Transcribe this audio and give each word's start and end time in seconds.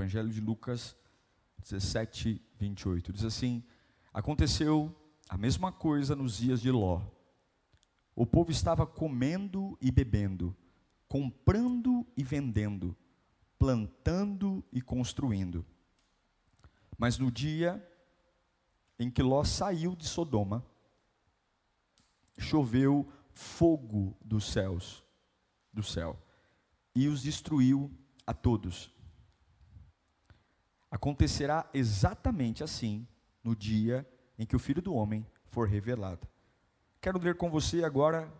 Evangelho 0.00 0.30
de 0.30 0.40
Lucas 0.40 0.96
17, 1.58 2.40
28. 2.58 3.12
Diz 3.12 3.22
assim: 3.22 3.62
Aconteceu 4.14 4.96
a 5.28 5.36
mesma 5.36 5.70
coisa 5.70 6.16
nos 6.16 6.38
dias 6.38 6.62
de 6.62 6.70
Ló. 6.70 7.02
O 8.16 8.24
povo 8.24 8.50
estava 8.50 8.86
comendo 8.86 9.76
e 9.78 9.90
bebendo, 9.90 10.56
comprando 11.06 12.06
e 12.16 12.24
vendendo, 12.24 12.96
plantando 13.58 14.64
e 14.72 14.80
construindo. 14.80 15.66
Mas 16.96 17.18
no 17.18 17.30
dia 17.30 17.86
em 18.98 19.10
que 19.10 19.22
Ló 19.22 19.44
saiu 19.44 19.94
de 19.94 20.06
Sodoma, 20.06 20.64
choveu 22.38 23.06
fogo 23.34 24.16
dos 24.24 24.46
céus, 24.46 25.04
do 25.70 25.82
céu, 25.82 26.18
e 26.94 27.06
os 27.06 27.20
destruiu 27.20 27.94
a 28.26 28.32
todos. 28.32 28.98
Acontecerá 30.90 31.68
exatamente 31.72 32.64
assim 32.64 33.06
no 33.44 33.54
dia 33.54 34.06
em 34.38 34.44
que 34.44 34.56
o 34.56 34.58
Filho 34.58 34.82
do 34.82 34.94
Homem 34.94 35.24
for 35.46 35.68
revelado. 35.68 36.26
Quero 37.00 37.18
ler 37.18 37.36
com 37.36 37.50
você 37.50 37.84
agora 37.84 38.30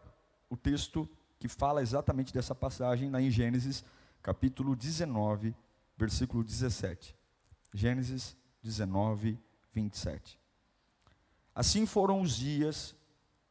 o 0.48 0.56
texto 0.56 1.08
que 1.38 1.48
fala 1.48 1.80
exatamente 1.80 2.34
dessa 2.34 2.54
passagem 2.54 3.10
lá 3.10 3.20
em 3.20 3.30
Gênesis, 3.30 3.84
capítulo 4.22 4.76
19, 4.76 5.54
versículo 5.96 6.44
17. 6.44 7.16
Gênesis 7.72 8.36
19, 8.62 9.38
27. 9.72 10.38
Assim 11.54 11.86
foram 11.86 12.20
os 12.20 12.36
dias, 12.36 12.94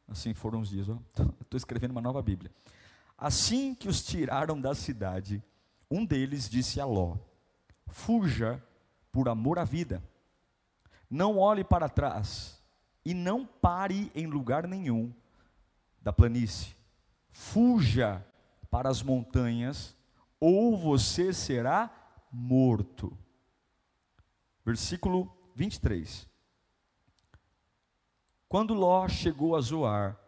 assim 0.07 0.33
foram 0.33 0.61
os 0.61 0.69
dias, 0.69 0.87
estou 1.41 1.57
escrevendo 1.57 1.91
uma 1.91 2.01
nova 2.01 2.21
Bíblia. 2.21 2.51
Assim 3.17 3.73
que 3.73 3.87
os 3.87 4.03
tiraram 4.03 4.59
da 4.59 4.75
cidade, 4.75 5.43
um 5.89 6.05
deles 6.05 6.49
disse 6.49 6.79
a 6.79 6.85
Ló: 6.85 7.17
Fuja 7.87 8.63
por 9.11 9.29
amor 9.29 9.59
à 9.59 9.63
vida. 9.63 10.03
Não 11.09 11.37
olhe 11.37 11.63
para 11.63 11.89
trás 11.89 12.61
e 13.03 13.13
não 13.13 13.45
pare 13.45 14.11
em 14.13 14.27
lugar 14.27 14.67
nenhum 14.67 15.13
da 16.01 16.13
planície. 16.13 16.75
Fuja 17.31 18.25
para 18.69 18.89
as 18.89 19.01
montanhas, 19.01 19.95
ou 20.39 20.77
você 20.77 21.33
será 21.33 21.89
morto. 22.31 23.17
Versículo 24.63 25.31
23. 25.55 26.27
Quando 28.47 28.73
Ló 28.73 29.07
chegou 29.07 29.55
a 29.55 29.61
Zoar, 29.61 30.19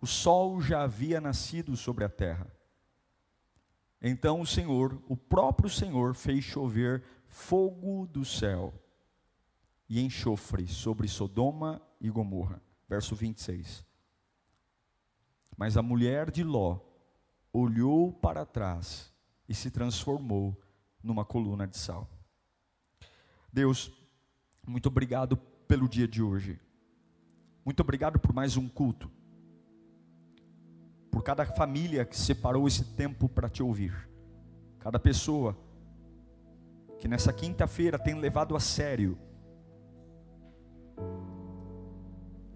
o 0.00 0.06
sol 0.06 0.60
já 0.60 0.82
havia 0.82 1.20
nascido 1.20 1.76
sobre 1.76 2.04
a 2.04 2.08
terra. 2.08 2.46
Então 4.00 4.40
o 4.40 4.46
Senhor, 4.46 5.00
o 5.08 5.16
próprio 5.16 5.68
Senhor, 5.68 6.14
fez 6.14 6.42
chover 6.42 7.04
fogo 7.30 8.08
do 8.08 8.24
céu 8.24 8.74
e 9.88 10.00
enxofre 10.00 10.66
sobre 10.66 11.06
Sodoma 11.06 11.80
e 12.00 12.10
Gomorra. 12.10 12.60
Verso 12.88 13.14
26. 13.14 13.86
Mas 15.56 15.76
a 15.76 15.82
mulher 15.82 16.30
de 16.30 16.42
Ló 16.42 16.80
olhou 17.52 18.12
para 18.12 18.44
trás 18.44 19.12
e 19.48 19.54
se 19.54 19.70
transformou 19.70 20.60
numa 21.02 21.24
coluna 21.24 21.66
de 21.68 21.78
sal. 21.78 22.10
Deus, 23.52 23.92
muito 24.66 24.86
obrigado 24.88 25.36
pelo 25.68 25.88
dia 25.88 26.08
de 26.08 26.20
hoje. 26.20 26.60
Muito 27.64 27.80
obrigado 27.80 28.18
por 28.18 28.32
mais 28.32 28.56
um 28.56 28.68
culto. 28.68 29.10
Por 31.12 31.22
cada 31.22 31.46
família 31.46 32.04
que 32.04 32.16
separou 32.16 32.66
esse 32.66 32.84
tempo 32.96 33.28
para 33.28 33.48
te 33.48 33.62
ouvir. 33.62 34.08
Cada 34.80 34.98
pessoa 34.98 35.56
que 37.00 37.08
nessa 37.08 37.32
quinta-feira 37.32 37.98
tem 37.98 38.14
levado 38.14 38.54
a 38.54 38.60
sério 38.60 39.16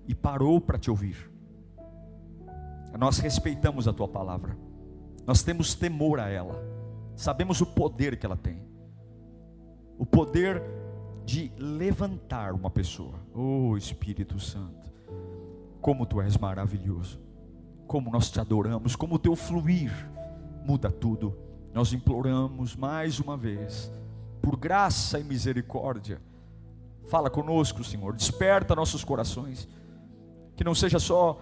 e 0.06 0.14
parou 0.14 0.60
para 0.60 0.78
te 0.78 0.90
ouvir. 0.90 1.32
Nós 2.98 3.18
respeitamos 3.18 3.88
a 3.88 3.92
tua 3.92 4.06
palavra, 4.06 4.56
nós 5.26 5.42
temos 5.42 5.74
temor 5.74 6.20
a 6.20 6.28
ela, 6.28 6.62
sabemos 7.16 7.62
o 7.62 7.66
poder 7.66 8.18
que 8.18 8.26
ela 8.26 8.36
tem, 8.36 8.62
o 9.98 10.04
poder 10.04 10.62
de 11.24 11.50
levantar 11.56 12.52
uma 12.52 12.68
pessoa. 12.68 13.18
Oh 13.32 13.78
Espírito 13.78 14.38
Santo, 14.38 14.92
como 15.80 16.04
tu 16.04 16.20
és 16.20 16.36
maravilhoso, 16.36 17.18
como 17.86 18.10
nós 18.10 18.30
te 18.30 18.38
adoramos, 18.38 18.94
como 18.94 19.14
o 19.14 19.18
teu 19.18 19.34
fluir 19.34 19.90
muda 20.66 20.90
tudo. 20.90 21.34
Nós 21.72 21.92
imploramos 21.92 22.76
mais 22.76 23.18
uma 23.18 23.36
vez 23.36 23.90
por 24.44 24.56
graça 24.56 25.18
e 25.18 25.24
misericórdia. 25.24 26.20
Fala 27.08 27.30
conosco, 27.30 27.82
Senhor, 27.82 28.14
desperta 28.14 28.74
nossos 28.74 29.02
corações, 29.02 29.66
que 30.54 30.62
não 30.62 30.74
seja 30.74 30.98
só 30.98 31.38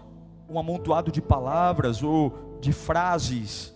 um 0.48 0.58
amontoado 0.58 1.10
de 1.10 1.20
palavras 1.20 2.02
ou 2.02 2.58
de 2.60 2.72
frases, 2.72 3.74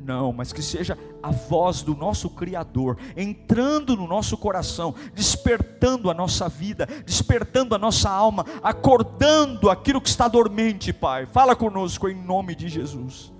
não, 0.00 0.32
mas 0.32 0.52
que 0.52 0.62
seja 0.62 0.96
a 1.22 1.30
voz 1.30 1.82
do 1.82 1.94
nosso 1.94 2.30
Criador 2.30 2.96
entrando 3.16 3.96
no 3.96 4.06
nosso 4.06 4.36
coração, 4.36 4.94
despertando 5.14 6.10
a 6.10 6.14
nossa 6.14 6.48
vida, 6.48 6.86
despertando 7.04 7.74
a 7.74 7.78
nossa 7.78 8.08
alma, 8.08 8.44
acordando 8.62 9.68
aquilo 9.68 10.00
que 10.00 10.08
está 10.08 10.28
dormente, 10.28 10.92
Pai. 10.92 11.26
Fala 11.26 11.56
conosco 11.56 12.08
em 12.08 12.14
nome 12.14 12.54
de 12.54 12.68
Jesus. 12.68 13.32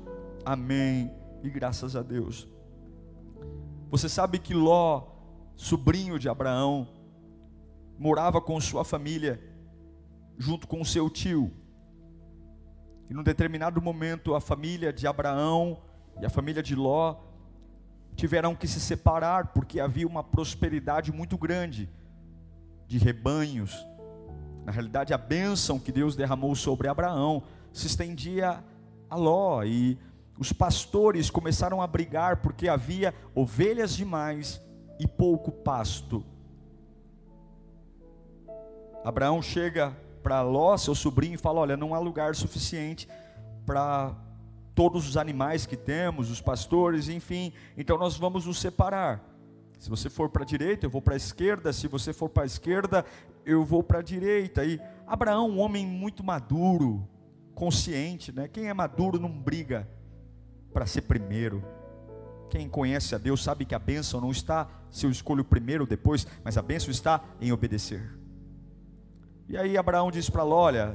Amém. 0.44 1.10
E 1.43 1.49
graças 1.49 1.94
a 1.94 2.03
Deus. 2.03 2.49
Você 3.91 4.09
sabe 4.09 4.39
que 4.39 4.53
Ló, 4.53 5.03
sobrinho 5.55 6.19
de 6.19 6.29
Abraão, 6.29 6.89
morava 7.99 8.41
com 8.41 8.61
sua 8.61 8.85
família, 8.85 9.41
junto 10.37 10.67
com 10.67 10.85
seu 10.85 11.09
tio. 11.09 11.53
E 13.09 13.15
num 13.15 13.23
determinado 13.23 13.81
momento, 13.81 14.35
a 14.35 14.41
família 14.41 14.93
de 14.93 15.07
Abraão 15.07 15.81
e 16.21 16.27
a 16.27 16.31
família 16.31 16.63
de 16.63 16.75
Ló 16.75 17.17
tiveram 18.17 18.55
que 18.55 18.67
se 18.67 18.81
separar, 18.81 19.49
porque 19.49 19.79
havia 19.79 20.07
uma 20.07 20.25
prosperidade 20.25 21.13
muito 21.13 21.39
grande 21.39 21.89
de 22.87 22.99
rebanhos. 22.99 23.87
Na 24.65 24.73
realidade, 24.73 25.15
a 25.15 25.19
bênção 25.19 25.79
que 25.79 25.93
Deus 25.93 26.17
derramou 26.17 26.55
sobre 26.57 26.89
Abraão 26.89 27.45
se 27.73 27.87
estendia 27.87 28.65
a 29.09 29.15
Ló, 29.15 29.63
e 29.63 29.99
os 30.39 30.53
pastores 30.53 31.31
começaram 31.31 31.81
a 31.81 31.87
brigar 31.87 32.39
porque 32.39 32.69
havia 32.69 33.15
ovelhas 33.35 33.97
demais 33.97 34.61
e 34.99 35.07
pouco 35.07 35.51
pasto. 35.51 36.25
Abraão 39.05 39.41
chega 39.41 39.97
para 40.23 40.43
Ló, 40.43 40.77
seu 40.77 40.95
sobrinho, 40.95 41.35
e 41.35 41.39
fala: 41.39 41.61
Olha, 41.61 41.77
não 41.77 41.95
há 41.95 41.99
lugar 41.99 42.35
suficiente 42.35 43.09
para 43.65 44.15
todos 44.75 45.09
os 45.09 45.17
animais 45.17 45.65
que 45.65 45.77
temos, 45.77 46.31
os 46.31 46.41
pastores, 46.41 47.09
enfim, 47.09 47.53
então 47.79 47.97
nós 47.97 48.17
vamos 48.17 48.45
nos 48.45 48.61
separar. 48.61 49.25
Se 49.79 49.89
você 49.89 50.11
for 50.11 50.29
para 50.29 50.43
a 50.43 50.47
direita, 50.47 50.85
eu 50.87 50.91
vou 50.91 51.00
para 51.00 51.15
a 51.15 51.17
esquerda, 51.17 51.73
se 51.73 51.87
você 51.87 52.12
for 52.12 52.29
para 52.29 52.43
a 52.43 52.47
esquerda, 52.47 53.05
eu 53.44 53.65
vou 53.65 53.82
para 53.82 54.00
a 54.00 54.03
direita. 54.03 54.65
E 54.65 54.81
Abraão, 55.06 55.50
um 55.50 55.61
homem 55.61 55.87
muito 55.87 56.25
maduro, 56.25 57.06
consciente, 57.55 58.32
né? 58.32 58.49
Quem 58.49 58.69
é 58.69 58.75
maduro 58.75 59.19
não 59.19 59.31
briga 59.31 59.89
para 60.76 60.84
ser 60.84 61.00
primeiro. 61.00 61.64
Quem 62.50 62.69
conhece 62.69 63.14
a 63.14 63.19
Deus 63.19 63.43
sabe 63.43 63.64
que 63.64 63.75
a 63.75 63.78
bênção 63.78 64.20
não 64.20 64.31
está 64.31 64.69
se 64.90 65.06
eu 65.06 65.11
escolho 65.11 65.43
primeiro 65.43 65.84
ou 65.84 65.88
depois, 65.88 66.26
mas 66.44 66.58
a 66.58 66.62
bênção 66.62 66.90
está 66.90 67.23
em 67.40 67.50
obedecer. 67.50 68.14
E 69.49 69.56
aí 69.56 69.78
Abraão 69.78 70.11
diz 70.11 70.28
para 70.28 70.43
Ló: 70.43 70.64
olha, 70.64 70.94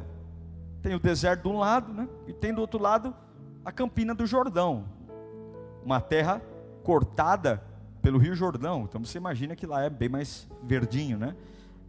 tem 0.84 0.94
o 0.94 1.00
deserto 1.00 1.42
de 1.42 1.48
um 1.48 1.58
lado, 1.58 1.92
né? 1.92 2.08
E 2.28 2.32
tem 2.32 2.54
do 2.54 2.62
outro 2.62 2.80
lado 2.80 3.12
a 3.66 3.72
campina 3.72 4.14
do 4.14 4.28
Jordão, 4.28 4.86
uma 5.84 6.00
terra 6.00 6.44
cortada 6.84 7.64
pelo 8.04 8.20
Rio 8.20 8.36
Jordão. 8.36 8.84
Então 8.88 9.04
você 9.04 9.18
imagina 9.18 9.56
que 9.56 9.66
lá 9.66 9.82
é 9.82 9.90
bem 9.90 10.10
mais 10.10 10.48
verdinho, 10.62 11.18
né? 11.18 11.36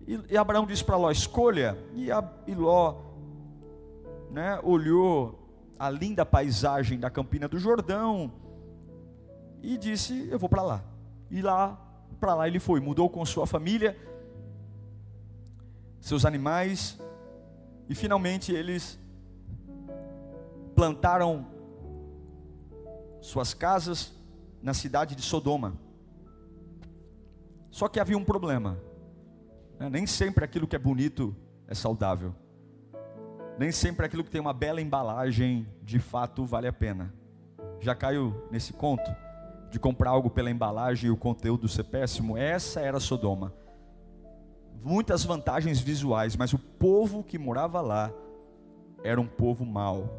E, 0.07 0.19
e 0.31 0.37
Abraão 0.39 0.65
diz 0.65 0.81
para 0.81 0.97
Ló: 0.97 1.11
escolha. 1.11 1.77
E, 1.93 2.11
a, 2.11 2.27
e 2.47 2.55
Ló, 2.55 3.03
né? 4.31 4.59
Olhou 4.63 5.42
a 5.83 5.91
linda 5.91 6.25
paisagem 6.25 6.97
da 6.97 7.11
Campina 7.11 7.49
do 7.49 7.59
Jordão 7.59 8.33
e 9.61 9.77
disse: 9.77 10.29
Eu 10.31 10.39
vou 10.39 10.49
para 10.49 10.63
lá. 10.63 10.85
E 11.29 11.43
lá 11.43 11.77
para 12.21 12.37
lá 12.37 12.47
ele 12.47 12.61
foi, 12.61 12.79
mudou 12.79 13.11
com 13.11 13.27
sua 13.27 13.49
família, 13.49 13.99
seus 16.01 16.25
animais, 16.25 17.01
e 17.89 17.97
finalmente 17.97 18.53
eles 18.53 18.97
plantaram 20.77 21.45
suas 23.21 23.53
casas 23.53 24.13
na 24.63 24.75
cidade 24.75 25.17
de 25.17 25.23
Sodoma. 25.23 25.77
Só 27.73 27.89
que 27.89 27.99
havia 27.99 28.17
um 28.17 28.25
problema. 28.25 28.79
Né? 29.81 29.91
Nem 29.91 30.07
sempre 30.07 30.45
aquilo 30.45 30.69
que 30.69 30.77
é 30.77 30.79
bonito 30.79 31.35
é 31.67 31.75
saudável. 31.75 32.33
Nem 33.63 33.71
sempre 33.71 34.05
aquilo 34.05 34.25
que 34.25 34.31
tem 34.31 34.41
uma 34.41 34.53
bela 34.53 34.81
embalagem 34.81 35.65
de 35.85 36.01
fato 36.01 36.45
vale 36.45 36.67
a 36.67 36.73
pena. 36.73 37.15
Já 37.81 37.95
caiu 37.95 38.45
nesse 38.51 38.73
conto 38.73 39.09
de 39.71 39.79
comprar 39.79 40.11
algo 40.11 40.29
pela 40.29 40.51
embalagem 40.51 41.07
e 41.07 41.11
o 41.13 41.17
conteúdo 41.17 41.69
ser 41.69 41.85
péssimo? 41.85 42.37
Essa 42.37 42.81
era 42.81 42.99
Sodoma. 42.99 43.55
Muitas 44.83 45.23
vantagens 45.23 45.79
visuais, 45.79 46.35
mas 46.35 46.53
o 46.53 46.59
povo 46.59 47.23
que 47.23 47.39
morava 47.39 47.81
lá 47.81 48.13
era 49.05 49.21
um 49.21 49.29
povo 49.29 49.65
mau, 49.65 50.11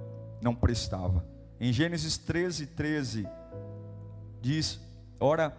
não 0.42 0.56
prestava. 0.56 1.28
Em 1.60 1.74
Gênesis 1.74 2.18
13, 2.18 2.68
13, 2.68 3.28
diz: 4.40 4.80
Ora, 5.20 5.54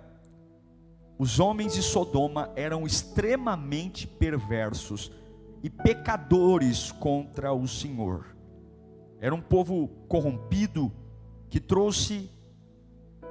os 1.19 1.39
homens 1.39 1.75
de 1.75 1.83
Sodoma 1.83 2.51
eram 2.57 2.87
extremamente 2.87 4.07
perversos 4.07 5.13
e 5.65 5.71
pecadores 5.71 6.93
contra 6.93 7.55
o 7.55 7.67
Senhor. 7.67 8.37
Era 9.19 9.35
um 9.35 9.41
povo 9.41 9.89
corrompido 10.07 10.93
que 11.49 11.59
trouxe 11.59 12.31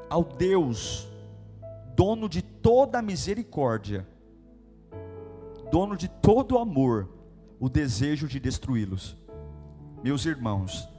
ao 0.09 0.24
Deus, 0.24 1.07
dono 1.95 2.27
de 2.27 2.41
toda 2.41 2.97
a 2.97 3.01
misericórdia, 3.03 4.07
dono 5.71 5.95
de 5.95 6.07
todo 6.07 6.56
o 6.56 6.57
amor, 6.57 7.07
o 7.59 7.69
desejo 7.69 8.27
de 8.27 8.39
destruí-los. 8.39 9.15
Meus 10.03 10.25
irmãos, 10.25 10.89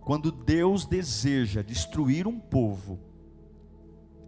quando 0.00 0.32
Deus 0.32 0.86
deseja 0.86 1.62
destruir 1.62 2.26
um 2.26 2.40
povo, 2.40 2.98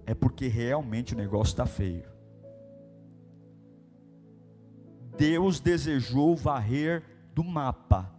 é 0.06 0.14
porque 0.14 0.46
realmente 0.46 1.12
o 1.12 1.16
negócio 1.16 1.54
está 1.54 1.66
feio. 1.66 2.11
Deus 5.22 5.60
desejou 5.60 6.34
varrer 6.34 7.00
do 7.32 7.44
mapa 7.44 8.12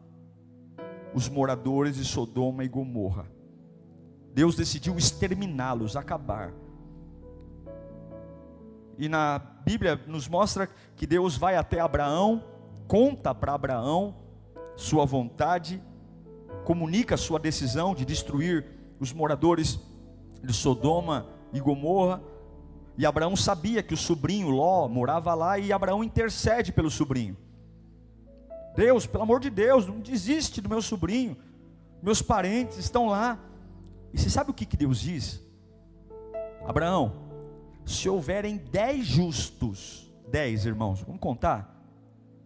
os 1.14 1.28
moradores 1.28 1.98
de 1.98 2.06
Sodoma 2.06 2.64
e 2.64 2.70
Gomorra. 2.70 3.26
Deus 4.34 4.56
decidiu 4.56 4.98
exterminá-los, 4.98 5.98
acabar. 5.98 6.54
E 8.98 9.10
na 9.10 9.38
Bíblia 9.38 10.00
nos 10.08 10.30
mostra 10.30 10.70
que 10.96 11.06
Deus 11.06 11.36
vai 11.36 11.58
até 11.58 11.82
Abraão, 11.82 12.42
conta 12.88 13.36
para 13.36 13.54
Abraão 13.54 14.16
sua 14.78 15.04
vontade, 15.04 15.84
comunica 16.64 17.18
sua 17.18 17.38
decisão 17.38 17.94
de 17.94 18.06
destruir 18.06 18.66
os 18.98 19.12
moradores 19.12 19.78
de 20.42 20.54
Sodoma 20.54 21.28
e 21.52 21.60
Gomorra. 21.60 22.24
E 22.98 23.06
Abraão 23.06 23.36
sabia 23.36 23.82
que 23.82 23.94
o 23.94 23.98
sobrinho 23.98 24.50
Ló 24.50 24.88
morava 24.88 25.34
lá 25.34 25.58
e 25.58 25.74
Abraão 25.74 26.04
intercede 26.04 26.72
pelo 26.72 26.92
sobrinho. 26.92 27.36
Deus, 28.76 29.06
pelo 29.06 29.24
amor 29.24 29.40
de 29.40 29.50
Deus, 29.50 29.88
não 29.88 30.00
desiste 30.00 30.62
do 30.62 30.70
meu 30.70 30.82
sobrinho. 30.82 31.38
Meus 32.02 32.22
parentes 32.22 32.78
estão 32.78 33.08
lá. 33.08 33.40
E 34.14 34.20
você 34.20 34.30
sabe 34.30 34.52
o 34.52 34.54
que, 34.54 34.66
que 34.66 34.78
Deus 34.78 35.00
diz? 35.00 35.42
Abraão, 36.66 37.14
se 37.86 38.08
houverem 38.08 38.58
dez 38.58 39.06
justos, 39.06 40.12
dez 40.30 40.66
irmãos, 40.66 41.02
vamos 41.02 41.20
contar? 41.20 41.72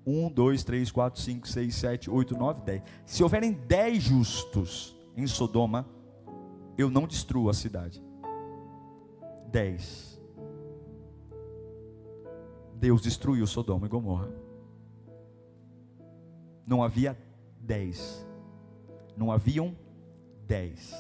Um, 0.06 0.30
dois, 0.30 0.64
três, 0.64 0.90
quatro, 0.90 1.22
cinco, 1.22 1.48
seis, 1.48 1.76
sete, 1.76 2.10
oito, 2.10 2.38
nove, 2.38 2.62
dez. 2.62 2.82
Se 3.06 3.22
houverem 3.22 3.52
dez 3.52 4.04
justos 4.04 4.96
em 5.16 5.28
Sodoma, 5.28 5.86
eu 6.78 6.90
não 6.90 7.06
destruo 7.06 7.50
a 7.50 7.54
cidade. 7.54 8.02
10. 9.52 10.07
Deus 12.80 13.02
destruiu 13.02 13.48
Sodoma 13.48 13.88
e 13.88 13.90
Gomorra. 13.90 14.30
Não 16.66 16.84
havia 16.84 17.18
10. 17.60 18.26
Não 19.16 19.32
haviam 19.32 19.76
10. 20.46 20.94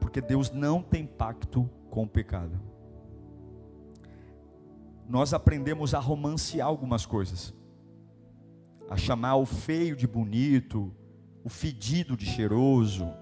Porque 0.00 0.22
Deus 0.22 0.50
não 0.50 0.82
tem 0.82 1.06
pacto 1.06 1.68
com 1.90 2.04
o 2.04 2.08
pecado. 2.08 2.58
Nós 5.06 5.34
aprendemos 5.34 5.92
a 5.92 5.98
romancear 5.98 6.66
algumas 6.66 7.04
coisas, 7.04 7.52
a 8.88 8.96
chamar 8.96 9.36
o 9.36 9.44
feio 9.44 9.94
de 9.94 10.06
bonito, 10.06 10.94
o 11.44 11.48
fedido 11.48 12.16
de 12.16 12.24
cheiroso, 12.24 13.12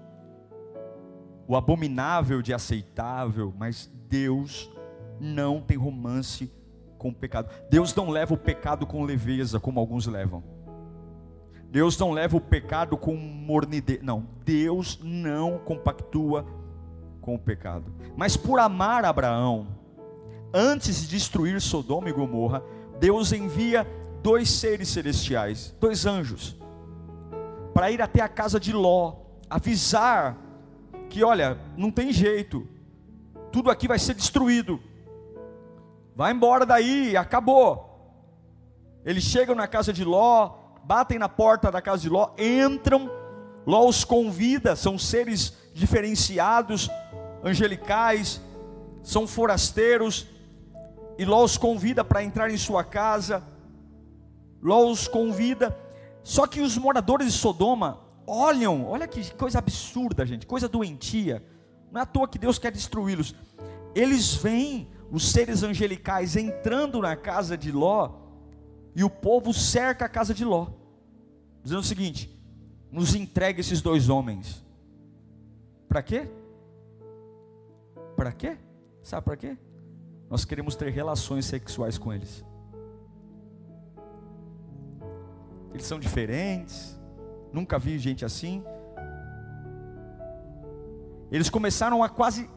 o 1.49 1.55
abominável 1.55 2.43
de 2.43 2.53
aceitável, 2.53 3.51
mas 3.57 3.91
Deus 4.07 4.71
não 5.19 5.59
tem 5.59 5.75
romance 5.75 6.51
com 6.95 7.09
o 7.09 7.13
pecado. 7.13 7.49
Deus 7.71 7.93
não 7.95 8.11
leva 8.11 8.35
o 8.35 8.37
pecado 8.37 8.85
com 8.85 9.03
leveza, 9.03 9.59
como 9.59 9.79
alguns 9.79 10.05
levam. 10.05 10.43
Deus 11.71 11.97
não 11.97 12.11
leva 12.11 12.37
o 12.37 12.41
pecado 12.41 12.95
com 12.95 13.15
mornidez. 13.15 13.99
Não, 14.03 14.27
Deus 14.45 14.99
não 15.01 15.57
compactua 15.57 16.45
com 17.19 17.33
o 17.33 17.39
pecado. 17.39 17.91
Mas 18.15 18.37
por 18.37 18.59
amar 18.59 19.03
Abraão, 19.03 19.69
antes 20.53 21.01
de 21.01 21.07
destruir 21.07 21.59
Sodoma 21.59 22.11
e 22.11 22.13
Gomorra, 22.13 22.61
Deus 22.99 23.31
envia 23.31 23.87
dois 24.21 24.51
seres 24.51 24.89
celestiais, 24.89 25.75
dois 25.79 26.05
anjos, 26.05 26.55
para 27.73 27.89
ir 27.89 28.03
até 28.03 28.21
a 28.21 28.29
casa 28.29 28.59
de 28.59 28.71
Ló, 28.71 29.15
avisar 29.49 30.48
que, 31.09 31.23
olha, 31.23 31.57
não 31.75 31.91
tem 31.91 32.13
jeito, 32.13 32.67
tudo 33.51 33.71
aqui 33.71 33.87
vai 33.87 33.97
ser 33.97 34.13
destruído, 34.13 34.79
vai 36.15 36.31
embora 36.31 36.65
daí, 36.65 37.17
acabou. 37.17 37.87
Eles 39.03 39.23
chegam 39.23 39.55
na 39.55 39.67
casa 39.67 39.91
de 39.91 40.05
Ló, 40.05 40.51
batem 40.83 41.17
na 41.17 41.27
porta 41.27 41.71
da 41.71 41.81
casa 41.81 42.03
de 42.03 42.09
Ló, 42.09 42.29
entram, 42.37 43.09
Ló 43.65 43.87
os 43.87 44.03
convida, 44.03 44.75
são 44.75 44.97
seres 44.97 45.53
diferenciados, 45.73 46.89
angelicais, 47.43 48.41
são 49.01 49.25
forasteiros, 49.25 50.27
e 51.17 51.25
Ló 51.25 51.43
os 51.43 51.57
convida 51.57 52.03
para 52.03 52.23
entrar 52.23 52.51
em 52.51 52.57
sua 52.57 52.83
casa, 52.83 53.43
Ló 54.61 54.85
os 54.85 55.07
convida, 55.07 55.75
só 56.23 56.45
que 56.45 56.61
os 56.61 56.77
moradores 56.77 57.27
de 57.27 57.33
Sodoma 57.33 58.08
olham, 58.29 58.85
olha 58.85 59.07
que 59.07 59.33
coisa 59.35 59.59
absurda, 59.59 60.25
gente, 60.25 60.45
coisa 60.45 60.67
doentia. 60.67 61.43
Não 61.91 61.99
é 61.99 62.03
à 62.03 62.05
toa 62.05 62.27
que 62.27 62.37
Deus 62.37 62.59
quer 62.59 62.71
destruí-los. 62.71 63.35
Eles 63.95 64.35
veem 64.35 64.89
os 65.11 65.31
seres 65.31 65.63
angelicais 65.63 66.35
entrando 66.35 67.01
na 67.01 67.15
casa 67.15 67.57
de 67.57 67.71
Ló, 67.71 68.11
e 68.95 69.03
o 69.03 69.09
povo 69.09 69.53
cerca 69.53 70.05
a 70.05 70.09
casa 70.09 70.33
de 70.33 70.45
Ló, 70.45 70.67
dizendo 71.63 71.81
o 71.81 71.83
seguinte: 71.83 72.29
nos 72.91 73.15
entregue 73.15 73.61
esses 73.61 73.81
dois 73.81 74.09
homens. 74.09 74.63
Para 75.87 76.03
quê? 76.03 76.29
Para 78.15 78.31
quê? 78.31 78.57
Sabe 79.01 79.25
para 79.25 79.37
quê? 79.37 79.57
Nós 80.29 80.45
queremos 80.45 80.75
ter 80.75 80.91
relações 80.91 81.45
sexuais 81.45 81.97
com 81.97 82.13
eles. 82.13 82.43
eles 85.73 85.87
são 85.87 85.99
diferentes, 85.99 86.98
nunca 87.51 87.79
vi 87.79 87.97
gente 87.99 88.25
assim. 88.25 88.63
Eles 91.31 91.49
começaram 91.49 92.03
a 92.03 92.09
quase 92.09 92.49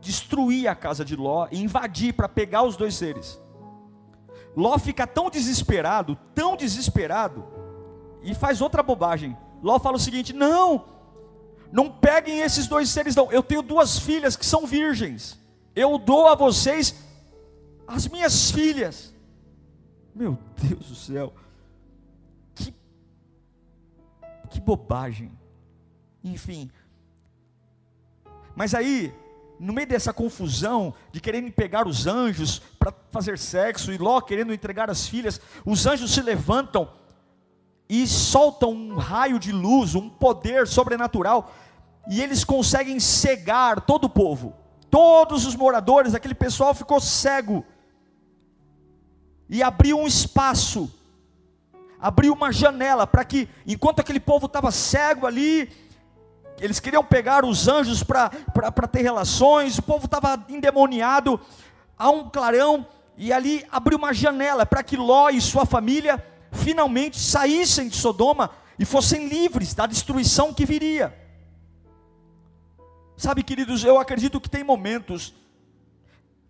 destruir 0.00 0.66
a 0.66 0.74
casa 0.74 1.04
de 1.04 1.14
Ló 1.14 1.46
e 1.50 1.62
invadir 1.62 2.12
para 2.14 2.28
pegar 2.28 2.62
os 2.62 2.76
dois 2.76 2.94
seres. 2.94 3.40
Ló 4.56 4.78
fica 4.78 5.06
tão 5.06 5.30
desesperado, 5.30 6.16
tão 6.34 6.56
desesperado, 6.56 7.44
e 8.22 8.34
faz 8.34 8.60
outra 8.60 8.82
bobagem. 8.82 9.36
Ló 9.62 9.78
fala 9.78 9.96
o 9.96 10.00
seguinte: 10.00 10.32
não, 10.32 10.84
não 11.70 11.90
peguem 11.90 12.40
esses 12.40 12.66
dois 12.66 12.88
seres, 12.90 13.14
não. 13.14 13.30
Eu 13.30 13.42
tenho 13.42 13.62
duas 13.62 13.98
filhas 13.98 14.36
que 14.36 14.44
são 14.44 14.66
virgens. 14.66 15.38
Eu 15.74 15.96
dou 15.98 16.26
a 16.26 16.34
vocês 16.34 16.94
as 17.86 18.08
minhas 18.08 18.50
filhas. 18.50 19.14
Meu 20.14 20.38
Deus 20.60 20.88
do 20.88 20.94
céu. 20.94 21.32
Que 24.52 24.60
bobagem. 24.60 25.32
Enfim. 26.22 26.70
Mas 28.54 28.74
aí, 28.74 29.12
no 29.58 29.72
meio 29.72 29.88
dessa 29.88 30.12
confusão 30.12 30.94
de 31.10 31.20
querendo 31.20 31.50
pegar 31.50 31.88
os 31.88 32.06
anjos 32.06 32.60
para 32.78 32.92
fazer 33.10 33.38
sexo 33.38 33.92
e 33.92 33.98
Ló 33.98 34.20
querendo 34.20 34.52
entregar 34.52 34.90
as 34.90 35.08
filhas, 35.08 35.40
os 35.64 35.86
anjos 35.86 36.12
se 36.12 36.20
levantam 36.20 36.88
e 37.88 38.06
soltam 38.06 38.70
um 38.72 38.94
raio 38.94 39.38
de 39.38 39.52
luz, 39.52 39.94
um 39.94 40.08
poder 40.08 40.66
sobrenatural 40.66 41.52
e 42.08 42.20
eles 42.20 42.44
conseguem 42.44 42.98
cegar 42.98 43.80
todo 43.80 44.04
o 44.04 44.10
povo. 44.10 44.54
Todos 44.90 45.46
os 45.46 45.56
moradores, 45.56 46.14
aquele 46.14 46.34
pessoal 46.34 46.74
ficou 46.74 47.00
cego. 47.00 47.64
E 49.48 49.62
abriu 49.62 49.98
um 49.98 50.06
espaço, 50.06 50.92
abriu 52.02 52.32
uma 52.34 52.50
janela 52.50 53.06
para 53.06 53.24
que, 53.24 53.48
enquanto 53.64 54.00
aquele 54.00 54.18
povo 54.18 54.46
estava 54.46 54.72
cego 54.72 55.24
ali, 55.24 55.70
eles 56.58 56.80
queriam 56.80 57.04
pegar 57.04 57.44
os 57.44 57.68
anjos 57.68 58.02
para 58.02 58.28
ter 58.90 59.02
relações, 59.02 59.78
o 59.78 59.82
povo 59.82 60.06
estava 60.06 60.44
endemoniado, 60.48 61.40
há 61.96 62.10
um 62.10 62.28
clarão, 62.28 62.84
e 63.16 63.32
ali 63.32 63.64
abriu 63.70 63.96
uma 63.96 64.12
janela 64.12 64.66
para 64.66 64.82
que 64.82 64.96
Ló 64.96 65.30
e 65.30 65.40
sua 65.40 65.64
família 65.64 66.22
finalmente 66.50 67.20
saíssem 67.20 67.88
de 67.88 67.96
Sodoma 67.96 68.50
e 68.78 68.84
fossem 68.84 69.28
livres 69.28 69.72
da 69.72 69.86
destruição 69.86 70.52
que 70.52 70.66
viria. 70.66 71.16
Sabe, 73.16 73.44
queridos, 73.44 73.84
eu 73.84 73.96
acredito 73.96 74.40
que 74.40 74.50
tem 74.50 74.64
momentos 74.64 75.32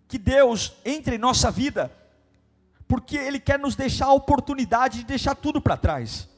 que 0.07 0.17
Deus 0.17 0.73
entre 0.83 1.15
em 1.15 1.19
nossa 1.19 1.51
vida, 1.51 1.91
porque 2.93 3.17
Ele 3.17 3.39
quer 3.39 3.57
nos 3.57 3.75
deixar 3.75 4.05
a 4.05 4.13
oportunidade 4.13 4.99
de 4.99 5.05
deixar 5.05 5.33
tudo 5.33 5.59
para 5.59 5.75
trás. 5.75 6.29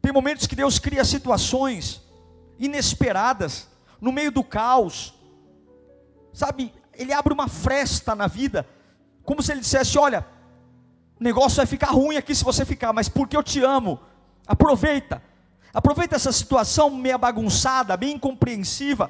Tem 0.00 0.10
momentos 0.10 0.44
que 0.44 0.56
Deus 0.56 0.80
cria 0.80 1.04
situações 1.04 2.02
inesperadas, 2.58 3.68
no 4.00 4.10
meio 4.10 4.32
do 4.32 4.42
caos, 4.42 5.14
sabe? 6.32 6.74
Ele 6.94 7.12
abre 7.12 7.32
uma 7.32 7.46
fresta 7.46 8.16
na 8.16 8.26
vida, 8.26 8.68
como 9.22 9.40
se 9.40 9.52
Ele 9.52 9.60
dissesse: 9.60 9.96
Olha, 9.96 10.26
o 11.20 11.22
negócio 11.22 11.58
vai 11.58 11.66
ficar 11.66 11.92
ruim 11.92 12.16
aqui 12.16 12.34
se 12.34 12.42
você 12.42 12.64
ficar, 12.64 12.92
mas 12.92 13.08
porque 13.08 13.36
eu 13.36 13.42
te 13.44 13.62
amo, 13.62 14.00
aproveita. 14.48 15.22
Aproveita 15.72 16.16
essa 16.16 16.32
situação 16.32 16.90
meia 16.90 17.16
bagunçada, 17.16 17.96
bem 17.96 18.16
incompreensiva. 18.16 19.08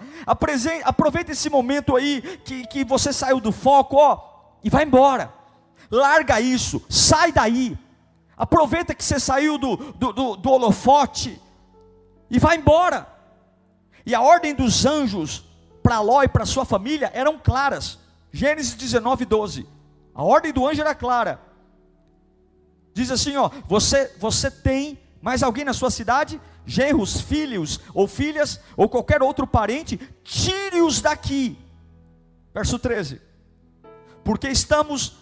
Aproveita 0.84 1.32
esse 1.32 1.48
momento 1.48 1.96
aí 1.96 2.20
que, 2.44 2.66
que 2.66 2.84
você 2.84 3.10
saiu 3.10 3.40
do 3.40 3.50
foco, 3.50 3.96
ó, 3.96 4.20
e 4.62 4.68
vai 4.68 4.84
embora. 4.84 5.40
Larga 5.92 6.40
isso, 6.40 6.82
sai 6.88 7.30
daí. 7.30 7.78
Aproveita 8.36 8.94
que 8.94 9.04
você 9.04 9.20
saiu 9.20 9.58
do, 9.58 9.76
do, 9.76 10.12
do, 10.12 10.36
do 10.36 10.50
holofote 10.50 11.40
e 12.30 12.38
vai 12.38 12.56
embora. 12.56 13.06
E 14.04 14.14
a 14.14 14.22
ordem 14.22 14.54
dos 14.54 14.86
anjos 14.86 15.44
para 15.82 16.00
Ló 16.00 16.22
e 16.22 16.28
para 16.28 16.46
sua 16.46 16.64
família 16.64 17.10
eram 17.14 17.38
claras. 17.38 17.98
Gênesis 18.32 18.74
19, 18.74 19.26
12. 19.26 19.68
A 20.14 20.24
ordem 20.24 20.52
do 20.52 20.66
anjo 20.66 20.80
era 20.80 20.94
clara. 20.94 21.38
Diz 22.94 23.10
assim: 23.10 23.36
ó, 23.36 23.50
você, 23.68 24.10
você 24.18 24.50
tem 24.50 24.98
mais 25.20 25.42
alguém 25.42 25.64
na 25.64 25.74
sua 25.74 25.90
cidade? 25.90 26.40
genros, 26.66 27.20
filhos 27.20 27.80
ou 27.92 28.06
filhas, 28.06 28.60
ou 28.76 28.88
qualquer 28.88 29.22
outro 29.22 29.46
parente, 29.46 29.98
tire-os 30.22 31.00
daqui. 31.00 31.58
Verso 32.54 32.78
13. 32.78 33.20
Porque 34.24 34.48
estamos 34.48 35.16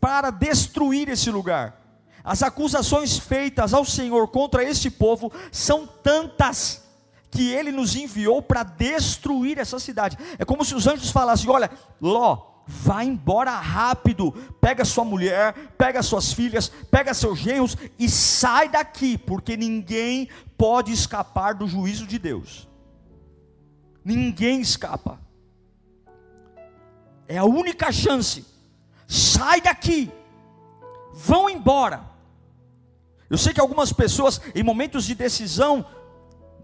para, 0.00 0.30
destruir 0.30 1.08
esse 1.08 1.30
lugar. 1.30 1.80
As 2.24 2.42
acusações 2.42 3.18
feitas 3.18 3.74
ao 3.74 3.84
Senhor 3.84 4.28
contra 4.28 4.64
este 4.64 4.90
povo 4.90 5.32
são 5.50 5.86
tantas 5.86 6.82
que 7.30 7.50
ele 7.50 7.72
nos 7.72 7.96
enviou 7.96 8.40
para 8.42 8.62
destruir 8.62 9.58
essa 9.58 9.78
cidade. 9.78 10.16
É 10.38 10.44
como 10.44 10.64
se 10.64 10.74
os 10.74 10.86
anjos 10.86 11.10
falassem: 11.10 11.50
Olha, 11.50 11.70
Ló, 12.00 12.52
Vá 12.66 13.04
embora 13.04 13.50
rápido, 13.50 14.32
pega 14.60 14.84
sua 14.84 15.04
mulher, 15.04 15.52
pega 15.76 16.02
suas 16.02 16.32
filhas, 16.32 16.68
pega 16.90 17.12
seus 17.12 17.38
genros 17.38 17.76
e 17.98 18.08
sai 18.08 18.68
daqui, 18.68 19.18
porque 19.18 19.56
ninguém 19.56 20.28
pode 20.56 20.92
escapar 20.92 21.54
do 21.54 21.66
juízo 21.66 22.06
de 22.06 22.18
Deus. 22.18 22.68
Ninguém 24.04 24.60
escapa. 24.60 25.20
É 27.26 27.36
a 27.36 27.44
única 27.44 27.90
chance. 27.90 28.46
Sai 29.12 29.60
daqui. 29.60 30.10
Vão 31.12 31.50
embora. 31.50 32.02
Eu 33.28 33.36
sei 33.36 33.52
que 33.52 33.60
algumas 33.60 33.92
pessoas, 33.92 34.40
em 34.54 34.62
momentos 34.62 35.04
de 35.04 35.14
decisão, 35.14 35.84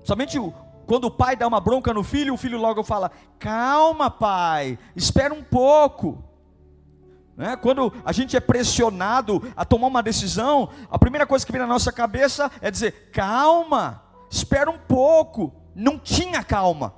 somente 0.02 0.38
quando 0.86 1.04
o 1.04 1.10
pai 1.10 1.36
dá 1.36 1.46
uma 1.46 1.60
bronca 1.60 1.92
no 1.92 2.02
filho, 2.02 2.32
o 2.32 2.38
filho 2.38 2.56
logo 2.58 2.82
fala: 2.82 3.12
Calma, 3.38 4.10
pai, 4.10 4.78
espera 4.96 5.34
um 5.34 5.42
pouco. 5.42 6.24
Né? 7.36 7.54
Quando 7.54 7.92
a 8.02 8.12
gente 8.12 8.34
é 8.34 8.40
pressionado 8.40 9.42
a 9.54 9.66
tomar 9.66 9.88
uma 9.88 10.02
decisão, 10.02 10.70
a 10.90 10.98
primeira 10.98 11.26
coisa 11.26 11.44
que 11.44 11.52
vem 11.52 11.60
na 11.60 11.66
nossa 11.66 11.92
cabeça 11.92 12.50
é 12.62 12.70
dizer: 12.70 13.10
Calma, 13.12 14.02
espera 14.30 14.70
um 14.70 14.78
pouco. 14.78 15.52
Não 15.74 15.98
tinha 15.98 16.42
calma, 16.42 16.94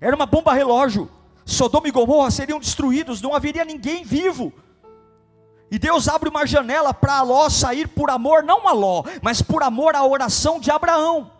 era 0.00 0.14
uma 0.14 0.26
bomba 0.26 0.54
relógio. 0.54 1.10
Sodoma 1.44 1.88
e 1.88 1.90
Gomorra 1.90 2.30
seriam 2.30 2.60
destruídos, 2.60 3.20
não 3.20 3.34
haveria 3.34 3.64
ninguém 3.64 4.04
vivo. 4.04 4.52
E 5.70 5.78
Deus 5.78 6.08
abre 6.08 6.28
uma 6.28 6.46
janela 6.46 6.94
para 6.94 7.22
Ló 7.22 7.48
sair 7.48 7.88
por 7.88 8.10
amor, 8.10 8.42
não 8.42 8.68
a 8.68 8.72
Ló, 8.72 9.02
mas 9.20 9.42
por 9.42 9.62
amor 9.62 9.96
à 9.96 10.04
oração 10.04 10.60
de 10.60 10.70
Abraão. 10.70 11.32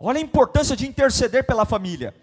Olha 0.00 0.18
a 0.18 0.22
importância 0.22 0.76
de 0.76 0.86
interceder 0.86 1.46
pela 1.46 1.64
família. 1.64 2.14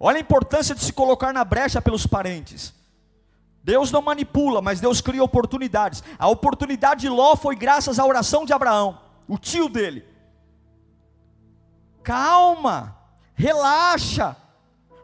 Olha 0.00 0.16
a 0.16 0.20
importância 0.20 0.74
de 0.74 0.82
se 0.82 0.92
colocar 0.92 1.32
na 1.32 1.44
brecha 1.44 1.80
pelos 1.80 2.06
parentes. 2.06 2.74
Deus 3.62 3.90
não 3.90 4.00
manipula, 4.00 4.62
mas 4.62 4.80
Deus 4.80 5.00
cria 5.00 5.22
oportunidades. 5.22 6.02
A 6.18 6.28
oportunidade 6.28 7.02
de 7.02 7.08
Ló 7.08 7.36
foi 7.36 7.56
graças 7.56 7.98
à 7.98 8.04
oração 8.04 8.44
de 8.44 8.52
Abraão, 8.52 9.00
o 9.26 9.36
tio 9.36 9.68
dele. 9.68 10.06
Calma, 12.02 12.96
relaxa, 13.34 14.36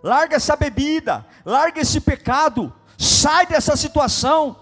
larga 0.02 0.36
essa 0.36 0.54
bebida, 0.54 1.26
larga 1.44 1.80
esse 1.80 2.00
pecado, 2.00 2.72
sai 3.22 3.46
dessa 3.46 3.76
situação, 3.76 4.56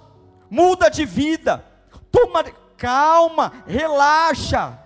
muda 0.50 0.90
de 0.90 1.06
vida, 1.06 1.64
toma, 2.12 2.44
calma, 2.76 3.64
relaxa, 3.66 4.78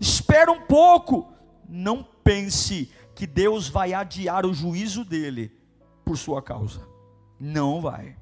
espera 0.00 0.50
um 0.50 0.62
pouco, 0.62 1.30
não 1.68 2.02
pense 2.24 2.90
que 3.14 3.26
Deus 3.26 3.68
vai 3.68 3.92
adiar 3.92 4.46
o 4.46 4.54
juízo 4.54 5.04
dele 5.04 5.52
por 6.02 6.16
sua 6.16 6.40
causa. 6.40 6.80
Não 7.38 7.82
vai. 7.82 8.16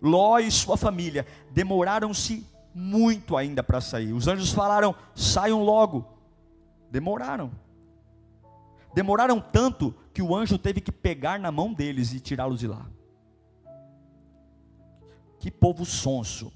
Ló 0.00 0.38
e 0.38 0.48
sua 0.48 0.76
família 0.76 1.26
demoraram-se 1.50 2.46
muito 2.72 3.36
ainda 3.36 3.64
para 3.64 3.80
sair. 3.80 4.12
Os 4.12 4.28
anjos 4.28 4.52
falaram: 4.52 4.94
saiam 5.12 5.64
logo. 5.64 6.06
Demoraram. 6.88 7.50
Demoraram 8.94 9.40
tanto 9.40 9.94
que 10.12 10.22
o 10.22 10.34
anjo 10.34 10.58
teve 10.58 10.80
que 10.80 10.92
pegar 10.92 11.38
na 11.38 11.50
mão 11.50 11.72
deles 11.72 12.12
e 12.12 12.20
tirá-los 12.20 12.60
de 12.60 12.66
lá. 12.66 12.86
Que 15.38 15.50
povo 15.50 15.84
sonso. 15.84 16.52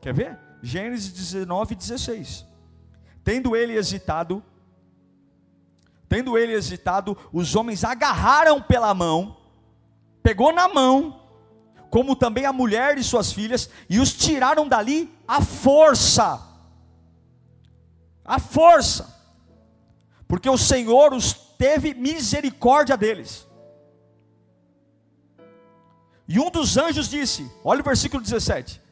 Quer 0.00 0.14
ver? 0.14 0.38
Gênesis 0.62 1.12
19, 1.12 1.74
16. 1.74 2.46
Tendo 3.22 3.54
ele 3.54 3.74
hesitado, 3.74 4.42
Tendo 6.08 6.38
ele 6.38 6.52
hesitado, 6.52 7.16
os 7.32 7.56
homens 7.56 7.82
agarraram 7.82 8.62
pela 8.62 8.94
mão, 8.94 9.36
pegou 10.22 10.52
na 10.52 10.68
mão, 10.68 11.20
como 11.90 12.14
também 12.14 12.44
a 12.44 12.52
mulher 12.52 12.98
e 12.98 13.02
suas 13.02 13.32
filhas, 13.32 13.68
e 13.90 13.98
os 13.98 14.12
tiraram 14.12 14.68
dali 14.68 15.12
à 15.26 15.40
força. 15.40 16.40
À 18.24 18.38
força. 18.38 19.12
Porque 20.28 20.48
o 20.48 20.56
Senhor 20.56 21.12
os 21.12 21.32
teve 21.64 21.94
misericórdia 21.94 22.94
deles. 22.94 23.48
E 26.28 26.38
um 26.38 26.50
dos 26.50 26.76
anjos 26.76 27.08
disse: 27.08 27.50
olha 27.64 27.80
o 27.80 27.84
versículo 27.84 28.22
17: 28.22 28.82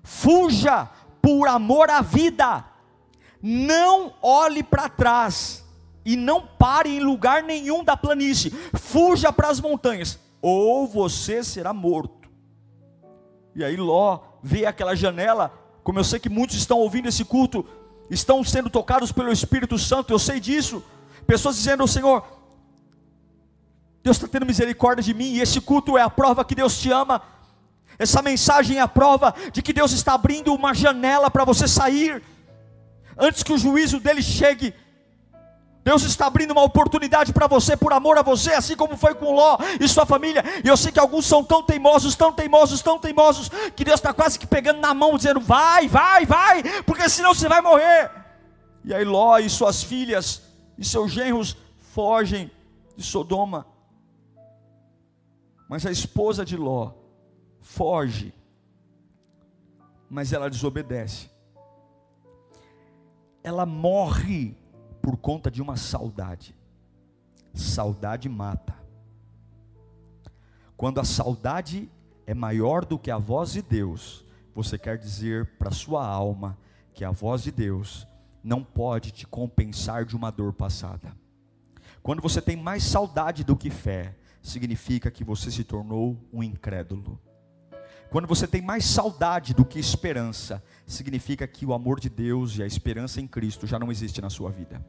Fuja 0.00 0.88
por 1.20 1.48
amor 1.48 1.90
à 1.90 2.02
vida, 2.02 2.64
não 3.42 4.14
olhe 4.22 4.62
para 4.62 4.88
trás, 4.88 5.64
e 6.04 6.14
não 6.14 6.46
pare 6.46 6.90
em 6.90 7.00
lugar 7.00 7.42
nenhum 7.42 7.82
da 7.82 7.96
planície, 7.96 8.52
fuja 8.74 9.32
para 9.32 9.48
as 9.48 9.60
montanhas, 9.60 10.20
ou 10.40 10.86
você 10.86 11.42
será 11.42 11.72
morto. 11.72 12.30
E 13.56 13.64
aí 13.64 13.76
Ló 13.76 14.20
vê 14.40 14.66
aquela 14.66 14.94
janela, 14.94 15.52
como 15.82 15.98
eu 15.98 16.04
sei 16.04 16.20
que 16.20 16.28
muitos 16.28 16.56
estão 16.56 16.78
ouvindo 16.78 17.08
esse 17.08 17.24
culto, 17.24 17.66
estão 18.08 18.44
sendo 18.44 18.70
tocados 18.70 19.10
pelo 19.10 19.32
Espírito 19.32 19.76
Santo, 19.76 20.12
eu 20.12 20.18
sei 20.20 20.38
disso. 20.38 20.80
Pessoas 21.30 21.54
dizendo: 21.54 21.86
Senhor, 21.86 22.24
Deus 24.02 24.16
está 24.16 24.26
tendo 24.26 24.44
misericórdia 24.44 25.00
de 25.00 25.14
mim, 25.14 25.34
e 25.34 25.40
esse 25.40 25.60
culto 25.60 25.96
é 25.96 26.02
a 26.02 26.10
prova 26.10 26.44
que 26.44 26.56
Deus 26.56 26.76
te 26.76 26.90
ama. 26.90 27.22
Essa 27.96 28.20
mensagem 28.20 28.78
é 28.78 28.80
a 28.80 28.88
prova 28.88 29.32
de 29.52 29.62
que 29.62 29.72
Deus 29.72 29.92
está 29.92 30.14
abrindo 30.14 30.52
uma 30.52 30.74
janela 30.74 31.30
para 31.30 31.44
você 31.44 31.68
sair, 31.68 32.20
antes 33.16 33.44
que 33.44 33.52
o 33.52 33.58
juízo 33.58 34.00
dele 34.00 34.20
chegue. 34.22 34.74
Deus 35.84 36.02
está 36.02 36.26
abrindo 36.26 36.50
uma 36.50 36.64
oportunidade 36.64 37.32
para 37.32 37.46
você, 37.46 37.76
por 37.76 37.92
amor 37.92 38.18
a 38.18 38.22
você, 38.22 38.54
assim 38.54 38.74
como 38.74 38.96
foi 38.96 39.14
com 39.14 39.32
Ló 39.32 39.56
e 39.78 39.86
sua 39.86 40.04
família. 40.04 40.42
E 40.64 40.66
eu 40.66 40.76
sei 40.76 40.90
que 40.90 40.98
alguns 40.98 41.26
são 41.26 41.44
tão 41.44 41.62
teimosos, 41.62 42.16
tão 42.16 42.32
teimosos, 42.32 42.82
tão 42.82 42.98
teimosos, 42.98 43.48
que 43.76 43.84
Deus 43.84 44.00
está 44.00 44.12
quase 44.12 44.36
que 44.36 44.48
pegando 44.48 44.80
na 44.80 44.92
mão, 44.92 45.16
dizendo: 45.16 45.38
vai, 45.38 45.86
vai, 45.86 46.26
vai, 46.26 46.64
porque 46.82 47.08
senão 47.08 47.32
você 47.32 47.48
vai 47.48 47.60
morrer. 47.60 48.10
E 48.84 48.92
aí 48.92 49.04
Ló 49.04 49.38
e 49.38 49.48
suas 49.48 49.84
filhas 49.84 50.49
e 50.80 50.84
seus 50.84 51.12
genros 51.12 51.58
fogem 51.76 52.50
de 52.96 53.04
Sodoma. 53.04 53.66
Mas 55.68 55.84
a 55.84 55.90
esposa 55.90 56.42
de 56.42 56.56
Ló 56.56 56.94
foge, 57.60 58.32
mas 60.08 60.32
ela 60.32 60.48
desobedece. 60.48 61.30
Ela 63.44 63.66
morre 63.66 64.56
por 65.02 65.18
conta 65.18 65.50
de 65.50 65.60
uma 65.60 65.76
saudade. 65.76 66.56
Saudade 67.52 68.28
mata. 68.28 68.74
Quando 70.76 70.98
a 70.98 71.04
saudade 71.04 71.90
é 72.26 72.32
maior 72.32 72.86
do 72.86 72.98
que 72.98 73.10
a 73.10 73.18
voz 73.18 73.52
de 73.52 73.60
Deus, 73.60 74.24
você 74.54 74.78
quer 74.78 74.96
dizer 74.96 75.58
para 75.58 75.70
sua 75.70 76.06
alma 76.06 76.56
que 76.94 77.04
a 77.04 77.10
voz 77.10 77.42
de 77.42 77.50
Deus 77.50 78.06
não 78.42 78.62
pode 78.62 79.10
te 79.10 79.26
compensar 79.26 80.04
de 80.04 80.16
uma 80.16 80.30
dor 80.30 80.52
passada. 80.52 81.12
Quando 82.02 82.22
você 82.22 82.40
tem 82.40 82.56
mais 82.56 82.82
saudade 82.82 83.44
do 83.44 83.56
que 83.56 83.70
fé, 83.70 84.16
significa 84.42 85.10
que 85.10 85.22
você 85.22 85.50
se 85.50 85.64
tornou 85.64 86.16
um 86.32 86.42
incrédulo. 86.42 87.20
Quando 88.10 88.26
você 88.26 88.46
tem 88.46 88.60
mais 88.60 88.84
saudade 88.84 89.54
do 89.54 89.64
que 89.64 89.78
esperança, 89.78 90.62
significa 90.86 91.46
que 91.46 91.64
o 91.64 91.72
amor 91.72 92.00
de 92.00 92.08
Deus 92.08 92.58
e 92.58 92.62
a 92.62 92.66
esperança 92.66 93.20
em 93.20 93.26
Cristo 93.26 93.66
já 93.66 93.78
não 93.78 93.92
existe 93.92 94.20
na 94.20 94.28
sua 94.28 94.50
vida. 94.50 94.84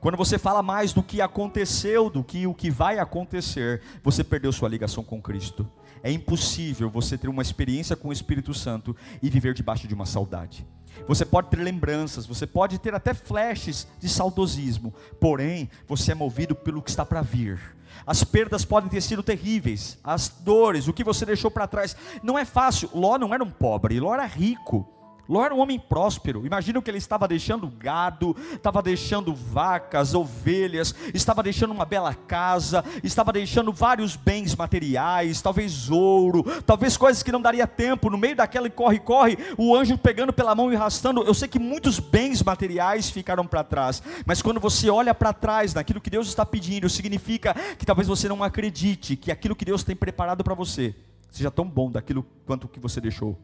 Quando 0.00 0.16
você 0.16 0.38
fala 0.38 0.62
mais 0.62 0.92
do 0.92 1.02
que 1.02 1.20
aconteceu, 1.20 2.10
do 2.10 2.22
que 2.22 2.46
o 2.46 2.54
que 2.54 2.70
vai 2.70 2.98
acontecer, 2.98 3.82
você 4.02 4.22
perdeu 4.22 4.52
sua 4.52 4.68
ligação 4.68 5.02
com 5.02 5.20
Cristo. 5.20 5.66
É 6.02 6.12
impossível 6.12 6.90
você 6.90 7.16
ter 7.16 7.28
uma 7.28 7.42
experiência 7.42 7.96
com 7.96 8.08
o 8.08 8.12
Espírito 8.12 8.52
Santo 8.52 8.94
e 9.22 9.30
viver 9.30 9.54
debaixo 9.54 9.88
de 9.88 9.94
uma 9.94 10.06
saudade. 10.06 10.66
Você 11.06 11.24
pode 11.24 11.48
ter 11.48 11.58
lembranças, 11.58 12.26
você 12.26 12.46
pode 12.46 12.78
ter 12.78 12.94
até 12.94 13.14
flashes 13.14 13.86
de 13.98 14.08
saudosismo, 14.08 14.92
porém, 15.20 15.70
você 15.86 16.12
é 16.12 16.14
movido 16.14 16.54
pelo 16.54 16.82
que 16.82 16.90
está 16.90 17.04
para 17.04 17.22
vir. 17.22 17.58
As 18.06 18.24
perdas 18.24 18.64
podem 18.64 18.88
ter 18.88 19.00
sido 19.00 19.22
terríveis, 19.22 19.98
as 20.02 20.28
dores, 20.28 20.88
o 20.88 20.92
que 20.92 21.04
você 21.04 21.26
deixou 21.26 21.50
para 21.50 21.66
trás. 21.66 21.96
Não 22.22 22.38
é 22.38 22.44
fácil. 22.44 22.88
Ló 22.94 23.18
não 23.18 23.34
era 23.34 23.42
um 23.42 23.50
pobre, 23.50 24.00
Ló 24.00 24.14
era 24.14 24.24
rico. 24.24 24.88
Ló 25.28 25.44
era 25.44 25.54
um 25.54 25.58
homem 25.58 25.78
próspero. 25.78 26.46
Imagina 26.46 26.80
que 26.80 26.90
ele 26.90 26.96
estava 26.96 27.28
deixando 27.28 27.68
gado, 27.68 28.34
estava 28.54 28.80
deixando 28.80 29.34
vacas, 29.34 30.14
ovelhas, 30.14 30.94
estava 31.12 31.42
deixando 31.42 31.72
uma 31.72 31.84
bela 31.84 32.14
casa, 32.14 32.82
estava 33.04 33.30
deixando 33.30 33.70
vários 33.70 34.16
bens 34.16 34.56
materiais, 34.56 35.42
talvez 35.42 35.90
ouro, 35.90 36.42
talvez 36.62 36.96
coisas 36.96 37.22
que 37.22 37.30
não 37.30 37.42
daria 37.42 37.66
tempo. 37.66 38.08
No 38.08 38.16
meio 38.16 38.36
daquele 38.36 38.70
corre-corre, 38.70 39.36
o 39.58 39.76
anjo 39.76 39.98
pegando 39.98 40.32
pela 40.32 40.54
mão 40.54 40.72
e 40.72 40.76
arrastando. 40.76 41.22
Eu 41.22 41.34
sei 41.34 41.46
que 41.46 41.58
muitos 41.58 41.98
bens 41.98 42.42
materiais 42.42 43.10
ficaram 43.10 43.46
para 43.46 43.62
trás, 43.62 44.02
mas 44.24 44.40
quando 44.40 44.58
você 44.58 44.88
olha 44.88 45.14
para 45.14 45.34
trás 45.34 45.74
naquilo 45.74 46.00
que 46.00 46.08
Deus 46.08 46.28
está 46.28 46.46
pedindo, 46.46 46.88
significa 46.88 47.54
que 47.76 47.84
talvez 47.84 48.08
você 48.08 48.28
não 48.28 48.42
acredite 48.42 49.14
que 49.14 49.30
aquilo 49.30 49.54
que 49.54 49.64
Deus 49.64 49.84
tem 49.84 49.94
preparado 49.94 50.42
para 50.42 50.54
você 50.54 50.94
seja 51.30 51.50
tão 51.50 51.66
bom 51.66 51.90
daquilo 51.90 52.24
quanto 52.46 52.64
o 52.64 52.68
que 52.68 52.80
você 52.80 52.98
deixou 52.98 53.38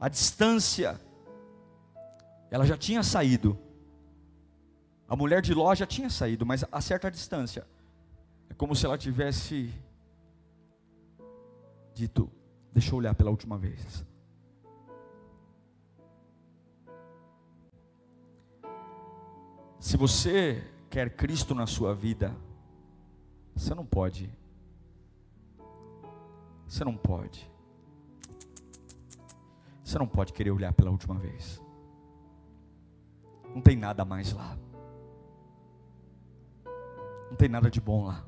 a 0.00 0.08
distância, 0.08 0.98
ela 2.50 2.64
já 2.64 2.76
tinha 2.76 3.02
saído. 3.02 3.58
A 5.06 5.14
mulher 5.14 5.42
de 5.42 5.52
Ló 5.52 5.74
já 5.74 5.86
tinha 5.86 6.08
saído, 6.08 6.46
mas 6.46 6.64
a 6.72 6.80
certa 6.80 7.10
distância. 7.10 7.66
É 8.48 8.54
como 8.54 8.74
se 8.74 8.86
ela 8.86 8.96
tivesse 8.96 9.70
dito: 11.92 12.32
Deixa 12.72 12.92
eu 12.92 12.98
olhar 12.98 13.14
pela 13.14 13.30
última 13.30 13.58
vez. 13.58 14.06
Se 19.78 19.96
você 19.98 20.64
quer 20.88 21.10
Cristo 21.10 21.54
na 21.54 21.66
sua 21.66 21.94
vida, 21.94 22.34
você 23.54 23.74
não 23.74 23.84
pode. 23.84 24.30
Você 26.66 26.84
não 26.84 26.96
pode 26.96 27.49
você 29.90 29.98
não 29.98 30.06
pode 30.06 30.32
querer 30.32 30.50
olhar 30.52 30.72
pela 30.72 30.90
última 30.90 31.16
vez. 31.16 31.60
Não 33.54 33.60
tem 33.60 33.76
nada 33.76 34.04
mais 34.04 34.32
lá. 34.32 34.56
Não 37.28 37.36
tem 37.36 37.48
nada 37.48 37.70
de 37.70 37.80
bom 37.80 38.06
lá. 38.06 38.24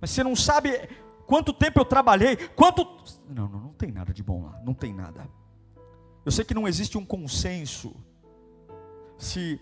Mas 0.00 0.10
você 0.10 0.24
não 0.24 0.34
sabe 0.34 0.88
quanto 1.26 1.52
tempo 1.52 1.78
eu 1.78 1.84
trabalhei, 1.84 2.36
quanto. 2.36 2.84
Não, 3.28 3.48
não, 3.48 3.60
não 3.60 3.72
tem 3.72 3.92
nada 3.92 4.12
de 4.12 4.22
bom 4.22 4.46
lá. 4.46 4.60
Não 4.64 4.74
tem 4.74 4.92
nada. 4.92 5.28
Eu 6.24 6.32
sei 6.32 6.44
que 6.44 6.54
não 6.54 6.66
existe 6.66 6.98
um 6.98 7.04
consenso 7.04 7.94
se 9.16 9.60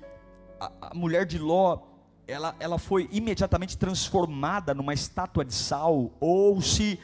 a, 0.58 0.90
a 0.90 0.94
mulher 0.94 1.26
de 1.26 1.38
Ló 1.38 1.82
ela, 2.26 2.54
ela 2.58 2.78
foi 2.78 3.08
imediatamente 3.10 3.76
transformada 3.76 4.74
numa 4.74 4.92
estátua 4.92 5.44
de 5.44 5.54
sal, 5.54 6.10
ou 6.20 6.60
se 6.60 7.00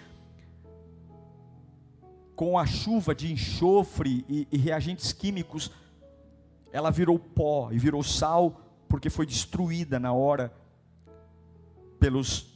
com 2.34 2.58
a 2.58 2.66
chuva 2.66 3.14
de 3.14 3.32
enxofre 3.32 4.24
e, 4.28 4.48
e 4.50 4.56
reagentes 4.56 5.12
químicos, 5.12 5.70
ela 6.72 6.90
virou 6.90 7.18
pó 7.18 7.70
e 7.70 7.78
virou 7.78 8.02
sal, 8.02 8.60
porque 8.88 9.08
foi 9.08 9.26
destruída 9.26 9.98
na 10.00 10.12
hora 10.12 10.52
pelos, 11.98 12.46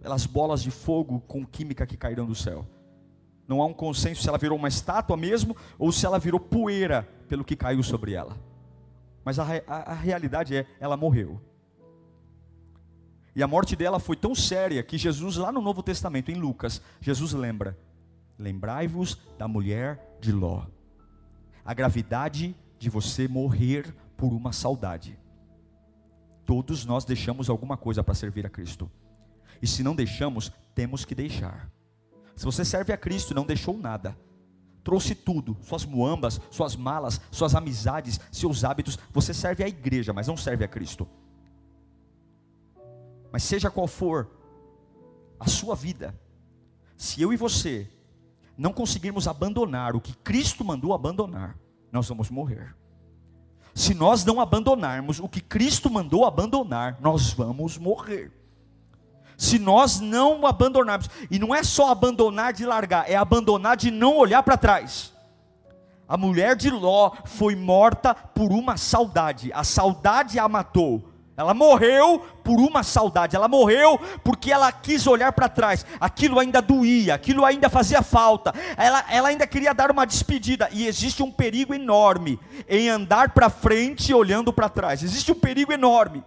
pelas 0.00 0.26
bolas 0.26 0.62
de 0.62 0.70
fogo 0.70 1.20
com 1.26 1.44
química 1.44 1.86
que 1.86 1.96
caíram 1.96 2.26
do 2.26 2.34
céu. 2.34 2.66
Não 3.46 3.60
há 3.60 3.66
um 3.66 3.74
consenso 3.74 4.22
se 4.22 4.28
ela 4.28 4.38
virou 4.38 4.56
uma 4.56 4.68
estátua 4.68 5.16
mesmo 5.16 5.56
ou 5.78 5.90
se 5.90 6.06
ela 6.06 6.18
virou 6.18 6.38
poeira 6.38 7.08
pelo 7.28 7.44
que 7.44 7.56
caiu 7.56 7.82
sobre 7.82 8.12
ela. 8.12 8.36
Mas 9.24 9.38
a, 9.38 9.44
a, 9.66 9.92
a 9.92 9.94
realidade 9.94 10.56
é, 10.56 10.66
ela 10.80 10.96
morreu. 10.96 11.40
E 13.34 13.42
a 13.42 13.48
morte 13.48 13.74
dela 13.74 13.98
foi 13.98 14.16
tão 14.16 14.34
séria 14.34 14.82
que 14.82 14.98
Jesus, 14.98 15.36
lá 15.36 15.50
no 15.50 15.60
Novo 15.60 15.82
Testamento, 15.82 16.30
em 16.30 16.34
Lucas, 16.34 16.82
Jesus 17.00 17.32
lembra: 17.32 17.76
Lembrai-vos 18.42 19.18
da 19.38 19.46
mulher 19.46 20.18
de 20.20 20.32
Ló. 20.32 20.66
A 21.64 21.72
gravidade 21.72 22.56
de 22.76 22.90
você 22.90 23.28
morrer 23.28 23.94
por 24.16 24.32
uma 24.32 24.52
saudade. 24.52 25.16
Todos 26.44 26.84
nós 26.84 27.04
deixamos 27.04 27.48
alguma 27.48 27.76
coisa 27.76 28.02
para 28.02 28.14
servir 28.14 28.44
a 28.44 28.50
Cristo. 28.50 28.90
E 29.62 29.66
se 29.66 29.84
não 29.84 29.94
deixamos, 29.94 30.50
temos 30.74 31.04
que 31.04 31.14
deixar. 31.14 31.70
Se 32.34 32.44
você 32.44 32.64
serve 32.64 32.92
a 32.92 32.96
Cristo 32.96 33.32
não 33.32 33.46
deixou 33.46 33.78
nada, 33.78 34.18
trouxe 34.82 35.14
tudo, 35.14 35.56
suas 35.62 35.84
muambas, 35.84 36.40
suas 36.50 36.74
malas, 36.74 37.20
suas 37.30 37.54
amizades, 37.54 38.18
seus 38.32 38.64
hábitos, 38.64 38.98
você 39.12 39.32
serve 39.32 39.62
a 39.62 39.68
igreja, 39.68 40.12
mas 40.12 40.26
não 40.26 40.36
serve 40.36 40.64
a 40.64 40.68
Cristo. 40.68 41.06
Mas 43.30 43.44
seja 43.44 43.70
qual 43.70 43.86
for 43.86 44.28
a 45.38 45.46
sua 45.46 45.76
vida, 45.76 46.20
se 46.96 47.22
eu 47.22 47.32
e 47.32 47.36
você 47.36 47.88
não 48.56 48.72
conseguirmos 48.72 49.26
abandonar 49.26 49.96
o 49.96 50.00
que 50.00 50.14
Cristo 50.14 50.64
mandou 50.64 50.92
abandonar, 50.92 51.56
nós 51.90 52.08
vamos 52.08 52.30
morrer. 52.30 52.74
Se 53.74 53.94
nós 53.94 54.24
não 54.24 54.40
abandonarmos 54.40 55.18
o 55.18 55.28
que 55.28 55.40
Cristo 55.40 55.90
mandou 55.90 56.24
abandonar, 56.24 56.98
nós 57.00 57.32
vamos 57.32 57.78
morrer. 57.78 58.30
Se 59.36 59.58
nós 59.58 59.98
não 59.98 60.46
abandonarmos, 60.46 61.08
e 61.30 61.38
não 61.38 61.54
é 61.54 61.62
só 61.62 61.90
abandonar 61.90 62.52
de 62.52 62.66
largar, 62.66 63.10
é 63.10 63.16
abandonar 63.16 63.76
de 63.76 63.90
não 63.90 64.16
olhar 64.16 64.42
para 64.42 64.56
trás. 64.56 65.12
A 66.06 66.16
mulher 66.16 66.54
de 66.54 66.70
Ló 66.70 67.12
foi 67.24 67.56
morta 67.56 68.14
por 68.14 68.52
uma 68.52 68.76
saudade, 68.76 69.50
a 69.52 69.64
saudade 69.64 70.38
a 70.38 70.48
matou. 70.48 71.11
Ela 71.42 71.54
morreu 71.54 72.20
por 72.44 72.60
uma 72.60 72.84
saudade, 72.84 73.34
ela 73.34 73.48
morreu 73.48 73.98
porque 74.22 74.52
ela 74.52 74.70
quis 74.70 75.06
olhar 75.08 75.32
para 75.32 75.48
trás, 75.48 75.84
aquilo 76.00 76.38
ainda 76.38 76.62
doía, 76.62 77.14
aquilo 77.14 77.44
ainda 77.44 77.68
fazia 77.68 78.00
falta, 78.00 78.54
ela, 78.76 79.04
ela 79.10 79.28
ainda 79.28 79.46
queria 79.46 79.74
dar 79.74 79.90
uma 79.90 80.04
despedida, 80.04 80.68
e 80.72 80.86
existe 80.86 81.20
um 81.22 81.32
perigo 81.32 81.74
enorme 81.74 82.38
em 82.68 82.88
andar 82.88 83.30
para 83.30 83.50
frente 83.50 84.14
olhando 84.14 84.52
para 84.52 84.68
trás, 84.68 85.02
existe 85.02 85.32
um 85.32 85.38
perigo 85.38 85.72
enorme. 85.72 86.22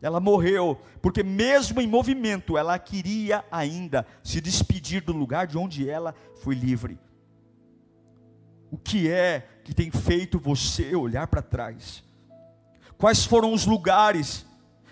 Ela 0.00 0.20
morreu 0.20 0.80
porque, 1.00 1.22
mesmo 1.22 1.80
em 1.80 1.86
movimento, 1.86 2.56
ela 2.58 2.78
queria 2.78 3.44
ainda 3.50 4.06
se 4.22 4.40
despedir 4.40 5.02
do 5.02 5.12
lugar 5.12 5.46
de 5.46 5.56
onde 5.58 5.88
ela 5.88 6.14
foi 6.42 6.54
livre. 6.54 6.98
O 8.70 8.76
que 8.76 9.10
é 9.10 9.46
que 9.62 9.74
tem 9.74 9.90
feito 9.90 10.38
você 10.38 10.94
olhar 10.94 11.26
para 11.26 11.40
trás? 11.40 12.02
Quais 12.98 13.24
foram 13.24 13.52
os 13.52 13.66
lugares 13.66 14.46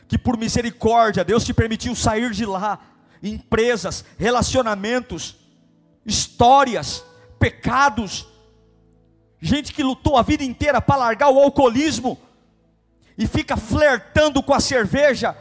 que 0.09 0.19
por 0.19 0.37
misericórdia 0.37 1.25
Deus 1.25 1.45
te 1.45 1.55
permitiu 1.55 1.95
sair 1.95 2.31
de 2.31 2.45
lá? 2.45 2.79
Empresas, 3.23 4.05
relacionamentos, 4.19 5.37
histórias, 6.05 7.05
pecados. 7.39 8.27
Gente 9.41 9.73
que 9.73 9.83
lutou 9.83 10.17
a 10.17 10.23
vida 10.23 10.45
inteira 10.45 10.81
para 10.81 10.97
largar 10.97 11.31
o 11.31 11.39
alcoolismo 11.39 12.19
e 13.17 13.27
fica 13.27 13.57
flertando 13.57 14.43
com 14.43 14.55
a 14.55 14.61
cerveja. 14.61 15.37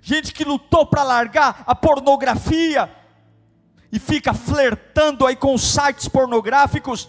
Gente 0.00 0.32
que 0.32 0.44
lutou 0.44 0.86
para 0.86 1.02
largar 1.02 1.64
a 1.66 1.74
pornografia 1.74 2.90
e 3.90 3.98
fica 3.98 4.32
flertando 4.34 5.26
aí 5.26 5.36
com 5.36 5.56
sites 5.56 6.08
pornográficos 6.08 7.08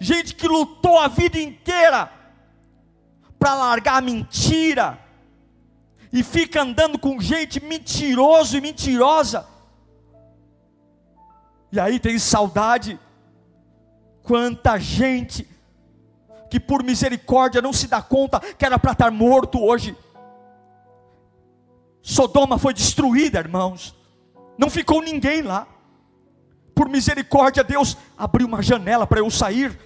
gente 0.00 0.34
que 0.34 0.48
lutou 0.48 0.98
a 0.98 1.06
vida 1.06 1.38
inteira 1.38 2.10
para 3.38 3.54
largar 3.54 3.98
a 3.98 4.00
mentira, 4.00 4.98
e 6.12 6.22
fica 6.22 6.62
andando 6.62 6.98
com 6.98 7.20
gente 7.20 7.62
mentiroso 7.62 8.56
e 8.56 8.60
mentirosa, 8.60 9.46
e 11.72 11.78
aí 11.78 11.98
tem 11.98 12.18
saudade. 12.18 12.98
Quanta 14.22 14.78
gente 14.78 15.48
que 16.50 16.58
por 16.58 16.82
misericórdia 16.82 17.62
não 17.62 17.72
se 17.72 17.86
dá 17.86 18.02
conta 18.02 18.40
que 18.40 18.64
era 18.64 18.78
para 18.78 18.92
estar 18.92 19.10
morto 19.10 19.62
hoje. 19.62 19.96
Sodoma 22.02 22.58
foi 22.58 22.74
destruída, 22.74 23.38
irmãos. 23.38 23.94
Não 24.58 24.68
ficou 24.68 25.00
ninguém 25.00 25.42
lá. 25.42 25.66
Por 26.74 26.88
misericórdia, 26.88 27.62
Deus 27.62 27.96
abriu 28.16 28.46
uma 28.46 28.62
janela 28.62 29.06
para 29.06 29.20
eu 29.20 29.30
sair. 29.30 29.78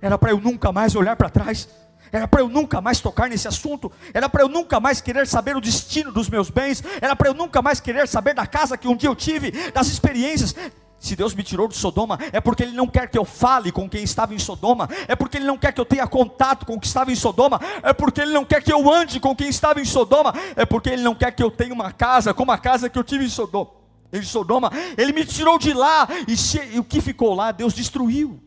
Era 0.00 0.16
para 0.16 0.30
eu 0.30 0.40
nunca 0.40 0.72
mais 0.72 0.94
olhar 0.94 1.16
para 1.16 1.28
trás. 1.28 1.68
Era 2.12 2.26
para 2.26 2.40
eu 2.40 2.48
nunca 2.48 2.80
mais 2.80 3.00
tocar 3.00 3.28
nesse 3.28 3.46
assunto. 3.46 3.90
Era 4.12 4.28
para 4.28 4.42
eu 4.42 4.48
nunca 4.48 4.80
mais 4.80 5.00
querer 5.00 5.26
saber 5.26 5.56
o 5.56 5.60
destino 5.60 6.12
dos 6.12 6.28
meus 6.28 6.50
bens. 6.50 6.82
Era 7.00 7.14
para 7.14 7.28
eu 7.28 7.34
nunca 7.34 7.62
mais 7.62 7.80
querer 7.80 8.08
saber 8.08 8.34
da 8.34 8.46
casa 8.46 8.76
que 8.76 8.88
um 8.88 8.96
dia 8.96 9.08
eu 9.08 9.16
tive, 9.16 9.50
das 9.72 9.88
experiências. 9.88 10.54
Se 11.00 11.16
Deus 11.16 11.34
me 11.34 11.42
tirou 11.42 11.66
de 11.66 11.74
Sodoma, 11.74 12.18
é 12.30 12.42
porque 12.42 12.62
Ele 12.62 12.76
não 12.76 12.86
quer 12.86 13.08
que 13.08 13.16
eu 13.16 13.24
fale 13.24 13.72
com 13.72 13.88
quem 13.88 14.04
estava 14.04 14.34
em 14.34 14.38
Sodoma, 14.38 14.86
é 15.08 15.16
porque 15.16 15.38
Ele 15.38 15.46
não 15.46 15.56
quer 15.56 15.72
que 15.72 15.80
eu 15.80 15.84
tenha 15.86 16.06
contato 16.06 16.66
com 16.66 16.74
o 16.74 16.80
que 16.80 16.86
estava 16.86 17.10
em 17.10 17.14
Sodoma, 17.14 17.58
é 17.82 17.94
porque 17.94 18.20
Ele 18.20 18.34
não 18.34 18.44
quer 18.44 18.62
que 18.62 18.70
eu 18.70 18.92
ande 18.92 19.18
com 19.18 19.34
quem 19.34 19.48
estava 19.48 19.80
em 19.80 19.84
Sodoma, 19.86 20.34
é 20.54 20.66
porque 20.66 20.90
Ele 20.90 21.02
não 21.02 21.14
quer 21.14 21.32
que 21.32 21.42
eu 21.42 21.50
tenha 21.50 21.72
uma 21.72 21.90
casa 21.90 22.34
como 22.34 22.52
a 22.52 22.58
casa 22.58 22.90
que 22.90 22.98
eu 22.98 23.02
tive 23.02 23.24
em 23.24 23.30
Sodoma. 23.30 23.70
Em 24.12 24.22
Sodoma, 24.22 24.70
Ele 24.98 25.12
me 25.12 25.24
tirou 25.24 25.58
de 25.58 25.72
lá, 25.72 26.06
e, 26.28 26.36
se, 26.36 26.60
e 26.74 26.78
o 26.78 26.84
que 26.84 27.00
ficou 27.00 27.34
lá, 27.34 27.50
Deus 27.50 27.72
destruiu. 27.72 28.38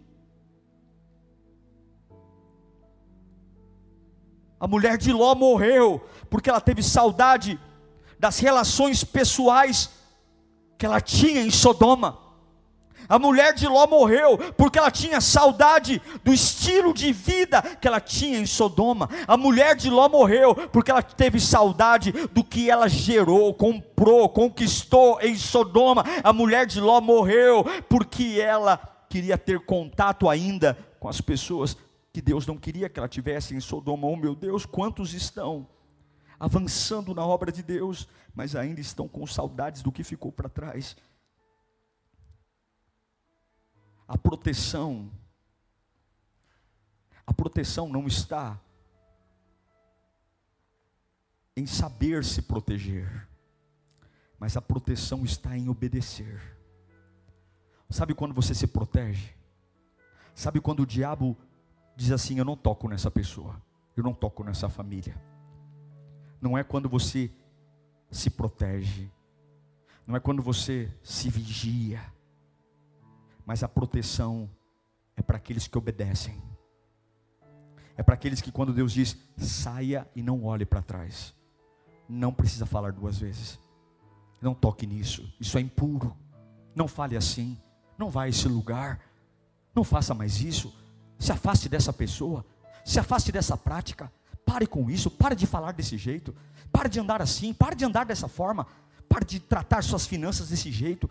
A 4.63 4.67
mulher 4.67 4.97
de 4.97 5.11
Ló 5.11 5.35
morreu, 5.35 6.01
porque 6.29 6.49
ela 6.49 6.61
teve 6.61 6.81
saudade 6.81 7.59
das 8.17 8.39
relações 8.39 9.03
pessoais 9.03 9.89
que 10.77 10.85
ela 10.85 11.01
tinha 11.01 11.41
em 11.41 11.51
Sodoma. 11.51 12.17
A 13.09 13.19
mulher 13.19 13.53
de 13.53 13.67
Ló 13.67 13.85
morreu 13.85 14.37
porque 14.55 14.79
ela 14.79 14.89
tinha 14.89 15.19
saudade 15.19 16.01
do 16.23 16.33
estilo 16.33 16.93
de 16.93 17.11
vida 17.11 17.61
que 17.61 17.85
ela 17.85 17.99
tinha 17.99 18.39
em 18.39 18.45
Sodoma. 18.45 19.09
A 19.27 19.35
mulher 19.35 19.75
de 19.75 19.89
Ló 19.89 20.07
morreu 20.07 20.55
porque 20.55 20.91
ela 20.91 21.03
teve 21.03 21.41
saudade 21.41 22.13
do 22.31 22.41
que 22.41 22.71
ela 22.71 22.87
gerou, 22.87 23.53
comprou, 23.53 24.29
conquistou 24.29 25.19
em 25.19 25.35
Sodoma. 25.35 26.05
A 26.23 26.31
mulher 26.31 26.65
de 26.65 26.79
Ló 26.79 27.01
morreu 27.01 27.65
porque 27.89 28.39
ela 28.41 28.79
queria 29.09 29.37
ter 29.37 29.59
contato 29.65 30.29
ainda 30.29 30.77
com 31.01 31.09
as 31.09 31.19
pessoas 31.19 31.75
que 32.13 32.21
Deus 32.21 32.45
não 32.45 32.57
queria 32.57 32.87
que 32.87 32.99
ela 32.99 33.09
tivesse 33.09 33.55
em 33.55 33.59
Sodoma. 33.59 34.07
Oh 34.07 34.15
meu 34.15 34.35
Deus, 34.35 34.65
quantos 34.65 35.13
estão 35.13 35.67
avançando 36.39 37.13
na 37.13 37.25
obra 37.25 37.51
de 37.51 37.63
Deus, 37.63 38.07
mas 38.33 38.55
ainda 38.55 38.79
estão 38.79 39.07
com 39.07 39.25
saudades 39.25 39.81
do 39.81 39.91
que 39.91 40.03
ficou 40.03 40.31
para 40.31 40.47
trás 40.47 40.95
a 44.07 44.17
proteção. 44.17 45.11
A 47.25 47.33
proteção 47.33 47.89
não 47.89 48.05
está 48.05 48.59
em 51.55 51.65
saber 51.65 52.23
se 52.23 52.41
proteger, 52.41 53.27
mas 54.37 54.57
a 54.57 54.61
proteção 54.61 55.23
está 55.23 55.57
em 55.57 55.69
obedecer. 55.69 56.57
Sabe 57.89 58.13
quando 58.13 58.33
você 58.33 58.53
se 58.53 58.67
protege? 58.67 59.33
Sabe 60.35 60.59
quando 60.59 60.81
o 60.81 60.85
diabo 60.85 61.37
diz 61.95 62.11
assim: 62.11 62.37
Eu 62.37 62.45
não 62.45 62.55
toco 62.55 62.87
nessa 62.87 63.09
pessoa, 63.09 63.61
eu 63.95 64.03
não 64.03 64.13
toco 64.13 64.43
nessa 64.43 64.69
família. 64.69 65.15
Não 66.41 66.57
é 66.57 66.63
quando 66.63 66.89
você 66.89 67.31
se 68.11 68.29
protege, 68.29 69.09
não 70.05 70.15
é 70.15 70.19
quando 70.19 70.41
você 70.41 70.93
se 71.01 71.29
vigia, 71.29 72.01
mas 73.45 73.63
a 73.63 73.67
proteção 73.67 74.49
é 75.15 75.21
para 75.21 75.37
aqueles 75.37 75.67
que 75.67 75.77
obedecem. 75.77 76.41
É 77.95 78.01
para 78.01 78.15
aqueles 78.15 78.41
que, 78.41 78.51
quando 78.51 78.73
Deus 78.73 78.91
diz, 78.91 79.17
saia 79.37 80.09
e 80.15 80.23
não 80.23 80.43
olhe 80.43 80.65
para 80.65 80.81
trás, 80.81 81.33
não 82.09 82.33
precisa 82.33 82.65
falar 82.65 82.91
duas 82.91 83.19
vezes. 83.19 83.59
Não 84.41 84.53
toque 84.53 84.85
nisso, 84.85 85.31
isso 85.39 85.57
é 85.57 85.61
impuro. 85.61 86.15
Não 86.75 86.87
fale 86.87 87.15
assim, 87.15 87.57
não 87.97 88.09
vá 88.09 88.23
a 88.23 88.29
esse 88.29 88.47
lugar, 88.47 88.99
não 89.75 89.83
faça 89.83 90.13
mais 90.13 90.41
isso. 90.41 90.73
Se 91.19 91.31
afaste 91.31 91.69
dessa 91.69 91.93
pessoa, 91.93 92.45
se 92.83 92.99
afaste 92.99 93.31
dessa 93.31 93.57
prática. 93.57 94.11
Pare 94.45 94.67
com 94.67 94.89
isso, 94.89 95.09
pare 95.09 95.35
de 95.35 95.47
falar 95.47 95.71
desse 95.71 95.97
jeito, 95.97 96.35
pare 96.71 96.89
de 96.89 96.99
andar 96.99 97.21
assim, 97.21 97.53
pare 97.53 97.75
de 97.75 97.85
andar 97.85 98.05
dessa 98.05 98.27
forma, 98.27 98.67
pare 99.07 99.23
de 99.23 99.39
tratar 99.39 99.83
suas 99.83 100.05
finanças 100.05 100.49
desse 100.49 100.69
jeito, 100.69 101.09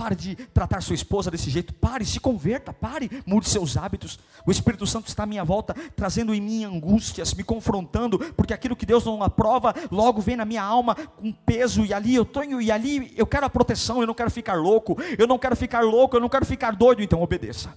Pare 0.00 0.14
de 0.14 0.34
tratar 0.34 0.80
sua 0.80 0.94
esposa 0.94 1.30
desse 1.30 1.50
jeito. 1.50 1.74
Pare, 1.74 2.06
se 2.06 2.18
converta, 2.18 2.72
pare, 2.72 3.22
mude 3.26 3.46
seus 3.46 3.76
hábitos. 3.76 4.18
O 4.46 4.50
Espírito 4.50 4.86
Santo 4.86 5.08
está 5.08 5.24
à 5.24 5.26
minha 5.26 5.44
volta, 5.44 5.74
trazendo 5.94 6.34
em 6.34 6.40
mim 6.40 6.64
angústias, 6.64 7.34
me 7.34 7.44
confrontando, 7.44 8.18
porque 8.34 8.54
aquilo 8.54 8.74
que 8.74 8.86
Deus 8.86 9.04
não 9.04 9.22
aprova, 9.22 9.74
logo 9.90 10.22
vem 10.22 10.36
na 10.36 10.46
minha 10.46 10.62
alma 10.62 10.94
com 10.94 11.30
peso, 11.30 11.84
e 11.84 11.92
ali 11.92 12.14
eu 12.14 12.24
tenho, 12.24 12.62
e 12.62 12.72
ali 12.72 13.12
eu 13.14 13.26
quero 13.26 13.44
a 13.44 13.50
proteção, 13.50 14.00
eu 14.00 14.06
não 14.06 14.14
quero 14.14 14.30
ficar 14.30 14.54
louco, 14.54 14.96
eu 15.18 15.26
não 15.26 15.38
quero 15.38 15.54
ficar 15.54 15.82
louco, 15.82 16.16
eu 16.16 16.20
não 16.20 16.30
quero 16.30 16.46
ficar 16.46 16.74
doido, 16.74 17.02
então 17.02 17.20
obedeça. 17.20 17.70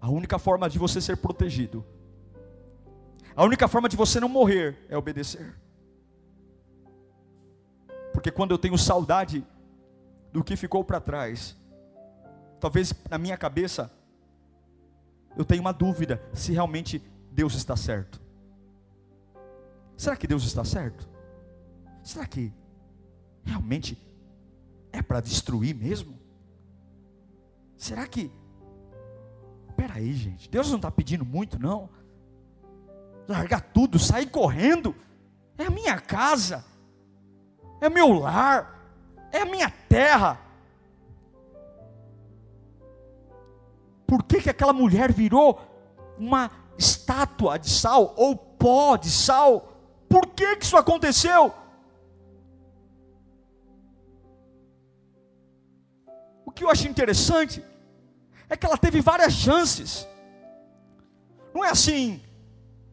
A 0.00 0.10
única 0.10 0.38
forma 0.38 0.68
de 0.68 0.78
você 0.78 1.00
ser 1.00 1.16
protegido, 1.16 1.84
a 3.34 3.44
única 3.44 3.68
forma 3.68 3.88
de 3.88 3.96
você 3.96 4.18
não 4.20 4.28
morrer 4.28 4.76
é 4.88 4.96
obedecer. 4.96 5.54
Porque 8.12 8.30
quando 8.30 8.52
eu 8.52 8.58
tenho 8.58 8.78
saudade 8.78 9.46
do 10.32 10.42
que 10.42 10.56
ficou 10.56 10.82
para 10.82 11.00
trás, 11.00 11.56
talvez 12.58 12.94
na 13.10 13.18
minha 13.18 13.36
cabeça 13.36 13.92
eu 15.36 15.44
tenho 15.44 15.60
uma 15.60 15.72
dúvida 15.72 16.22
se 16.32 16.52
realmente 16.52 17.02
Deus 17.30 17.54
está 17.54 17.76
certo. 17.76 18.20
Será 19.96 20.16
que 20.16 20.26
Deus 20.26 20.44
está 20.44 20.64
certo? 20.64 21.08
Será 22.02 22.26
que 22.26 22.52
realmente 23.44 23.98
é 24.92 25.02
para 25.02 25.20
destruir 25.20 25.74
mesmo? 25.74 26.18
Será 27.76 28.06
que. 28.06 28.30
Espera 29.76 29.94
aí, 29.94 30.12
gente. 30.14 30.48
Deus 30.48 30.68
não 30.68 30.76
está 30.76 30.90
pedindo 30.90 31.24
muito, 31.24 31.58
não. 31.58 31.90
Largar 33.28 33.60
tudo, 33.60 33.98
sair 33.98 34.26
correndo. 34.26 34.94
É 35.58 35.66
a 35.66 35.70
minha 35.70 36.00
casa 36.00 36.64
é 37.80 37.88
meu 37.88 38.12
lar, 38.12 38.80
é 39.32 39.40
a 39.40 39.46
minha 39.46 39.70
terra. 39.88 40.40
Por 44.06 44.22
que, 44.22 44.40
que 44.40 44.50
aquela 44.50 44.72
mulher 44.72 45.12
virou 45.12 45.60
uma 46.18 46.50
estátua 46.78 47.58
de 47.58 47.68
sal 47.68 48.14
ou 48.16 48.36
pó 48.36 48.96
de 48.96 49.10
sal? 49.10 49.72
Por 50.08 50.28
que, 50.28 50.56
que 50.56 50.64
isso 50.64 50.76
aconteceu? 50.76 51.52
O 56.44 56.50
que 56.50 56.64
eu 56.64 56.70
acho 56.70 56.88
interessante 56.88 57.62
é 58.48 58.56
que 58.56 58.66
ela 58.66 58.76
teve 58.76 59.00
várias 59.00 59.32
chances. 59.32 60.06
Não 61.54 61.64
é 61.64 61.70
assim, 61.70 62.20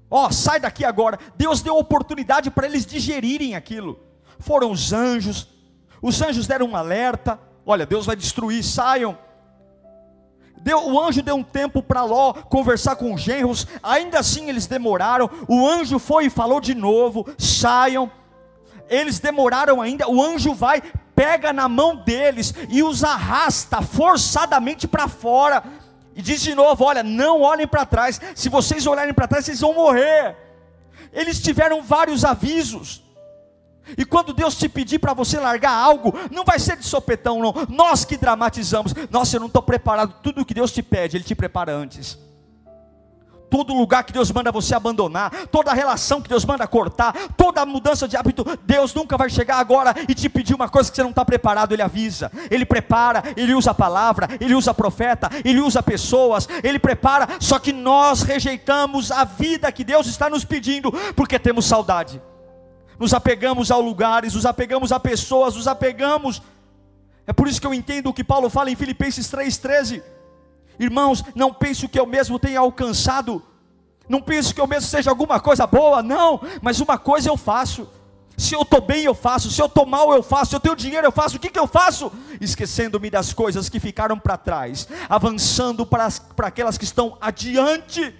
ó, 0.10 0.32
sai 0.32 0.60
daqui 0.60 0.86
agora. 0.86 1.20
Deus 1.36 1.62
deu 1.62 1.78
oportunidade 1.78 2.50
para 2.50 2.66
eles 2.66 2.86
digerirem 2.86 3.56
aquilo 3.56 4.00
foram 4.44 4.72
os 4.72 4.92
anjos. 4.94 5.48
Os 6.02 6.22
anjos 6.22 6.46
deram 6.46 6.68
um 6.68 6.76
alerta: 6.76 7.40
olha, 7.66 7.86
Deus 7.86 8.06
vai 8.06 8.16
destruir, 8.16 8.64
saiam. 8.64 9.18
Deu, 10.62 10.92
o 10.92 11.00
anjo 11.00 11.22
deu 11.22 11.36
um 11.36 11.44
tempo 11.44 11.84
para 11.84 12.04
Ló 12.04 12.34
conversar 12.34 12.96
com 12.96 13.14
os 13.14 13.22
genros, 13.22 13.68
ainda 13.82 14.20
assim 14.20 14.48
eles 14.50 14.66
demoraram. 14.66 15.30
O 15.48 15.68
anjo 15.68 16.00
foi 16.00 16.26
e 16.26 16.30
falou 16.30 16.60
de 16.60 16.76
novo: 16.76 17.26
saiam. 17.38 18.12
Eles 18.90 19.20
demoraram 19.20 19.82
ainda. 19.82 20.08
O 20.10 20.22
anjo 20.22 20.54
vai, 20.54 20.84
pega 21.16 21.54
na 21.54 21.68
mão 21.70 21.96
deles 21.96 22.54
e 22.70 22.84
os 22.84 23.04
arrasta 23.04 23.82
forçadamente 23.82 24.88
para 24.88 25.08
fora. 25.08 25.64
E 26.16 26.22
diz 26.22 26.42
de 26.42 26.54
novo: 26.54 26.84
olha, 26.84 27.04
não 27.04 27.42
olhem 27.42 27.68
para 27.68 27.86
trás. 27.86 28.20
Se 28.36 28.50
vocês 28.50 28.86
olharem 28.86 29.14
para 29.14 29.28
trás, 29.28 29.46
vocês 29.46 29.62
vão 29.62 29.74
morrer. 29.74 30.36
Eles 31.12 31.42
tiveram 31.42 31.82
vários 31.82 32.26
avisos. 32.26 33.04
E 33.98 34.06
quando 34.06 34.34
Deus 34.34 34.58
te 34.58 34.70
pedir 34.70 35.00
para 35.00 35.14
você 35.14 35.38
largar 35.40 35.74
algo, 35.74 36.14
não 36.32 36.46
vai 36.46 36.58
ser 36.58 36.78
de 36.78 36.86
sopetão, 36.86 37.40
não. 37.40 37.54
Nós 37.68 38.06
que 38.06 38.16
dramatizamos. 38.16 38.94
Nossa, 39.10 39.36
eu 39.36 39.40
não 39.40 39.48
estou 39.48 39.62
preparado. 39.62 40.16
Tudo 40.24 40.46
que 40.46 40.54
Deus 40.54 40.72
te 40.72 40.82
pede, 40.82 41.18
Ele 41.18 41.24
te 41.24 41.36
prepara 41.36 41.74
antes. 41.74 42.18
Todo 43.54 43.72
lugar 43.72 44.04
que 44.04 44.12
Deus 44.12 44.32
manda 44.32 44.52
você 44.52 44.74
abandonar, 44.74 45.30
toda 45.52 45.72
relação 45.76 46.20
que 46.20 46.28
Deus 46.28 46.44
manda 46.44 46.66
cortar, 46.66 47.14
toda 47.38 47.64
mudança 47.68 48.08
de 48.08 48.18
hábito, 48.18 48.44
Deus 48.64 48.96
nunca 48.96 49.16
vai 49.16 49.30
chegar 49.30 49.58
agora 49.58 49.94
e 50.10 50.16
te 50.16 50.28
pedir 50.28 50.56
uma 50.56 50.68
coisa 50.68 50.90
que 50.90 50.96
você 50.96 51.04
não 51.04 51.12
está 51.12 51.24
preparado, 51.24 51.72
Ele 51.72 51.84
avisa, 51.84 52.32
Ele 52.50 52.66
prepara, 52.66 53.22
Ele 53.38 53.54
usa 53.54 53.70
a 53.70 53.74
palavra, 53.76 54.28
Ele 54.42 54.56
usa 54.56 54.74
profeta, 54.74 55.30
Ele 55.46 55.60
usa 55.62 55.84
pessoas, 55.84 56.50
Ele 56.64 56.80
prepara, 56.80 57.28
só 57.40 57.60
que 57.60 57.72
nós 57.72 58.24
rejeitamos 58.24 59.12
a 59.12 59.24
vida 59.24 59.72
que 59.72 59.84
Deus 59.84 60.08
está 60.08 60.32
nos 60.32 60.44
pedindo, 60.44 60.92
porque 61.16 61.38
temos 61.38 61.66
saudade. 61.66 62.20
Nos 62.98 63.14
apegamos 63.14 63.70
a 63.70 63.78
lugares, 63.78 64.34
nos 64.34 64.48
apegamos 64.48 64.92
a 64.92 65.00
pessoas, 65.00 65.56
nos 65.56 65.68
apegamos. 65.68 66.42
É 67.28 67.32
por 67.32 67.48
isso 67.48 67.62
que 67.62 67.68
eu 67.68 67.74
entendo 67.74 68.10
o 68.10 68.14
que 68.14 68.24
Paulo 68.24 68.50
fala 68.50 68.72
em 68.72 68.76
Filipenses 68.76 69.32
3,13 69.32 70.02
Irmãos, 70.80 71.24
não 71.36 71.54
pense 71.54 71.88
que 71.88 72.00
eu 72.00 72.06
mesmo 72.06 72.40
tenha 72.40 72.60
alcançado, 72.60 73.42
não 74.08 74.22
pense 74.22 74.54
que 74.54 74.60
eu 74.60 74.68
mesmo 74.68 74.90
seja 74.90 75.10
alguma 75.10 75.40
coisa 75.40 75.66
boa, 75.66 76.02
não, 76.02 76.42
mas 76.62 76.80
uma 76.80 76.98
coisa 76.98 77.30
eu 77.30 77.38
faço. 77.38 77.88
Se 78.36 78.56
eu 78.56 78.64
estou 78.64 78.82
bem, 78.82 79.04
eu 79.04 79.14
faço. 79.14 79.52
Se 79.52 79.62
eu 79.62 79.68
estou 79.68 79.86
mal, 79.86 80.12
eu 80.14 80.24
faço. 80.24 80.50
Se 80.50 80.56
eu 80.56 80.60
tenho 80.60 80.76
dinheiro, 80.76 81.06
eu 81.06 81.12
faço. 81.12 81.38
O 81.38 81.40
que, 81.40 81.52
que 81.52 81.60
eu 81.60 81.68
faço? 81.68 82.12
Esquecendo-me 82.42 83.10
das 83.10 83.32
coisas 83.32 83.70
que 83.70 83.80
ficaram 83.80 84.18
para 84.18 84.38
trás, 84.38 84.88
avançando 85.08 85.86
para, 85.86 86.06
as, 86.06 86.18
para 86.18 86.48
aquelas 86.48 86.78
que 86.78 86.84
estão 86.84 87.18
adiante. 87.22 88.14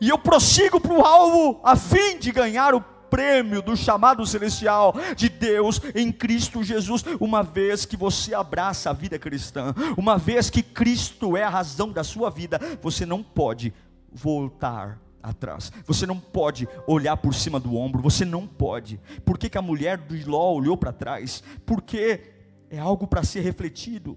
E 0.00 0.10
eu 0.10 0.18
prossigo 0.18 0.78
para 0.78 0.92
o 0.92 1.04
alvo, 1.04 1.60
a 1.64 1.74
fim 1.76 2.18
de 2.18 2.30
ganhar 2.30 2.74
o 2.74 2.84
prêmio 3.10 3.62
do 3.62 3.76
chamado 3.76 4.24
celestial 4.26 4.94
de 5.16 5.28
Deus 5.28 5.80
em 5.94 6.12
Cristo 6.12 6.62
Jesus, 6.62 7.04
uma 7.20 7.42
vez 7.42 7.84
que 7.84 7.96
você 7.96 8.34
abraça 8.34 8.90
a 8.90 8.92
vida 8.92 9.18
cristã, 9.18 9.74
uma 9.96 10.18
vez 10.18 10.50
que 10.50 10.62
Cristo 10.62 11.36
é 11.36 11.42
a 11.42 11.50
razão 11.50 11.90
da 11.90 12.04
sua 12.04 12.30
vida, 12.30 12.60
você 12.82 13.06
não 13.06 13.22
pode 13.22 13.72
voltar 14.12 15.00
atrás. 15.22 15.72
Você 15.84 16.06
não 16.06 16.18
pode 16.18 16.68
olhar 16.86 17.16
por 17.16 17.34
cima 17.34 17.58
do 17.58 17.74
ombro, 17.76 18.00
você 18.00 18.24
não 18.24 18.46
pode. 18.46 19.00
Por 19.24 19.36
que, 19.36 19.50
que 19.50 19.58
a 19.58 19.62
mulher 19.62 19.98
do 19.98 20.30
Ló 20.30 20.52
olhou 20.52 20.76
para 20.76 20.92
trás? 20.92 21.42
Porque 21.64 22.32
é 22.70 22.78
algo 22.78 23.06
para 23.06 23.24
ser 23.24 23.40
refletido. 23.40 24.16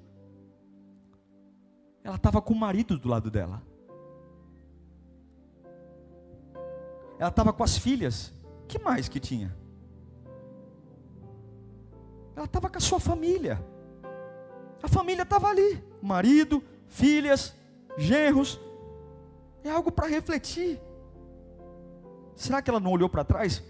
Ela 2.04 2.16
estava 2.16 2.42
com 2.42 2.54
o 2.54 2.58
marido 2.58 2.98
do 2.98 3.10
lado 3.10 3.30
dela. 3.30 3.62
Ela 7.18 7.30
estava 7.30 7.52
com 7.52 7.64
as 7.64 7.78
filhas 7.78 8.34
que 8.70 8.80
mais 8.80 9.10
que 9.10 9.20
tinha? 9.20 9.54
Ela 12.36 12.46
estava 12.46 12.70
com 12.70 12.78
a 12.78 12.82
sua 12.82 13.00
família. 13.00 13.62
A 14.82 14.88
família 14.88 15.24
estava 15.24 15.48
ali: 15.50 15.84
marido, 16.02 16.64
filhas, 16.88 17.54
genros. 17.98 18.60
É 19.64 19.70
algo 19.70 19.92
para 19.92 20.08
refletir. 20.08 20.80
Será 22.36 22.62
que 22.62 22.70
ela 22.70 22.80
não 22.80 22.92
olhou 22.92 23.10
para 23.10 23.26
trás? 23.26 23.62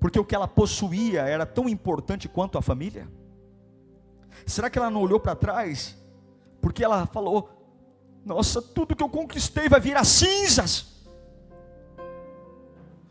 Porque 0.00 0.18
o 0.18 0.24
que 0.24 0.34
ela 0.34 0.48
possuía 0.48 1.22
era 1.22 1.44
tão 1.44 1.68
importante 1.68 2.28
quanto 2.28 2.56
a 2.56 2.62
família? 2.62 3.06
Será 4.46 4.70
que 4.70 4.78
ela 4.78 4.88
não 4.88 5.02
olhou 5.02 5.20
para 5.20 5.34
trás? 5.34 5.98
Porque 6.62 6.82
ela 6.82 7.06
falou: 7.06 7.50
Nossa, 8.24 8.62
tudo 8.62 8.94
que 8.94 9.02
eu 9.02 9.10
conquistei 9.10 9.68
vai 9.68 9.80
virar 9.80 10.04
cinzas. 10.04 10.97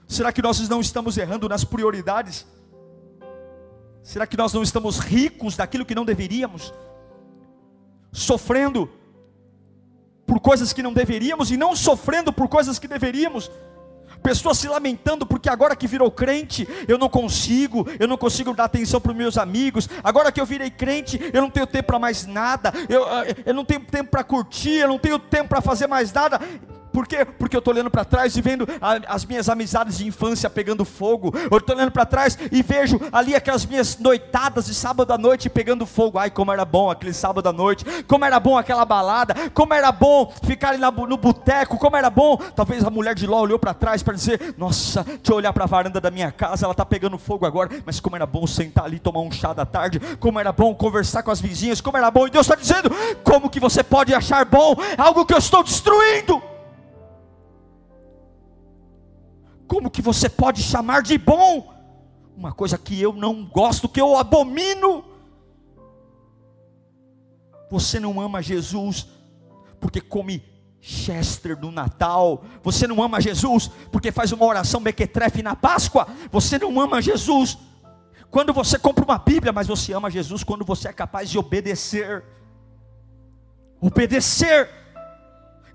Será 0.08 0.32
que 0.32 0.41
nós 0.41 0.67
não 0.70 0.80
estamos 0.80 1.17
errando 1.17 1.50
nas 1.50 1.63
prioridades? 1.63 2.48
Será 4.02 4.26
que 4.26 4.38
nós 4.38 4.54
não 4.54 4.63
estamos 4.63 5.00
ricos 5.00 5.58
daquilo 5.58 5.86
que 5.86 5.93
não 5.93 6.06
deveríamos? 6.06 6.74
Sofrendo 8.12 8.89
por 10.26 10.39
coisas 10.39 10.72
que 10.72 10.82
não 10.82 10.93
deveríamos 10.93 11.52
e 11.52 11.58
não 11.58 11.76
sofrendo 11.76 12.32
por 12.32 12.48
coisas 12.48 12.80
que 12.80 12.88
deveríamos? 12.88 13.52
pessoas 14.28 14.58
se 14.58 14.67
lamentando 14.67 15.26
porque 15.26 15.50
agora 15.50 15.76
que 15.76 15.88
virou 15.88 16.12
crente, 16.12 16.67
eu 16.88 16.98
não 16.98 17.08
consigo, 17.08 17.88
eu 18.00 18.08
não 18.08 18.17
consigo 18.17 18.54
dar 18.54 18.65
atenção 18.65 19.00
para 19.00 19.12
os 19.12 19.17
meus 19.17 19.38
amigos. 19.38 19.88
Agora 20.04 20.32
que 20.32 20.41
eu 20.41 20.46
virei 20.46 20.70
crente, 20.70 21.20
eu 21.34 21.41
não 21.41 21.50
tenho 21.50 21.65
tempo 21.65 21.88
para 21.88 22.00
mais 22.00 22.26
nada. 22.26 22.74
Eu, 22.89 23.06
eu 23.46 23.54
não 23.54 23.63
tenho 23.63 23.82
tempo 23.82 24.12
para 24.12 24.24
curtir, 24.24 24.80
eu 24.80 24.88
não 24.89 25.00
tenho 25.00 25.17
tempo 25.17 25.50
para 25.50 25.62
fazer 25.62 25.88
mais 25.88 26.12
nada. 26.12 26.41
Por 26.97 27.05
quê? 27.05 27.23
Porque 27.23 27.55
eu 27.55 27.60
estou 27.60 27.71
olhando 27.71 27.91
para 27.91 28.03
trás 28.03 28.36
e 28.36 28.41
vendo 28.41 28.67
as 29.07 29.23
minhas 29.23 29.47
amizades 29.49 29.99
de 29.99 30.07
infância 30.07 30.49
pegando 30.49 30.83
fogo. 30.83 31.31
Eu 31.51 31.60
estou 31.60 31.75
olhando 31.75 31.91
para 31.91 32.07
trás 32.07 32.36
e 32.51 32.63
vejo 32.63 32.99
ali 33.12 33.36
aquelas 33.36 33.67
minhas 33.67 33.99
noitadas 33.99 34.65
de 34.65 34.73
sábado 34.73 35.13
à 35.13 35.17
noite 35.17 35.47
pegando 35.47 35.86
fogo. 35.86 36.17
Ai, 36.17 36.31
como 36.31 36.51
era 36.51 36.65
bom 36.65 36.89
aquele 36.89 37.13
sábado 37.13 37.47
à 37.47 37.53
noite. 37.53 37.86
Como 38.07 38.25
era 38.25 38.39
bom 38.39 38.57
aquela 38.57 38.83
balada. 38.83 39.36
Como 39.53 39.75
era 39.75 39.91
bom 39.91 40.33
ficar 40.41 40.69
ali 40.69 40.79
no 40.79 41.17
boteco. 41.17 41.77
Como 41.77 41.95
era 41.95 42.10
bom. 42.10 42.36
Talvez 42.55 42.83
a 42.83 42.89
mulher 42.89 43.13
de 43.13 43.27
Ló 43.27 43.41
olhou 43.41 43.60
para 43.60 43.75
trás 43.75 44.01
para 44.01 44.15
dizer: 44.15 44.55
Nossa, 44.57 45.03
deixa 45.03 45.21
eu 45.29 45.36
olhar 45.36 45.53
para 45.53 45.65
a 45.65 45.67
varanda 45.67 46.01
da 46.01 46.10
minha 46.10 46.31
casa. 46.31 46.65
Ela 46.65 46.71
está 46.71 46.83
pegando 46.83 47.19
fogo 47.19 47.45
agora. 47.45 47.69
Mas 47.86 47.99
como 47.99 48.15
era 48.15 48.25
bom 48.25 48.47
sentar 48.47 48.86
ali 48.86 48.97
tomar 48.97 49.19
um 49.19 49.31
chá 49.31 49.53
da 49.53 49.67
tarde. 49.67 49.99
Como 50.19 50.39
era 50.39 50.51
bom 50.51 50.73
conversar 50.73 51.21
com 51.21 51.29
as 51.29 51.39
vizinhas. 51.39 51.79
Como 51.79 51.95
era 51.95 52.10
bom. 52.10 52.25
E 52.25 52.31
Deus 52.31 52.49
está 52.49 52.55
dizendo: 52.55 52.89
Como 53.23 53.51
que 53.51 53.60
você 53.60 53.83
pode 53.83 54.15
achar 54.15 54.43
bom 54.45 54.75
algo 54.97 55.27
que 55.27 55.33
eu 55.36 55.38
estou 55.38 55.63
destruindo? 55.63 56.57
Como 59.67 59.91
que 59.91 60.01
você 60.01 60.30
pode 60.30 60.63
chamar 60.63 61.01
de 61.03 61.17
bom 61.17 61.73
uma 62.36 62.53
coisa 62.53 62.77
que 62.77 63.01
eu 63.01 63.13
não 63.13 63.45
gosto, 63.45 63.89
que 63.89 63.99
eu 63.99 64.15
abomino? 64.15 65.03
Você 67.69 67.99
não 67.99 68.21
ama 68.21 68.41
Jesus 68.41 69.08
porque 69.80 69.99
come 69.99 70.43
Chester 70.80 71.60
no 71.60 71.71
Natal. 71.71 72.43
Você 72.63 72.88
não 72.88 73.01
ama 73.03 73.19
Jesus 73.19 73.69
porque 73.91 74.12
faz 74.12 74.32
uma 74.32 74.45
oração 74.45 74.80
mequetrefe 74.80 75.43
na 75.43 75.56
Páscoa. 75.56 76.08
Você 76.32 76.58
não 76.58 76.80
ama 76.80 77.01
Jesus 77.01 77.58
quando 78.30 78.53
você 78.53 78.77
compra 78.77 79.03
uma 79.03 79.17
Bíblia, 79.17 79.51
mas 79.51 79.67
você 79.67 79.93
ama 79.93 80.12
Jesus 80.12 80.43
quando 80.43 80.63
você 80.63 80.88
é 80.89 80.93
capaz 80.93 81.30
de 81.30 81.38
obedecer. 81.38 82.23
Obedecer 83.82 84.69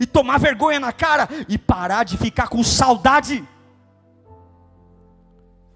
e 0.00 0.06
tomar 0.06 0.38
vergonha 0.38 0.80
na 0.80 0.92
cara 0.92 1.28
e 1.48 1.58
parar 1.58 2.04
de 2.04 2.16
ficar 2.16 2.48
com 2.48 2.62
saudade. 2.62 3.46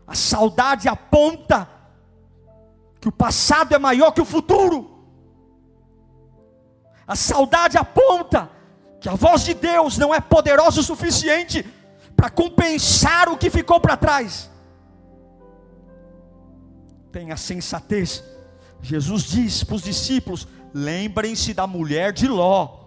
A 0.07 0.15
saudade 0.15 0.89
aponta 0.89 1.69
que 3.01 3.09
o 3.09 3.13
passado 3.13 3.75
é 3.75 3.79
maior 3.79 4.13
que 4.13 4.21
o 4.21 4.25
futuro. 4.25 4.91
A 7.07 7.17
saudade 7.17 7.77
aponta 7.77 8.51
que 9.01 9.09
a 9.09 9.15
voz 9.15 9.45
de 9.45 9.55
Deus 9.55 9.99
não 9.99 10.15
é 10.15 10.21
poderosa 10.21 10.81
o 10.81 10.85
suficiente 10.85 11.65
para 12.17 12.31
compensar 12.31 13.29
o 13.29 13.37
que 13.37 13.51
ficou 13.51 13.81
para 13.81 13.97
trás. 13.97 14.51
Tenha 17.13 17.37
sensatez. 17.37 18.25
Jesus 18.83 19.25
diz 19.25 19.65
para 19.65 19.77
os 19.77 19.83
discípulos: 19.83 20.49
lembrem-se 20.73 21.55
da 21.55 21.67
mulher 21.67 22.13
de 22.13 22.29
Ló. 22.29 22.81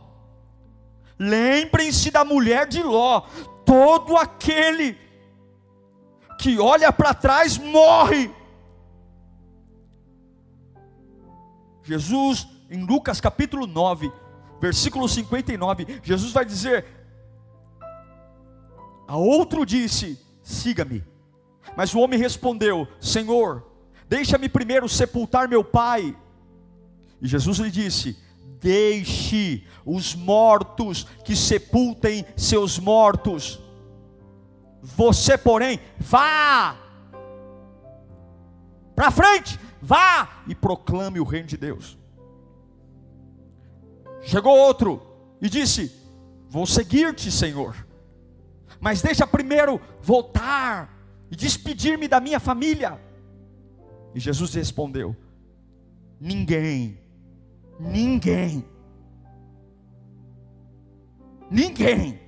Lembrem-se 1.17 2.11
da 2.11 2.23
mulher 2.23 2.67
de 2.67 2.81
Ló. 2.81 3.21
Todo 3.65 4.17
aquele 4.17 4.97
que 6.39 6.57
olha 6.57 6.91
para 6.91 7.13
trás 7.13 7.57
morre. 7.57 8.31
Jesus, 11.83 12.47
em 12.71 12.85
Lucas 12.85 13.19
capítulo 13.19 13.67
9, 13.67 14.09
versículo 14.61 15.07
59, 15.07 15.99
Jesus 16.01 16.31
vai 16.31 16.45
dizer: 16.45 16.85
A 19.05 19.17
outro 19.17 19.65
disse: 19.65 20.17
Siga-me. 20.41 21.03
Mas 21.75 21.93
o 21.93 21.99
homem 21.99 22.17
respondeu: 22.17 22.87
Senhor, 23.01 23.69
deixa-me 24.07 24.47
primeiro 24.47 24.87
sepultar 24.87 25.49
meu 25.49 25.63
pai. 25.63 26.15
E 27.21 27.27
Jesus 27.27 27.57
lhe 27.57 27.69
disse: 27.69 28.17
Deixe 28.61 29.65
os 29.85 30.15
mortos 30.15 31.05
que 31.25 31.35
sepultem 31.35 32.25
seus 32.37 32.79
mortos. 32.79 33.59
Você, 34.81 35.37
porém, 35.37 35.79
vá 35.97 36.77
para 38.95 39.11
frente, 39.11 39.57
vá 39.81 40.43
e 40.45 40.53
proclame 40.53 41.19
o 41.21 41.23
reino 41.23 41.47
de 41.47 41.55
Deus. 41.55 41.97
Chegou 44.21 44.57
outro 44.57 45.01
e 45.41 45.49
disse: 45.49 45.89
Vou 46.49 46.65
seguir-te, 46.65 47.31
Senhor, 47.31 47.75
mas 48.79 49.01
deixa 49.01 49.25
primeiro 49.25 49.79
voltar 50.01 50.93
e 51.31 51.35
despedir-me 51.35 52.07
da 52.07 52.19
minha 52.19 52.39
família. 52.39 52.99
E 54.13 54.19
Jesus 54.19 54.53
respondeu: 54.53 55.15
Ninguém, 56.19 56.99
ninguém, 57.79 58.65
ninguém, 61.49 62.19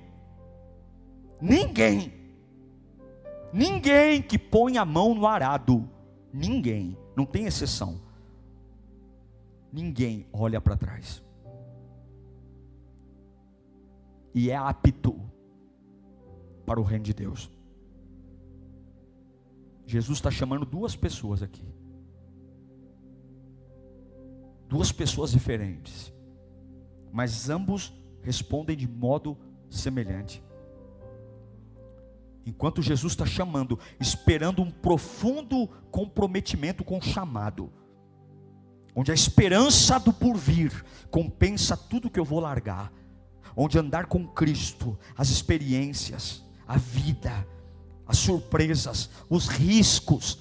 ninguém 1.40 2.21
Ninguém 3.52 4.22
que 4.22 4.38
põe 4.38 4.78
a 4.78 4.84
mão 4.84 5.14
no 5.14 5.26
arado, 5.26 5.88
ninguém, 6.32 6.96
não 7.14 7.26
tem 7.26 7.46
exceção. 7.46 8.00
Ninguém 9.72 10.26
olha 10.32 10.60
para 10.60 10.76
trás. 10.76 11.22
e 14.34 14.50
é 14.50 14.56
apto 14.56 15.20
para 16.64 16.80
o 16.80 16.82
reino 16.82 17.04
de 17.04 17.12
Deus. 17.12 17.50
Jesus 19.86 20.18
está 20.18 20.30
chamando 20.30 20.64
duas 20.64 20.96
pessoas 20.96 21.42
aqui. 21.42 21.66
Duas 24.68 24.90
pessoas 24.90 25.32
diferentes. 25.32 26.12
Mas 27.12 27.50
ambos 27.50 27.92
respondem 28.22 28.76
de 28.76 28.88
modo 28.88 29.36
semelhante. 29.68 30.42
Enquanto 32.44 32.82
Jesus 32.82 33.12
está 33.12 33.24
chamando, 33.24 33.78
esperando 34.00 34.62
um 34.62 34.70
profundo 34.70 35.68
comprometimento 35.90 36.82
com 36.82 36.98
o 36.98 37.02
chamado, 37.02 37.72
onde 38.94 39.10
a 39.10 39.14
esperança 39.14 39.98
do 39.98 40.12
porvir 40.12 40.84
compensa 41.10 41.76
tudo 41.76 42.10
que 42.10 42.18
eu 42.18 42.24
vou 42.24 42.40
largar, 42.40 42.92
onde 43.56 43.78
andar 43.78 44.06
com 44.06 44.26
Cristo, 44.26 44.98
as 45.16 45.28
experiências, 45.28 46.42
a 46.66 46.76
vida, 46.76 47.46
as 48.06 48.18
surpresas, 48.18 49.08
os 49.30 49.46
riscos, 49.46 50.38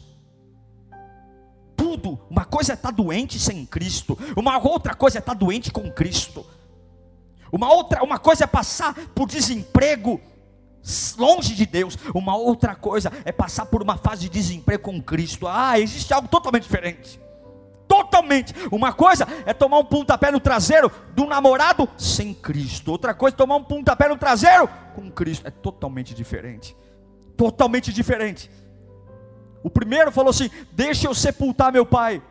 tudo. 1.75 2.19
Uma 2.29 2.45
coisa 2.45 2.73
é 2.73 2.75
estar 2.75 2.89
tá 2.89 2.95
doente 2.95 3.39
sem 3.39 3.65
Cristo, 3.65 4.17
uma 4.35 4.57
outra 4.57 4.95
coisa 4.95 5.17
é 5.17 5.19
estar 5.19 5.33
tá 5.33 5.39
doente 5.39 5.71
com 5.71 5.91
Cristo. 5.91 6.45
Uma 7.51 7.71
outra, 7.73 8.01
uma 8.01 8.17
coisa 8.17 8.45
é 8.45 8.47
passar 8.47 8.93
por 9.13 9.27
desemprego 9.27 10.21
longe 11.17 11.55
de 11.55 11.65
Deus. 11.65 11.97
Uma 12.13 12.35
outra 12.35 12.75
coisa 12.75 13.11
é 13.25 13.31
passar 13.31 13.65
por 13.65 13.81
uma 13.81 13.97
fase 13.97 14.21
de 14.23 14.29
desemprego 14.29 14.83
com 14.83 15.01
Cristo. 15.01 15.47
Ah, 15.47 15.79
existe 15.79 16.13
algo 16.13 16.27
totalmente 16.27 16.63
diferente. 16.63 17.19
Totalmente. 17.87 18.53
Uma 18.71 18.93
coisa 18.93 19.27
é 19.45 19.53
tomar 19.53 19.79
um 19.79 19.85
pontapé 19.85 20.31
no 20.31 20.39
traseiro 20.39 20.91
do 21.13 21.25
namorado 21.25 21.87
sem 21.97 22.33
Cristo. 22.33 22.91
Outra 22.91 23.13
coisa 23.13 23.35
é 23.35 23.37
tomar 23.37 23.57
um 23.57 23.63
pontapé 23.63 24.07
no 24.07 24.17
traseiro 24.17 24.69
com 24.95 25.11
Cristo. 25.11 25.47
É 25.47 25.51
totalmente 25.51 26.13
diferente 26.13 26.75
totalmente 27.41 27.91
diferente. 27.91 28.51
O 29.63 29.69
primeiro 29.69 30.11
falou 30.11 30.29
assim: 30.29 30.49
Deixa 30.71 31.07
eu 31.07 31.15
sepultar 31.15 31.71
meu 31.71 31.85
pai. 31.85 32.21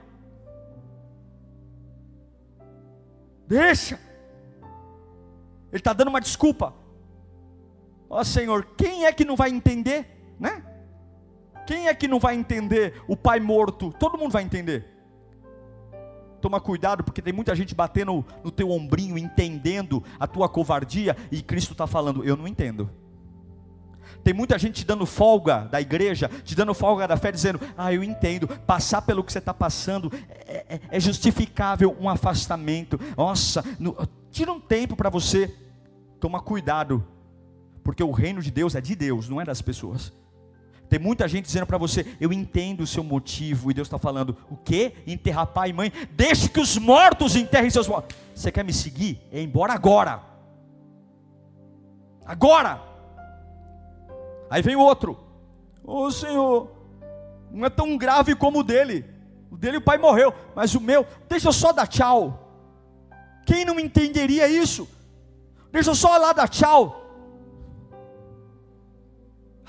Deixa. 3.48 3.98
Ele 5.72 5.80
está 5.80 5.92
dando 5.92 6.08
uma 6.08 6.20
desculpa. 6.20 6.72
Ó 8.10 8.20
oh, 8.20 8.24
Senhor, 8.24 8.66
quem 8.76 9.06
é 9.06 9.12
que 9.12 9.24
não 9.24 9.36
vai 9.36 9.50
entender, 9.50 10.34
né? 10.38 10.64
Quem 11.64 11.86
é 11.86 11.94
que 11.94 12.08
não 12.08 12.18
vai 12.18 12.34
entender 12.34 13.00
o 13.06 13.16
pai 13.16 13.38
morto? 13.38 13.92
Todo 13.92 14.18
mundo 14.18 14.32
vai 14.32 14.42
entender. 14.42 14.84
Toma 16.40 16.60
cuidado, 16.60 17.04
porque 17.04 17.22
tem 17.22 17.32
muita 17.32 17.54
gente 17.54 17.72
batendo 17.72 18.24
no 18.42 18.50
teu 18.50 18.70
ombrinho, 18.70 19.16
entendendo 19.16 20.02
a 20.18 20.26
tua 20.26 20.48
covardia, 20.48 21.16
e 21.30 21.40
Cristo 21.40 21.70
está 21.70 21.86
falando: 21.86 22.24
Eu 22.24 22.36
não 22.36 22.48
entendo. 22.48 22.90
Tem 24.24 24.34
muita 24.34 24.58
gente 24.58 24.80
te 24.80 24.84
dando 24.84 25.06
folga 25.06 25.68
da 25.70 25.80
igreja, 25.80 26.28
te 26.42 26.56
dando 26.56 26.74
folga 26.74 27.06
da 27.06 27.16
fé, 27.16 27.30
dizendo: 27.30 27.60
Ah, 27.76 27.92
eu 27.92 28.02
entendo, 28.02 28.48
passar 28.48 29.02
pelo 29.02 29.22
que 29.22 29.32
você 29.32 29.38
está 29.38 29.54
passando 29.54 30.10
é, 30.46 30.66
é, 30.68 30.80
é, 30.90 30.98
justificável 30.98 31.96
um 32.00 32.08
afastamento. 32.08 32.98
Nossa, 33.16 33.64
no, 33.78 33.96
tira 34.32 34.50
um 34.50 34.58
tempo 34.58 34.96
para 34.96 35.08
você. 35.08 35.54
Toma 36.18 36.40
cuidado, 36.40 37.06
porque 37.90 38.04
o 38.04 38.12
reino 38.12 38.40
de 38.40 38.52
Deus 38.52 38.76
é 38.76 38.80
de 38.80 38.94
Deus, 38.94 39.28
não 39.28 39.40
é 39.40 39.44
das 39.44 39.60
pessoas. 39.60 40.12
Tem 40.88 40.96
muita 40.96 41.26
gente 41.26 41.46
dizendo 41.46 41.66
para 41.66 41.76
você: 41.76 42.06
Eu 42.20 42.32
entendo 42.32 42.82
o 42.82 42.86
seu 42.86 43.02
motivo, 43.02 43.68
e 43.68 43.74
Deus 43.74 43.88
está 43.88 43.98
falando: 43.98 44.36
O 44.48 44.56
que? 44.56 44.92
Enterrar 45.08 45.48
pai 45.48 45.70
e 45.70 45.72
mãe? 45.72 45.92
Deixe 46.12 46.48
que 46.48 46.60
os 46.60 46.78
mortos 46.78 47.34
enterrem 47.34 47.68
seus 47.68 47.88
mortos. 47.88 48.16
Você 48.32 48.52
quer 48.52 48.62
me 48.62 48.72
seguir? 48.72 49.20
É 49.32 49.42
embora 49.42 49.72
agora. 49.72 50.22
Agora. 52.24 52.80
Aí 54.48 54.62
vem 54.62 54.76
outro. 54.76 55.18
Ô 55.82 56.04
oh, 56.04 56.12
Senhor, 56.12 56.70
não 57.50 57.66
é 57.66 57.70
tão 57.70 57.98
grave 57.98 58.36
como 58.36 58.60
o 58.60 58.62
dele. 58.62 59.04
O 59.50 59.56
dele 59.56 59.78
o 59.78 59.82
pai 59.82 59.98
morreu, 59.98 60.32
mas 60.54 60.76
o 60.76 60.80
meu, 60.80 61.04
deixa 61.28 61.48
eu 61.48 61.52
só 61.52 61.72
dar 61.72 61.88
tchau. 61.88 62.54
Quem 63.44 63.64
não 63.64 63.80
entenderia 63.80 64.46
isso? 64.46 64.88
Deixa 65.72 65.90
eu 65.90 65.94
só 65.96 66.16
lá 66.16 66.32
dar 66.32 66.48
tchau. 66.48 66.99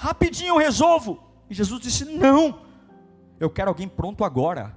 Rapidinho 0.02 0.56
eu 0.56 0.58
resolvo. 0.58 1.22
E 1.48 1.54
Jesus 1.54 1.80
disse: 1.80 2.06
Não, 2.06 2.62
eu 3.40 3.50
quero 3.50 3.70
alguém 3.70 3.88
pronto 3.88 4.24
agora. 4.24 4.76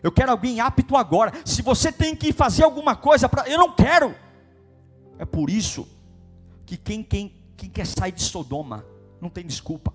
Eu 0.00 0.12
quero 0.12 0.30
alguém 0.30 0.60
apto 0.60 0.96
agora. 0.96 1.32
Se 1.44 1.60
você 1.60 1.90
tem 1.90 2.14
que 2.14 2.32
fazer 2.32 2.62
alguma 2.62 2.94
coisa 2.94 3.28
para, 3.28 3.48
eu 3.48 3.58
não 3.58 3.74
quero. 3.74 4.14
É 5.18 5.24
por 5.24 5.50
isso 5.50 5.88
que 6.64 6.76
quem, 6.76 7.02
quem 7.02 7.36
quem 7.56 7.70
quer 7.70 7.86
sair 7.86 8.12
de 8.12 8.22
Sodoma, 8.22 8.84
não 9.20 9.28
tem 9.28 9.44
desculpa. 9.44 9.92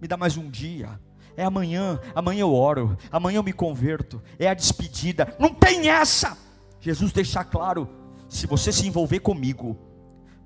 Me 0.00 0.08
dá 0.08 0.16
mais 0.16 0.36
um 0.36 0.50
dia. 0.50 1.00
É 1.34 1.44
amanhã, 1.44 1.98
amanhã 2.14 2.42
eu 2.42 2.52
oro, 2.52 2.98
amanhã 3.10 3.38
eu 3.38 3.42
me 3.42 3.52
converto. 3.52 4.20
É 4.38 4.48
a 4.48 4.54
despedida. 4.54 5.34
Não 5.38 5.54
tem 5.54 5.88
essa. 5.88 6.36
Jesus 6.78 7.12
deixa 7.12 7.42
claro: 7.42 7.88
se 8.28 8.46
você 8.46 8.70
se 8.70 8.86
envolver 8.86 9.20
comigo, 9.20 9.78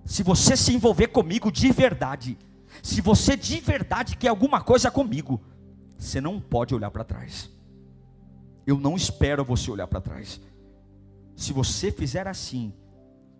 se 0.05 0.23
você 0.23 0.57
se 0.57 0.73
envolver 0.73 1.09
comigo 1.09 1.51
de 1.51 1.73
verdade, 1.73 2.39
se 2.83 3.01
você 3.01 3.37
de 3.37 3.61
verdade 3.61 4.17
quer 4.17 4.29
alguma 4.29 4.61
coisa 4.61 4.91
comigo, 4.91 5.41
você 5.97 6.21
não 6.21 6.41
pode 6.41 6.75
olhar 6.75 6.91
para 6.91 7.05
trás. 7.05 7.51
Eu 8.67 8.79
não 8.79 8.97
espero 8.97 9.45
você 9.45 9.71
olhar 9.71 9.87
para 9.87 10.01
trás. 10.01 10.41
Se 11.35 11.53
você 11.53 11.91
fizer 11.91 12.27
assim, 12.27 12.73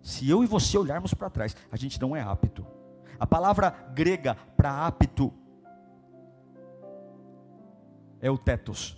se 0.01 0.29
eu 0.29 0.43
e 0.43 0.47
você 0.47 0.77
olharmos 0.77 1.13
para 1.13 1.29
trás, 1.29 1.55
a 1.71 1.75
gente 1.75 1.99
não 2.01 2.15
é 2.15 2.21
apto. 2.21 2.65
A 3.19 3.27
palavra 3.27 3.69
grega 3.93 4.35
para 4.55 4.87
apto 4.87 5.33
é 8.21 8.31
o 8.31 8.37
tetos. 8.37 8.97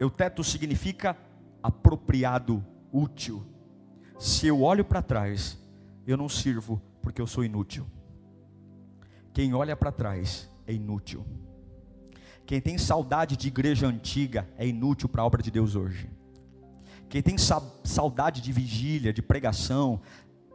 O 0.00 0.10
tetos 0.10 0.50
significa 0.50 1.16
apropriado, 1.62 2.64
útil. 2.92 3.46
Se 4.18 4.46
eu 4.48 4.62
olho 4.62 4.84
para 4.84 5.00
trás, 5.00 5.56
eu 6.06 6.16
não 6.16 6.28
sirvo 6.28 6.82
porque 7.00 7.20
eu 7.20 7.26
sou 7.26 7.44
inútil. 7.44 7.86
Quem 9.32 9.54
olha 9.54 9.74
para 9.74 9.90
trás 9.90 10.48
é 10.66 10.72
inútil. 10.72 11.24
Quem 12.44 12.60
tem 12.60 12.76
saudade 12.76 13.36
de 13.36 13.48
igreja 13.48 13.86
antiga 13.86 14.48
é 14.58 14.66
inútil 14.66 15.08
para 15.08 15.22
a 15.22 15.24
obra 15.24 15.42
de 15.42 15.50
Deus 15.50 15.74
hoje. 15.74 16.10
Quem 17.08 17.22
tem 17.22 17.36
saudade 17.38 18.40
de 18.40 18.52
vigília, 18.52 19.12
de 19.12 19.22
pregação, 19.22 20.00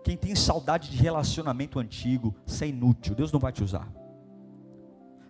quem 0.04 0.16
tem 0.16 0.36
saudade 0.36 0.90
de 0.90 0.98
relacionamento 0.98 1.80
antigo, 1.80 2.36
isso 2.46 2.64
é 2.64 2.68
inútil, 2.68 3.16
Deus 3.16 3.32
não 3.32 3.40
vai 3.40 3.52
te 3.52 3.64
usar. 3.64 3.92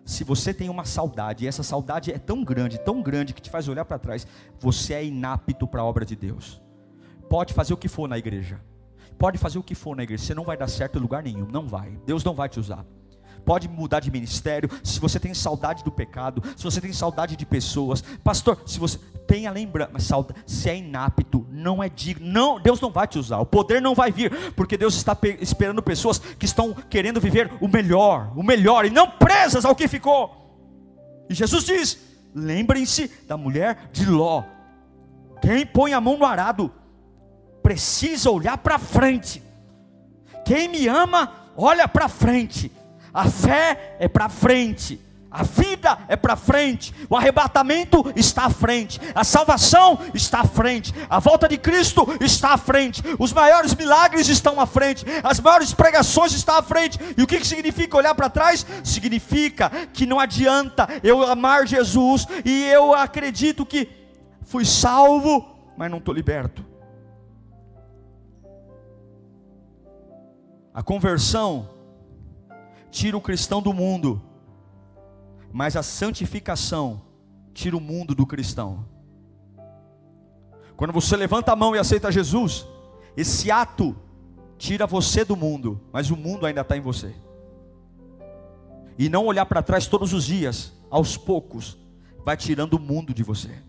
Se 0.04 0.24
você 0.24 0.54
tem 0.54 0.70
uma 0.70 0.84
saudade, 0.84 1.44
e 1.44 1.48
essa 1.48 1.62
saudade 1.62 2.10
é 2.10 2.18
tão 2.18 2.42
grande, 2.42 2.78
tão 2.78 3.02
grande, 3.02 3.34
que 3.34 3.42
te 3.42 3.50
faz 3.50 3.68
olhar 3.68 3.84
para 3.84 3.98
trás, 3.98 4.26
você 4.58 4.94
é 4.94 5.04
inapto 5.04 5.66
para 5.66 5.82
a 5.82 5.84
obra 5.84 6.04
de 6.04 6.16
Deus. 6.16 6.62
Pode 7.28 7.52
fazer 7.52 7.74
o 7.74 7.76
que 7.76 7.88
for 7.88 8.08
na 8.08 8.16
igreja, 8.16 8.58
pode 9.18 9.36
fazer 9.36 9.58
o 9.58 9.62
que 9.62 9.74
for 9.74 9.94
na 9.94 10.02
igreja, 10.02 10.24
você 10.24 10.34
não 10.34 10.44
vai 10.44 10.56
dar 10.56 10.68
certo 10.68 10.98
em 10.98 11.02
lugar 11.02 11.22
nenhum, 11.22 11.46
não 11.46 11.68
vai, 11.68 11.98
Deus 12.06 12.24
não 12.24 12.34
vai 12.34 12.48
te 12.48 12.58
usar 12.58 12.86
pode 13.48 13.66
mudar 13.66 14.00
de 14.00 14.10
ministério, 14.10 14.68
se 14.84 15.00
você 15.00 15.18
tem 15.18 15.32
saudade 15.32 15.82
do 15.82 15.90
pecado, 15.90 16.42
se 16.54 16.62
você 16.62 16.82
tem 16.82 16.92
saudade 16.92 17.34
de 17.34 17.46
pessoas, 17.46 18.02
pastor, 18.22 18.60
se 18.66 18.78
você 18.78 18.98
tenha 19.26 19.50
lembrança, 19.50 19.90
mas 19.90 20.10
se 20.44 20.68
é 20.68 20.76
inapto, 20.76 21.46
não 21.50 21.82
é 21.82 21.88
digno, 21.88 22.26
não, 22.26 22.60
Deus 22.60 22.78
não 22.78 22.90
vai 22.90 23.06
te 23.06 23.18
usar, 23.18 23.38
o 23.38 23.46
poder 23.46 23.80
não 23.80 23.94
vai 23.94 24.12
vir, 24.12 24.52
porque 24.52 24.76
Deus 24.76 24.94
está 24.96 25.16
esperando 25.40 25.82
pessoas 25.82 26.18
que 26.18 26.44
estão 26.44 26.74
querendo 26.74 27.22
viver 27.22 27.50
o 27.58 27.68
melhor, 27.68 28.30
o 28.36 28.42
melhor, 28.42 28.84
e 28.84 28.90
não 28.90 29.12
presas 29.12 29.64
ao 29.64 29.74
que 29.74 29.88
ficou. 29.88 31.24
E 31.30 31.32
Jesus 31.32 31.64
diz: 31.64 31.98
lembrem-se 32.34 33.10
da 33.26 33.38
mulher 33.38 33.88
de 33.90 34.04
Ló. 34.04 34.44
Quem 35.40 35.64
põe 35.64 35.94
a 35.94 36.02
mão 36.02 36.18
no 36.18 36.26
arado 36.26 36.70
precisa 37.62 38.30
olhar 38.30 38.58
para 38.58 38.78
frente. 38.78 39.42
Quem 40.44 40.68
me 40.68 40.86
ama, 40.86 41.32
olha 41.56 41.88
para 41.88 42.10
frente. 42.10 42.70
A 43.12 43.24
fé 43.28 43.96
é 43.98 44.08
para 44.08 44.28
frente. 44.28 45.08
A 45.30 45.42
vida 45.42 45.98
é 46.08 46.16
para 46.16 46.36
frente, 46.36 46.94
o 47.08 47.14
arrebatamento 47.14 48.10
está 48.16 48.46
à 48.46 48.50
frente, 48.50 48.98
a 49.14 49.22
salvação 49.22 49.98
está 50.14 50.40
à 50.40 50.44
frente, 50.44 50.94
a 51.08 51.18
volta 51.18 51.46
de 51.46 51.58
Cristo 51.58 52.08
está 52.18 52.54
à 52.54 52.56
frente, 52.56 53.02
os 53.18 53.30
maiores 53.30 53.74
milagres 53.74 54.26
estão 54.28 54.58
à 54.58 54.64
frente, 54.64 55.04
as 55.22 55.38
maiores 55.38 55.74
pregações 55.74 56.32
estão 56.32 56.56
à 56.56 56.62
frente. 56.62 56.98
E 57.14 57.22
o 57.22 57.26
que, 57.26 57.38
que 57.38 57.46
significa 57.46 57.98
olhar 57.98 58.14
para 58.14 58.30
trás? 58.30 58.64
Significa 58.82 59.68
que 59.92 60.06
não 60.06 60.18
adianta 60.18 60.88
eu 61.02 61.22
amar 61.22 61.66
Jesus 61.66 62.26
e 62.42 62.64
eu 62.64 62.94
acredito 62.94 63.66
que 63.66 63.86
fui 64.44 64.64
salvo, 64.64 65.46
mas 65.76 65.90
não 65.90 65.98
estou 65.98 66.14
liberto. 66.14 66.64
A 70.72 70.82
conversão 70.82 71.77
tira 72.90 73.16
o 73.16 73.20
cristão 73.20 73.60
do 73.60 73.72
mundo, 73.72 74.22
mas 75.52 75.76
a 75.76 75.82
santificação 75.82 77.02
tira 77.52 77.76
o 77.76 77.80
mundo 77.80 78.14
do 78.14 78.26
cristão. 78.26 78.84
Quando 80.76 80.92
você 80.92 81.16
levanta 81.16 81.52
a 81.52 81.56
mão 81.56 81.74
e 81.74 81.78
aceita 81.78 82.12
Jesus, 82.12 82.66
esse 83.16 83.50
ato 83.50 83.96
tira 84.56 84.86
você 84.86 85.24
do 85.24 85.36
mundo, 85.36 85.80
mas 85.92 86.10
o 86.10 86.16
mundo 86.16 86.46
ainda 86.46 86.60
está 86.60 86.76
em 86.76 86.80
você. 86.80 87.14
E 88.96 89.08
não 89.08 89.26
olhar 89.26 89.46
para 89.46 89.62
trás 89.62 89.86
todos 89.86 90.12
os 90.12 90.24
dias, 90.24 90.72
aos 90.90 91.16
poucos, 91.16 91.78
vai 92.24 92.36
tirando 92.36 92.74
o 92.74 92.80
mundo 92.80 93.14
de 93.14 93.22
você. 93.22 93.62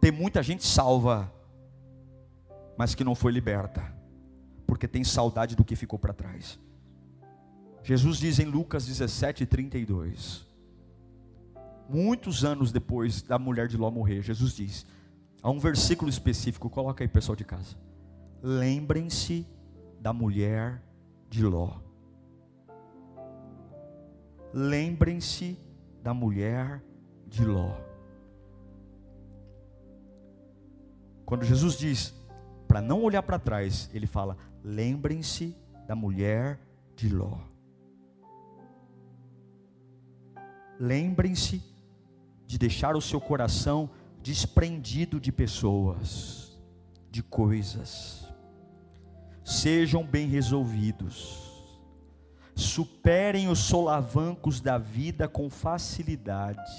Tem 0.00 0.10
muita 0.10 0.42
gente 0.42 0.66
salva, 0.66 1.32
mas 2.76 2.94
que 2.94 3.04
não 3.04 3.14
foi 3.14 3.32
liberta, 3.32 3.92
porque 4.66 4.86
tem 4.86 5.02
saudade 5.02 5.56
do 5.56 5.64
que 5.64 5.74
ficou 5.74 5.98
para 5.98 6.12
trás. 6.12 6.58
Jesus 7.88 8.18
diz 8.18 8.38
em 8.38 8.44
Lucas 8.44 8.84
17, 8.84 9.46
32, 9.46 10.46
muitos 11.88 12.44
anos 12.44 12.70
depois 12.70 13.22
da 13.22 13.38
mulher 13.38 13.66
de 13.66 13.78
Ló 13.78 13.90
morrer, 13.90 14.20
Jesus 14.20 14.52
diz, 14.52 14.86
há 15.42 15.50
um 15.50 15.58
versículo 15.58 16.10
específico, 16.10 16.68
coloca 16.68 17.02
aí 17.02 17.08
pessoal 17.08 17.34
de 17.34 17.46
casa. 17.46 17.78
Lembrem-se 18.42 19.46
da 20.02 20.12
mulher 20.12 20.82
de 21.30 21.42
Ló. 21.42 21.78
Lembrem-se 24.52 25.58
da 26.02 26.12
mulher 26.12 26.84
de 27.26 27.42
Ló. 27.42 27.74
Quando 31.24 31.42
Jesus 31.46 31.78
diz 31.78 32.14
para 32.66 32.82
não 32.82 33.02
olhar 33.02 33.22
para 33.22 33.38
trás, 33.38 33.88
ele 33.94 34.06
fala: 34.06 34.36
lembrem-se 34.62 35.56
da 35.86 35.96
mulher 35.96 36.60
de 36.94 37.08
Ló. 37.08 37.38
Lembrem-se 40.78 41.62
de 42.46 42.58
deixar 42.58 42.96
o 42.96 43.00
seu 43.00 43.20
coração 43.20 43.90
desprendido 44.22 45.20
de 45.20 45.32
pessoas, 45.32 46.58
de 47.10 47.22
coisas. 47.22 48.26
Sejam 49.44 50.04
bem 50.04 50.28
resolvidos. 50.28 51.48
Superem 52.54 53.48
os 53.48 53.60
solavancos 53.60 54.60
da 54.60 54.78
vida 54.78 55.28
com 55.28 55.48
facilidade. 55.48 56.70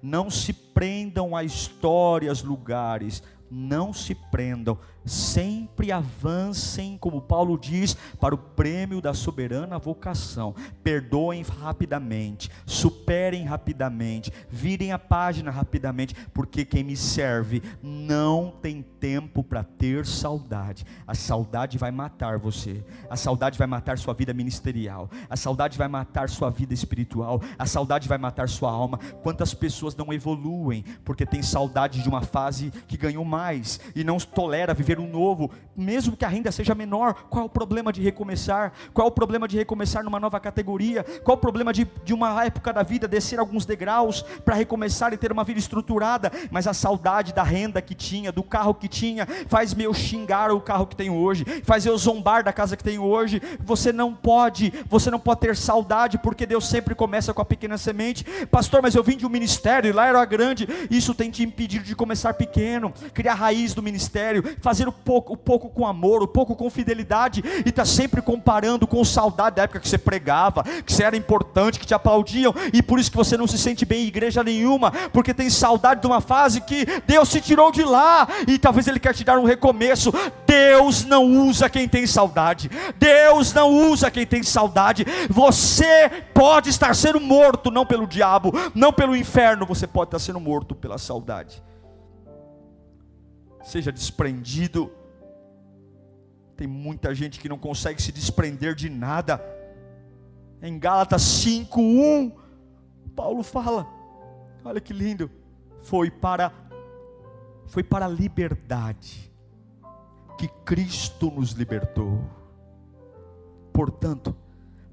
Não 0.00 0.30
se 0.30 0.52
prendam 0.52 1.36
a 1.36 1.44
histórias, 1.44 2.42
lugares, 2.42 3.22
não 3.50 3.92
se 3.92 4.14
prendam, 4.14 4.78
sempre 5.04 5.92
avancem, 5.92 6.96
como 6.98 7.20
Paulo 7.20 7.58
diz, 7.58 7.96
para 8.20 8.34
o 8.34 8.38
prêmio 8.38 9.00
da 9.00 9.14
soberana 9.14 9.78
vocação. 9.78 10.54
Perdoem 10.82 11.42
rapidamente, 11.42 12.50
superem 12.66 13.44
rapidamente, 13.44 14.32
virem 14.48 14.92
a 14.92 14.98
página 14.98 15.50
rapidamente, 15.50 16.14
porque 16.32 16.64
quem 16.64 16.84
me 16.84 16.96
serve 16.96 17.62
não 17.82 18.52
tem 18.62 18.82
tempo 18.82 19.42
para 19.44 19.62
ter 19.62 20.06
saudade. 20.06 20.84
A 21.06 21.14
saudade 21.14 21.78
vai 21.78 21.90
matar 21.90 22.38
você, 22.38 22.84
a 23.10 23.16
saudade 23.16 23.58
vai 23.58 23.66
matar 23.66 23.98
sua 23.98 24.14
vida 24.14 24.32
ministerial, 24.32 25.10
a 25.28 25.36
saudade 25.36 25.76
vai 25.76 25.88
matar 25.88 26.28
sua 26.28 26.50
vida 26.50 26.74
espiritual, 26.74 27.40
a 27.58 27.66
saudade 27.66 28.08
vai 28.08 28.18
matar 28.18 28.48
sua 28.48 28.70
alma. 28.70 28.98
Quantas 29.22 29.54
pessoas 29.54 29.94
não 29.94 30.12
evoluem 30.12 30.84
porque 31.04 31.26
tem 31.26 31.42
saudade 31.42 32.02
de 32.02 32.08
uma 32.08 32.22
fase 32.22 32.70
que 32.86 32.96
ganhou 32.96 33.24
mais? 33.24 33.80
e 33.94 34.04
não 34.04 34.18
tolera 34.18 34.74
viver 34.74 34.91
um 34.98 35.08
novo, 35.08 35.50
mesmo 35.76 36.16
que 36.16 36.24
a 36.24 36.28
renda 36.28 36.52
seja 36.52 36.74
menor, 36.74 37.14
qual 37.30 37.42
é 37.42 37.46
o 37.46 37.48
problema 37.48 37.92
de 37.92 38.00
recomeçar? 38.02 38.72
Qual 38.92 39.06
é 39.06 39.10
o 39.10 39.12
problema 39.12 39.48
de 39.48 39.56
recomeçar 39.56 40.04
numa 40.04 40.20
nova 40.20 40.38
categoria? 40.38 41.04
Qual 41.24 41.34
é 41.34 41.38
o 41.38 41.40
problema 41.40 41.72
de, 41.72 41.86
de 42.04 42.12
uma 42.12 42.44
época 42.44 42.72
da 42.72 42.82
vida 42.82 43.08
descer 43.08 43.38
alguns 43.38 43.64
degraus 43.64 44.22
para 44.44 44.54
recomeçar 44.54 45.12
e 45.12 45.16
ter 45.16 45.32
uma 45.32 45.44
vida 45.44 45.58
estruturada? 45.58 46.30
Mas 46.50 46.66
a 46.66 46.74
saudade 46.74 47.32
da 47.32 47.42
renda 47.42 47.80
que 47.80 47.94
tinha, 47.94 48.30
do 48.30 48.42
carro 48.42 48.74
que 48.74 48.88
tinha, 48.88 49.26
faz 49.48 49.74
meu 49.74 49.94
xingar 49.94 50.50
o 50.50 50.60
carro 50.60 50.86
que 50.86 50.96
tenho 50.96 51.14
hoje, 51.14 51.44
faz 51.64 51.86
eu 51.86 51.96
zombar 51.96 52.44
da 52.44 52.52
casa 52.52 52.76
que 52.76 52.84
tenho 52.84 53.02
hoje. 53.02 53.40
Você 53.60 53.92
não 53.92 54.14
pode, 54.14 54.72
você 54.88 55.10
não 55.10 55.18
pode 55.18 55.40
ter 55.40 55.56
saudade, 55.56 56.18
porque 56.18 56.46
Deus 56.46 56.68
sempre 56.68 56.94
começa 56.94 57.32
com 57.32 57.42
a 57.42 57.44
pequena 57.44 57.78
semente. 57.78 58.24
Pastor, 58.46 58.82
mas 58.82 58.94
eu 58.94 59.02
vim 59.02 59.16
de 59.16 59.26
um 59.26 59.30
ministério 59.30 59.88
e 59.88 59.92
lá 59.92 60.06
era 60.06 60.24
grande. 60.24 60.68
Isso 60.90 61.14
tem 61.14 61.30
te 61.30 61.42
impedido 61.42 61.84
de 61.84 61.96
começar 61.96 62.34
pequeno, 62.34 62.92
criar 63.14 63.34
raiz 63.34 63.74
do 63.74 63.82
ministério, 63.82 64.56
fazer 64.60 64.81
o 64.88 64.92
pouco, 64.92 65.34
o 65.34 65.36
pouco 65.36 65.68
com 65.68 65.86
amor, 65.86 66.22
o 66.22 66.28
pouco 66.28 66.54
com 66.54 66.68
fidelidade, 66.70 67.42
e 67.64 67.68
está 67.68 67.84
sempre 67.84 68.22
comparando 68.22 68.86
com 68.86 69.04
saudade 69.04 69.56
da 69.56 69.62
época 69.62 69.80
que 69.80 69.88
você 69.88 69.98
pregava, 69.98 70.62
que 70.62 70.92
você 70.92 71.04
era 71.04 71.16
importante, 71.16 71.78
que 71.78 71.86
te 71.86 71.94
aplaudiam, 71.94 72.54
e 72.72 72.82
por 72.82 72.98
isso 72.98 73.10
que 73.10 73.16
você 73.16 73.36
não 73.36 73.46
se 73.46 73.58
sente 73.58 73.84
bem 73.84 74.04
em 74.04 74.08
igreja 74.08 74.42
nenhuma, 74.42 74.90
porque 75.12 75.34
tem 75.34 75.50
saudade 75.50 76.00
de 76.00 76.06
uma 76.06 76.20
fase 76.20 76.60
que 76.60 76.86
Deus 77.06 77.28
se 77.28 77.40
tirou 77.40 77.70
de 77.72 77.82
lá, 77.82 78.28
e 78.46 78.58
talvez 78.58 78.86
Ele 78.86 79.00
quer 79.00 79.14
te 79.14 79.24
dar 79.24 79.38
um 79.38 79.44
recomeço. 79.44 80.12
Deus 80.46 81.04
não 81.04 81.24
usa 81.24 81.68
quem 81.68 81.88
tem 81.88 82.06
saudade, 82.06 82.70
Deus 82.98 83.52
não 83.52 83.70
usa 83.90 84.10
quem 84.10 84.26
tem 84.26 84.42
saudade. 84.42 85.06
Você 85.28 86.10
pode 86.34 86.68
estar 86.68 86.94
sendo 86.94 87.20
morto, 87.20 87.70
não 87.70 87.86
pelo 87.86 88.06
diabo, 88.06 88.52
não 88.74 88.92
pelo 88.92 89.16
inferno, 89.16 89.66
você 89.66 89.86
pode 89.86 90.08
estar 90.08 90.18
sendo 90.18 90.40
morto 90.40 90.74
pela 90.74 90.98
saudade 90.98 91.62
seja 93.62 93.92
desprendido. 93.92 94.92
Tem 96.56 96.66
muita 96.66 97.14
gente 97.14 97.40
que 97.40 97.48
não 97.48 97.58
consegue 97.58 98.00
se 98.00 98.12
desprender 98.12 98.74
de 98.74 98.88
nada. 98.88 99.40
Em 100.60 100.78
Gálatas 100.78 101.22
5:1, 101.22 102.32
Paulo 103.16 103.42
fala: 103.42 103.86
Olha 104.64 104.80
que 104.80 104.92
lindo. 104.92 105.30
Foi 105.80 106.10
para 106.10 106.52
foi 107.66 107.82
para 107.82 108.04
a 108.04 108.08
liberdade 108.08 109.32
que 110.36 110.46
Cristo 110.64 111.30
nos 111.30 111.52
libertou. 111.52 112.22
Portanto, 113.72 114.36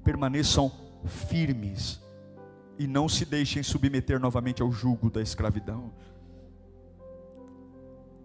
permaneçam 0.02 0.72
firmes 1.04 2.00
e 2.78 2.86
não 2.86 3.08
se 3.08 3.24
deixem 3.26 3.62
submeter 3.62 4.18
novamente 4.18 4.62
ao 4.62 4.72
jugo 4.72 5.10
da 5.10 5.20
escravidão. 5.20 5.92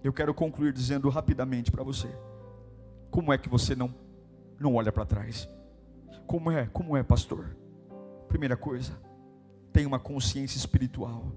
Eu 0.06 0.14
quero 0.14 0.36
concluir 0.36 0.72
dizendo 0.72 1.10
rapidamente 1.10 1.72
para 1.72 1.84
você: 1.84 2.08
como 3.10 3.34
é 3.34 3.40
que 3.40 3.50
você 3.50 3.76
não 3.76 3.92
não 4.60 4.76
olha 4.76 4.92
para 4.92 5.04
trás? 5.04 5.50
Como 6.28 6.52
é? 6.52 6.68
Como 6.68 6.96
é, 6.96 7.02
pastor? 7.02 7.58
Primeira 8.28 8.56
coisa, 8.56 8.94
tenha 9.74 9.88
uma 9.88 9.98
consciência 9.98 10.60
espiritual. 10.60 11.32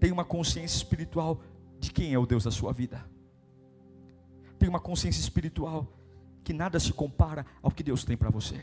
Tenha 0.00 0.12
uma 0.12 0.24
consciência 0.24 0.76
espiritual 0.76 1.40
de 1.78 1.92
quem 1.92 2.12
é 2.12 2.18
o 2.18 2.26
Deus 2.26 2.42
da 2.42 2.50
sua 2.50 2.72
vida. 2.72 3.08
Tenha 4.58 4.70
uma 4.70 4.80
consciência 4.80 5.20
espiritual 5.20 5.86
que 6.42 6.52
nada 6.52 6.80
se 6.80 6.92
compara 6.92 7.46
ao 7.62 7.70
que 7.70 7.84
Deus 7.84 8.04
tem 8.04 8.16
para 8.16 8.30
você. 8.30 8.60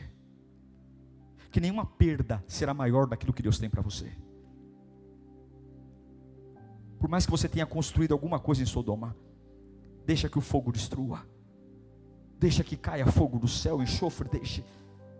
Que 1.50 1.60
nenhuma 1.60 1.86
perda 1.86 2.44
será 2.46 2.74
maior 2.74 3.06
daquilo 3.06 3.32
que 3.32 3.42
Deus 3.42 3.58
tem 3.58 3.70
para 3.70 3.80
você. 3.80 4.12
Por 7.02 7.10
mais 7.10 7.24
que 7.24 7.32
você 7.32 7.48
tenha 7.48 7.66
construído 7.66 8.12
alguma 8.12 8.38
coisa 8.38 8.62
em 8.62 8.64
Sodoma, 8.64 9.16
deixa 10.06 10.28
que 10.28 10.38
o 10.38 10.40
fogo 10.40 10.70
destrua. 10.70 11.26
Deixa 12.38 12.62
que 12.62 12.76
caia 12.76 13.04
fogo 13.06 13.40
do 13.40 13.48
céu, 13.48 13.82
enxofre, 13.82 14.28
deixe. 14.28 14.64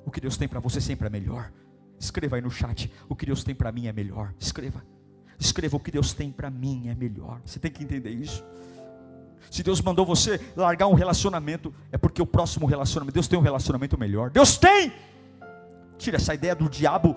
O 0.06 0.10
que 0.12 0.20
Deus 0.20 0.36
tem 0.36 0.46
para 0.46 0.60
você 0.60 0.80
sempre 0.80 1.08
é 1.08 1.10
melhor. 1.10 1.52
Escreva 1.98 2.36
aí 2.36 2.42
no 2.42 2.52
chat, 2.52 2.88
o 3.08 3.16
que 3.16 3.26
Deus 3.26 3.42
tem 3.42 3.52
para 3.52 3.72
mim 3.72 3.88
é 3.88 3.92
melhor. 3.92 4.32
Escreva. 4.38 4.80
Escreva 5.40 5.76
o 5.76 5.80
que 5.80 5.90
Deus 5.90 6.12
tem 6.12 6.30
para 6.30 6.48
mim 6.48 6.86
é 6.86 6.94
melhor. 6.94 7.40
Você 7.44 7.58
tem 7.58 7.72
que 7.72 7.82
entender 7.82 8.10
isso. 8.10 8.44
Se 9.50 9.64
Deus 9.64 9.80
mandou 9.82 10.06
você 10.06 10.40
largar 10.54 10.86
um 10.86 10.94
relacionamento, 10.94 11.74
é 11.90 11.98
porque 11.98 12.22
o 12.22 12.26
próximo 12.26 12.64
relacionamento, 12.64 13.14
Deus 13.14 13.26
tem 13.26 13.36
um 13.36 13.42
relacionamento 13.42 13.98
melhor. 13.98 14.30
Deus 14.30 14.56
tem! 14.56 14.92
Tira 15.98 16.16
essa 16.16 16.32
ideia 16.32 16.54
do 16.54 16.70
diabo 16.70 17.16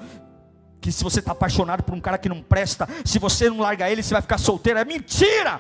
que 0.85 0.91
se 0.91 1.03
você 1.03 1.17
está 1.17 1.31
apaixonado 1.31 1.81
por 1.81 1.95
um 1.95 1.99
cara 1.99 2.15
que 2.15 2.29
não 2.29 2.43
presta, 2.43 2.87
se 3.03 3.17
você 3.17 3.49
não 3.49 3.57
larga 3.57 3.89
ele, 3.89 4.03
você 4.03 4.13
vai 4.13 4.21
ficar 4.21 4.37
solteiro. 4.37 4.77
É 4.77 4.85
mentira! 4.85 5.59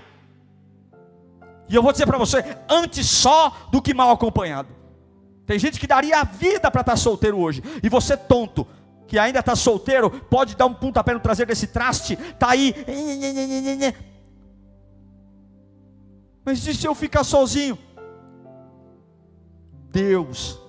E 1.67 1.73
eu 1.73 1.81
vou 1.81 1.91
dizer 1.91 2.05
para 2.05 2.19
você, 2.19 2.45
antes 2.69 3.09
só 3.09 3.67
do 3.71 3.81
que 3.81 3.91
mal 3.91 4.11
acompanhado. 4.11 4.69
Tem 5.47 5.57
gente 5.57 5.79
que 5.79 5.87
daria 5.87 6.19
a 6.19 6.23
vida 6.23 6.69
para 6.69 6.81
estar 6.81 6.91
tá 6.91 6.95
solteiro 6.95 7.39
hoje, 7.39 7.63
e 7.81 7.89
você 7.89 8.15
tonto, 8.15 8.67
que 9.07 9.17
ainda 9.17 9.39
está 9.39 9.55
solteiro, 9.55 10.11
pode 10.11 10.55
dar 10.55 10.67
um 10.67 10.75
pontapé 10.75 11.15
no 11.15 11.19
traseiro 11.19 11.49
desse 11.49 11.65
traste, 11.65 12.13
está 12.13 12.51
aí. 12.51 12.75
Mas 16.45 16.67
e 16.67 16.75
se 16.75 16.85
eu 16.85 16.93
ficar 16.93 17.23
sozinho? 17.23 17.79
Deus 19.89 20.63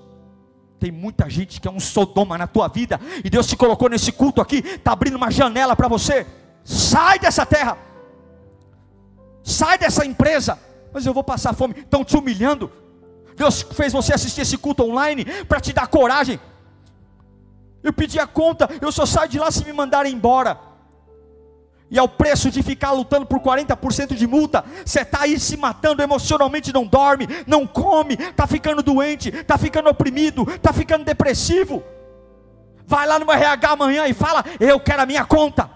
tem 0.79 0.93
muita 0.93 1.29
gente 1.29 1.61
que 1.61 1.69
é 1.69 1.71
um 1.71 1.81
Sodoma 1.81 2.37
na 2.37 2.47
tua 2.47 2.69
vida, 2.69 3.01
e 3.25 3.31
Deus 3.31 3.47
te 3.47 3.57
colocou 3.57 3.89
nesse 3.89 4.13
culto 4.13 4.41
aqui, 4.41 4.59
está 4.59 4.93
abrindo 4.93 5.17
uma 5.17 5.31
janela 5.31 5.75
para 5.75 5.89
você. 5.89 6.27
Sai 6.65 7.19
dessa 7.19 7.47
terra, 7.47 7.79
sai 9.43 9.79
dessa 9.79 10.05
empresa, 10.05 10.59
mas 10.93 11.07
eu 11.07 11.15
vou 11.15 11.25
passar 11.25 11.55
fome. 11.55 11.75
Estão 11.79 12.05
te 12.05 12.17
humilhando. 12.17 12.71
Deus 13.37 13.63
fez 13.63 13.93
você 13.93 14.15
assistir 14.15 14.41
esse 14.41 14.57
culto 14.57 14.83
online 14.83 15.25
para 15.45 15.61
te 15.61 15.73
dar 15.73 15.87
coragem. 15.87 16.41
Eu 17.83 17.93
pedi 17.93 18.19
a 18.19 18.27
conta, 18.27 18.69
eu 18.81 18.91
só 18.91 19.07
saio 19.07 19.29
de 19.29 19.39
lá 19.39 19.51
se 19.51 19.65
me 19.65 19.73
mandarem 19.73 20.13
embora. 20.13 20.59
E 21.89 21.99
ao 21.99 22.09
preço 22.09 22.51
de 22.51 22.63
ficar 22.63 22.91
lutando 22.91 23.27
por 23.27 23.39
40% 23.39 24.15
de 24.15 24.27
multa, 24.27 24.65
você 24.85 25.03
está 25.03 25.23
aí 25.23 25.39
se 25.39 25.57
matando 25.57 26.03
emocionalmente, 26.03 26.73
não 26.73 26.85
dorme, 26.85 27.29
não 27.47 27.67
come, 27.67 28.15
está 28.15 28.47
ficando 28.47 28.83
doente, 28.83 29.29
está 29.29 29.57
ficando 29.57 29.89
oprimido, 29.89 30.43
está 30.53 30.73
ficando 30.73 31.05
depressivo. 31.05 31.83
Vai 32.87 33.07
lá 33.07 33.19
no 33.19 33.31
RH 33.31 33.71
amanhã 33.71 34.07
e 34.07 34.15
fala: 34.15 34.45
Eu 34.59 34.81
quero 34.81 35.03
a 35.03 35.07
minha 35.07 35.25
conta. 35.25 35.71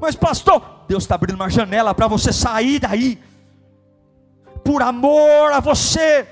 Mas, 0.00 0.14
pastor, 0.14 0.84
Deus 0.86 1.04
está 1.04 1.16
abrindo 1.16 1.36
uma 1.36 1.50
janela 1.50 1.94
para 1.94 2.06
você 2.06 2.32
sair 2.32 2.78
daí, 2.78 3.20
por 4.64 4.80
amor 4.82 5.52
a 5.52 5.60
você. 5.60 6.26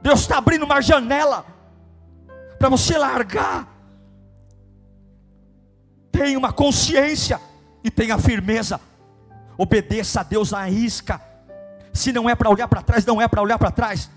Deus 0.00 0.20
está 0.20 0.38
abrindo 0.38 0.64
uma 0.64 0.80
janela 0.80 1.44
para 2.58 2.68
você 2.68 2.96
largar 2.96 3.71
tenha 6.22 6.38
uma 6.38 6.52
consciência 6.52 7.40
e 7.82 7.90
tenha 7.90 8.16
firmeza. 8.16 8.80
Obedeça 9.58 10.20
a 10.20 10.22
Deus 10.22 10.52
na 10.52 10.70
isca. 10.70 11.20
Se 11.92 12.12
não 12.12 12.30
é 12.30 12.34
para 12.36 12.48
olhar 12.48 12.68
para 12.68 12.80
trás, 12.80 13.04
não 13.04 13.20
é 13.20 13.26
para 13.26 13.42
olhar 13.42 13.58
para 13.58 13.72
trás. 13.72 14.08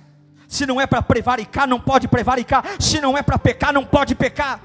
Se 0.47 0.67
não 0.67 0.79
é 0.79 0.85
para 0.85 1.01
prevaricar, 1.01 1.67
não 1.67 1.79
pode 1.79 2.07
prevaricar. 2.07 2.63
Se 2.79 3.01
não 3.01 3.17
é 3.17 3.23
para 3.23 3.39
pecar, 3.39 3.73
não 3.73 3.83
pode 3.83 4.13
pecar. 4.13 4.61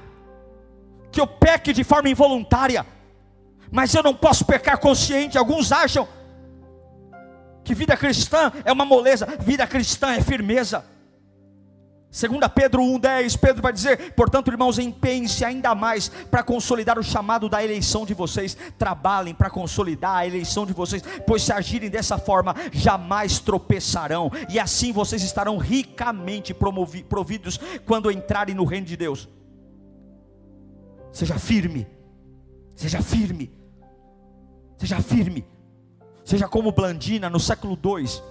Que 1.11 1.19
eu 1.19 1.25
peque 1.25 1.73
de 1.73 1.83
forma 1.83 2.09
involuntária, 2.09 2.85
mas 3.71 3.93
eu 3.95 4.03
não 4.03 4.13
posso 4.13 4.45
pecar 4.45 4.77
consciente. 4.77 5.35
Alguns 5.35 5.71
acham 5.71 6.07
que 7.63 7.73
vida 7.73 7.97
cristã 7.97 8.51
é 8.63 8.71
uma 8.71 8.85
moleza, 8.85 9.25
vida 9.39 9.65
cristã 9.65 10.13
é 10.13 10.21
firmeza. 10.21 10.85
Segunda 12.11 12.49
Pedro 12.49 12.83
1:10, 12.83 13.37
Pedro 13.37 13.61
vai 13.61 13.71
dizer: 13.71 14.13
"Portanto, 14.13 14.51
irmãos, 14.51 14.77
empenhem-se 14.77 15.45
ainda 15.45 15.73
mais 15.73 16.09
para 16.09 16.43
consolidar 16.43 16.99
o 16.99 17.03
chamado 17.03 17.47
da 17.47 17.63
eleição 17.63 18.05
de 18.05 18.13
vocês, 18.13 18.57
trabalhem 18.77 19.33
para 19.33 19.49
consolidar 19.49 20.17
a 20.17 20.27
eleição 20.27 20.65
de 20.65 20.73
vocês, 20.73 21.01
pois 21.25 21.41
se 21.41 21.53
agirem 21.53 21.89
dessa 21.89 22.17
forma, 22.17 22.53
jamais 22.73 23.39
tropeçarão, 23.39 24.29
e 24.49 24.59
assim 24.59 24.91
vocês 24.91 25.23
estarão 25.23 25.57
ricamente 25.57 26.53
providos 26.53 27.57
quando 27.85 28.11
entrarem 28.11 28.53
no 28.53 28.65
reino 28.65 28.87
de 28.87 28.97
Deus." 28.97 29.29
Seja 31.13 31.39
firme. 31.39 31.87
Seja 32.75 33.01
firme. 33.01 33.53
Seja 34.77 34.99
firme. 34.99 35.45
Seja 36.25 36.47
como 36.47 36.73
Blandina 36.73 37.29
no 37.29 37.39
século 37.39 37.77
2, 37.77 38.21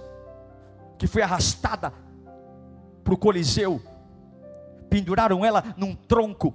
que 0.99 1.07
foi 1.07 1.23
arrastada 1.23 1.91
para 3.03 3.13
o 3.13 3.17
Coliseu, 3.17 3.81
penduraram 4.89 5.43
ela 5.45 5.63
num 5.77 5.95
tronco, 5.95 6.53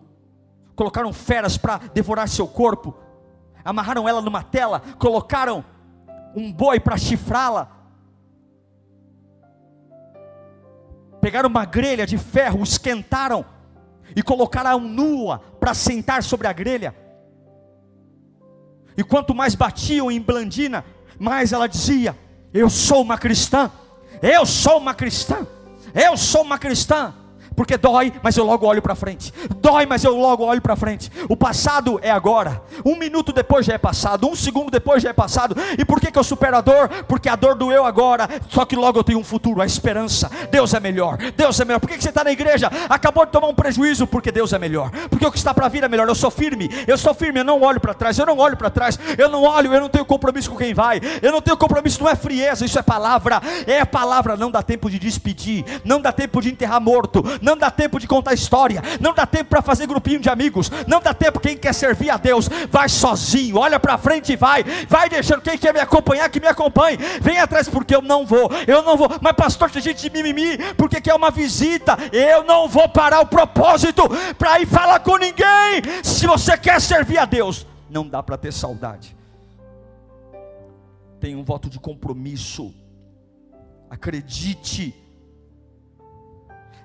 colocaram 0.75 1.13
feras 1.13 1.57
para 1.57 1.79
devorar 1.79 2.29
seu 2.29 2.47
corpo, 2.47 2.95
amarraram 3.65 4.09
ela 4.09 4.21
numa 4.21 4.43
tela, 4.43 4.81
colocaram 4.99 5.65
um 6.35 6.53
boi 6.53 6.79
para 6.79 6.97
chifrá-la, 6.97 7.71
pegaram 11.21 11.49
uma 11.49 11.65
grelha 11.65 12.07
de 12.07 12.19
ferro, 12.19 12.63
esquentaram 12.63 13.45
e 14.15 14.23
colocaram 14.23 14.79
nua 14.79 15.39
para 15.59 15.75
sentar 15.75 16.23
sobre 16.23 16.47
a 16.47 16.53
grelha. 16.53 16.95
E 18.97 19.03
quanto 19.03 19.35
mais 19.35 19.55
batiam 19.55 20.11
em 20.11 20.21
Blandina, 20.21 20.85
mais 21.19 21.53
ela 21.53 21.67
dizia: 21.67 22.17
Eu 22.53 22.71
sou 22.71 23.03
uma 23.03 23.19
cristã, 23.19 23.71
eu 24.23 24.47
sou 24.47 24.79
uma 24.79 24.95
cristã. 24.95 25.47
Eu 25.97 26.15
sou 26.15 26.43
uma 26.43 26.59
cristã. 26.59 27.15
Porque 27.57 27.79
dói, 27.79 28.13
mas 28.23 28.37
eu 28.37 28.45
logo 28.45 28.67
olho 28.67 28.83
para 28.83 28.95
frente. 28.95 29.33
Dói, 29.57 29.87
mas 29.87 30.05
eu 30.05 30.15
logo 30.15 30.45
olho 30.45 30.61
para 30.61 30.77
frente. 30.77 31.11
O 31.27 31.37
passado 31.37 31.99
é 32.03 32.11
agora. 32.11 32.63
Um 32.85 32.97
minuto 32.97 33.33
depois 33.33 33.65
já 33.65 33.73
é 33.73 33.79
passado. 33.79 34.29
Um 34.29 34.37
segundo 34.37 34.71
depois 34.71 35.03
já 35.03 35.09
é 35.09 35.13
passado. 35.15 35.57
E 35.79 35.85
por 35.85 35.99
que, 35.99 36.13
que 36.13 36.19
eu 36.19 36.23
supero 36.23 36.59
a 36.59 36.61
dor? 36.61 36.89
Porque 37.09 37.31
a 37.31 37.35
dor 37.35 37.55
doeu 37.55 37.87
agora. 37.87 38.29
Só 38.51 38.67
que 38.67 38.77
logo 38.77 38.99
eu 38.99 39.05
tenho 39.05 39.19
um 39.19 39.25
futuro, 39.25 39.63
a 39.63 39.67
esperança. 39.67 40.31
Deus 40.51 40.75
é 40.75 40.81
melhor. 40.81 41.17
Deus 41.35 41.59
é 41.59 41.65
melhor. 41.65 41.81
Por 41.81 41.89
que, 41.89 41.97
que 41.97 42.03
você 42.03 42.11
está 42.11 42.23
na 42.23 42.31
igreja? 42.31 42.71
Acabou 42.91 43.25
de 43.25 43.33
tomar 43.33 43.49
um 43.49 43.55
prejuízo. 43.55 44.07
Porque 44.07 44.31
Deus 44.31 44.53
é 44.53 44.59
melhor. 44.59 44.91
Porque 45.09 45.25
o 45.25 45.33
que 45.33 45.39
está 45.39 45.55
para 45.55 45.67
vir 45.69 45.83
é 45.83 45.89
melhor. 45.89 46.07
Eu 46.07 46.15
sou 46.15 46.31
firme. 46.31 46.69
Eu 46.87 46.99
sou 46.99 47.15
firme. 47.15 47.41
Eu 47.41 47.45
não 47.45 47.63
olho 47.63 47.81
para 47.81 47.95
trás. 47.95 48.19
Eu 48.19 48.27
não 48.27 48.37
olho 48.37 48.57
para 48.57 48.69
trás. 48.69 48.99
Eu 49.17 49.31
não 49.31 49.45
olho. 49.45 49.73
Eu 49.73 49.81
não 49.81 49.89
tenho 49.89 50.05
compromisso 50.05 50.51
com 50.51 50.57
quem 50.57 50.75
vai. 50.75 51.01
Eu 51.23 51.33
não 51.33 51.41
tenho 51.41 51.57
compromisso. 51.57 52.03
Não 52.03 52.11
é 52.11 52.15
frieza. 52.15 52.67
Isso 52.67 52.79
é 52.79 52.83
palavra. 52.83 53.41
É 53.67 53.83
palavra. 53.87 54.37
Não 54.37 54.51
dá 54.51 54.63
tempo 54.63 54.91
de 54.91 54.99
despedir. 54.99 55.65
Não 55.85 56.03
dá 56.03 56.13
tempo 56.13 56.43
de 56.43 56.51
enterrar 56.51 56.81
morto 56.83 57.25
não 57.47 57.57
dá 57.57 57.71
tempo 57.71 58.01
de 58.01 58.09
contar 58.09 58.35
história, 58.35 58.83
não 59.01 59.15
dá 59.15 59.25
tempo 59.25 59.51
para 59.51 59.63
fazer 59.63 59.87
grupinho 59.87 60.19
de 60.19 60.29
amigos, 60.29 60.69
não 60.85 61.01
dá 61.01 61.15
tempo 61.15 61.39
quem 61.39 61.57
quer 61.57 61.73
servir 61.73 62.11
a 62.11 62.17
Deus, 62.17 62.49
vai 62.69 62.89
sozinho, 62.89 63.57
olha 63.57 63.79
para 63.79 63.97
frente 63.97 64.33
e 64.33 64.37
vai, 64.37 64.65
vai 64.89 65.09
deixando 65.09 65.43
quem 65.43 65.57
quer 65.57 65.73
me 65.73 65.79
acompanhar 65.79 66.29
que 66.29 66.41
me 66.41 66.49
acompanhe, 66.49 66.97
vem 67.21 67.39
atrás 67.39 67.69
porque 67.69 67.95
eu 67.95 68.03
não 68.03 68.27
vou, 68.27 68.51
eu 68.67 68.83
não 68.83 68.97
vou, 68.97 69.09
mas 69.21 69.33
pastor, 69.35 69.71
tem 69.71 69.81
gente 69.81 70.03
de 70.03 70.11
mimimi, 70.11 70.59
porque 70.75 71.01
quer 71.01 71.15
uma 71.15 71.31
visita, 71.31 71.97
eu 72.13 72.43
não 72.43 72.67
vou 72.67 72.89
parar 72.89 73.21
o 73.21 73.27
propósito 73.27 74.03
para 74.37 74.59
ir 74.59 74.67
falar 74.67 74.99
com 74.99 75.17
ninguém, 75.17 75.83
se 76.03 76.27
você 76.27 76.59
quer 76.59 76.81
servir 76.81 77.19
a 77.19 77.25
Deus, 77.25 77.65
não 77.89 78.09
dá 78.09 78.25
para 78.25 78.37
ter 78.37 78.53
saudade, 78.53 79.17
tem 81.21 81.37
um 81.37 81.45
voto 81.45 81.71
de 81.71 81.79
compromisso, 81.79 82.75
acredite, 83.89 85.06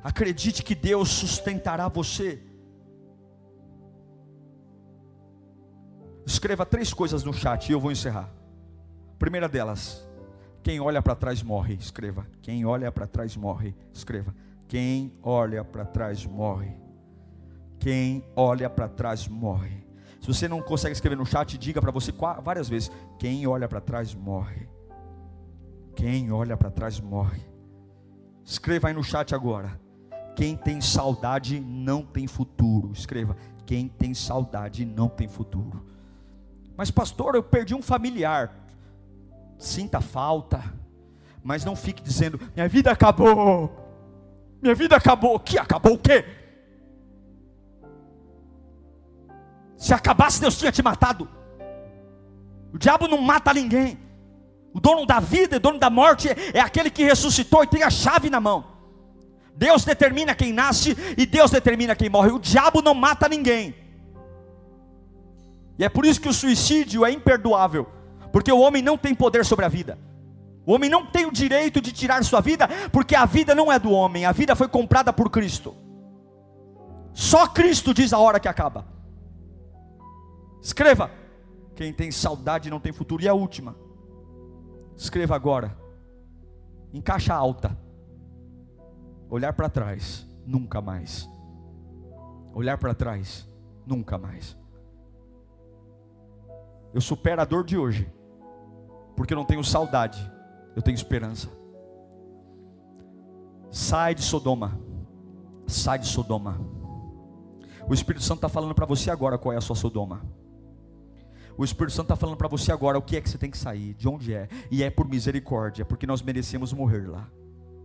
Acredite 0.04 0.64
que 0.64 0.74
Deus 0.74 1.10
sustentará 1.10 1.88
você. 1.88 2.41
Escreva 6.26 6.66
três 6.66 6.93
coisas 6.93 7.24
no 7.24 7.34
chat 7.34 7.70
e 7.70 7.74
eu 7.74 7.80
vou 7.80 7.91
encerrar. 7.91 8.30
Primeira 9.20 9.47
delas, 9.47 10.08
quem 10.64 10.80
olha 10.80 11.02
para 11.02 11.16
trás 11.16 11.43
morre. 11.43 11.76
Escreva. 11.76 12.26
Quem 12.41 12.66
olha 12.66 12.91
para 12.91 13.06
trás 13.08 13.36
morre. 13.36 13.76
Escreva. 13.93 14.34
Quem 14.68 15.14
olha 15.22 15.64
para 15.64 15.86
trás 15.86 16.26
morre. 16.26 16.76
Quem 17.80 18.24
olha 18.36 18.70
para 18.70 18.88
trás 18.88 19.28
morre. 19.28 19.86
Se 20.20 20.28
você 20.28 20.47
não 20.47 20.62
consegue 20.62 20.93
escrever 20.93 21.16
no 21.16 21.26
chat, 21.26 21.58
diga 21.58 21.82
para 21.82 21.91
você 21.91 22.14
várias 22.43 22.70
vezes: 22.70 22.91
quem 23.18 23.45
olha 23.47 23.68
para 23.68 23.82
trás 23.82 24.14
morre. 24.14 24.68
Quem 25.95 26.32
olha 26.32 26.56
para 26.56 26.72
trás 26.72 26.99
morre. 26.99 27.41
Escreva 28.45 28.88
aí 28.88 28.93
no 28.93 29.04
chat 29.04 29.34
agora. 29.34 29.80
Quem 30.36 30.55
tem 30.55 30.82
saudade 30.82 31.59
não 31.59 32.01
tem 32.03 32.27
futuro. 32.27 32.91
Escreva: 32.93 33.36
quem 33.65 33.88
tem 33.88 34.13
saudade 34.13 34.86
não 34.86 35.07
tem 35.07 35.27
futuro. 35.27 35.86
Mas, 36.75 36.89
pastor, 36.89 37.36
eu 37.36 37.43
perdi 37.43 37.75
um 37.75 37.82
familiar. 37.82 38.53
Sinta 39.57 40.01
falta, 40.01 40.63
mas 41.43 41.63
não 41.63 41.75
fique 41.75 42.01
dizendo: 42.01 42.39
minha 42.55 42.67
vida 42.67 42.91
acabou. 42.91 43.71
Minha 44.61 44.75
vida 44.75 44.95
acabou. 44.95 45.39
Que 45.39 45.57
acabou 45.57 45.93
o 45.93 45.97
quê? 45.97 46.25
Se 49.77 49.93
acabasse, 49.93 50.39
Deus 50.39 50.57
tinha 50.57 50.71
te 50.71 50.84
matado. 50.84 51.27
O 52.73 52.77
diabo 52.77 53.07
não 53.07 53.19
mata 53.19 53.53
ninguém. 53.53 53.99
O 54.73 54.79
dono 54.79 55.05
da 55.05 55.19
vida, 55.19 55.57
o 55.57 55.59
dono 55.59 55.77
da 55.77 55.89
morte 55.89 56.29
é 56.53 56.59
aquele 56.59 56.89
que 56.89 57.03
ressuscitou 57.03 57.63
e 57.63 57.67
tem 57.67 57.84
a 57.84 57.89
chave 57.89 58.29
na 58.29 58.39
mão. 58.39 58.70
Deus 59.56 59.84
determina 59.86 60.34
quem 60.34 60.54
nasce 60.54 60.95
e 61.18 61.26
Deus 61.26 61.52
determina 61.52 61.95
quem 61.95 62.10
morre. 62.10 62.32
O 62.32 62.39
diabo 62.39 62.82
não 62.82 62.93
mata 62.93 63.28
ninguém. 63.28 63.76
E 65.78 65.84
é 65.84 65.89
por 65.89 66.06
isso 66.06 66.22
que 66.22 66.30
o 66.30 66.34
suicídio 66.34 67.06
é 67.06 67.12
imperdoável, 67.12 67.88
porque 68.32 68.52
o 68.52 68.60
homem 68.60 68.82
não 68.82 68.97
tem 68.97 69.16
poder 69.16 69.45
sobre 69.45 69.66
a 69.66 69.70
vida. 69.70 69.97
O 70.66 70.74
homem 70.74 70.89
não 70.89 71.06
tem 71.06 71.26
o 71.26 71.32
direito 71.32 71.82
de 71.82 71.91
tirar 71.91 72.24
sua 72.24 72.39
vida, 72.39 72.68
porque 72.91 73.16
a 73.16 73.26
vida 73.26 73.56
não 73.56 73.72
é 73.72 73.80
do 73.80 73.91
homem, 73.91 74.26
a 74.26 74.32
vida 74.32 74.56
foi 74.56 74.68
comprada 74.68 75.12
por 75.12 75.30
Cristo. 75.30 75.76
Só 77.14 77.47
Cristo 77.47 77.93
diz 77.93 78.14
a 78.14 78.20
hora 78.20 78.39
que 78.39 78.47
acaba. 78.47 78.86
Escreva: 80.62 81.12
quem 81.76 81.91
tem 81.91 82.12
saudade 82.12 82.70
não 82.70 82.80
tem 82.80 82.91
futuro. 82.91 83.24
E 83.24 83.28
a 83.28 83.34
última, 83.34 83.76
escreva 84.95 85.36
agora, 85.36 85.76
em 86.93 87.02
caixa 87.02 87.34
alta 87.34 87.78
Olhar 89.32 89.53
para 89.53 89.69
trás, 89.69 90.27
nunca 90.45 90.82
mais. 90.82 91.25
Olhar 92.53 92.77
para 92.77 92.93
trás, 92.93 93.49
nunca 93.86 94.17
mais. 94.17 94.57
Eu 96.93 96.99
supero 96.99 97.41
a 97.41 97.45
dor 97.45 97.63
de 97.63 97.77
hoje, 97.77 98.11
porque 99.15 99.34
eu 99.34 99.38
não 99.38 99.45
tenho 99.45 99.63
saudade, 99.63 100.19
eu 100.75 100.82
tenho 100.82 100.95
esperança. 100.95 101.47
Sai 103.71 104.13
de 104.13 104.21
Sodoma, 104.21 104.77
sai 105.65 105.97
de 105.97 106.07
Sodoma. 106.07 106.59
O 107.88 107.93
Espírito 107.93 108.25
Santo 108.25 108.39
está 108.39 108.49
falando 108.49 108.75
para 108.75 108.86
você 108.86 109.09
agora 109.09 109.38
qual 109.38 109.53
é 109.53 109.57
a 109.57 109.61
sua 109.61 109.77
Sodoma. 109.77 110.21
O 111.57 111.63
Espírito 111.63 111.93
Santo 111.93 112.07
está 112.07 112.17
falando 112.17 112.36
para 112.36 112.49
você 112.49 112.69
agora 112.69 112.97
o 112.97 113.01
que 113.01 113.15
é 113.15 113.21
que 113.21 113.29
você 113.29 113.38
tem 113.38 113.49
que 113.49 113.57
sair, 113.57 113.93
de 113.93 114.09
onde 114.09 114.34
é, 114.34 114.49
e 114.69 114.84
é 114.84 114.89
por 114.89 115.07
misericórdia, 115.07 115.86
porque 115.86 116.05
nós 116.05 116.21
merecemos 116.21 116.73
morrer 116.73 117.09
lá. 117.09 117.29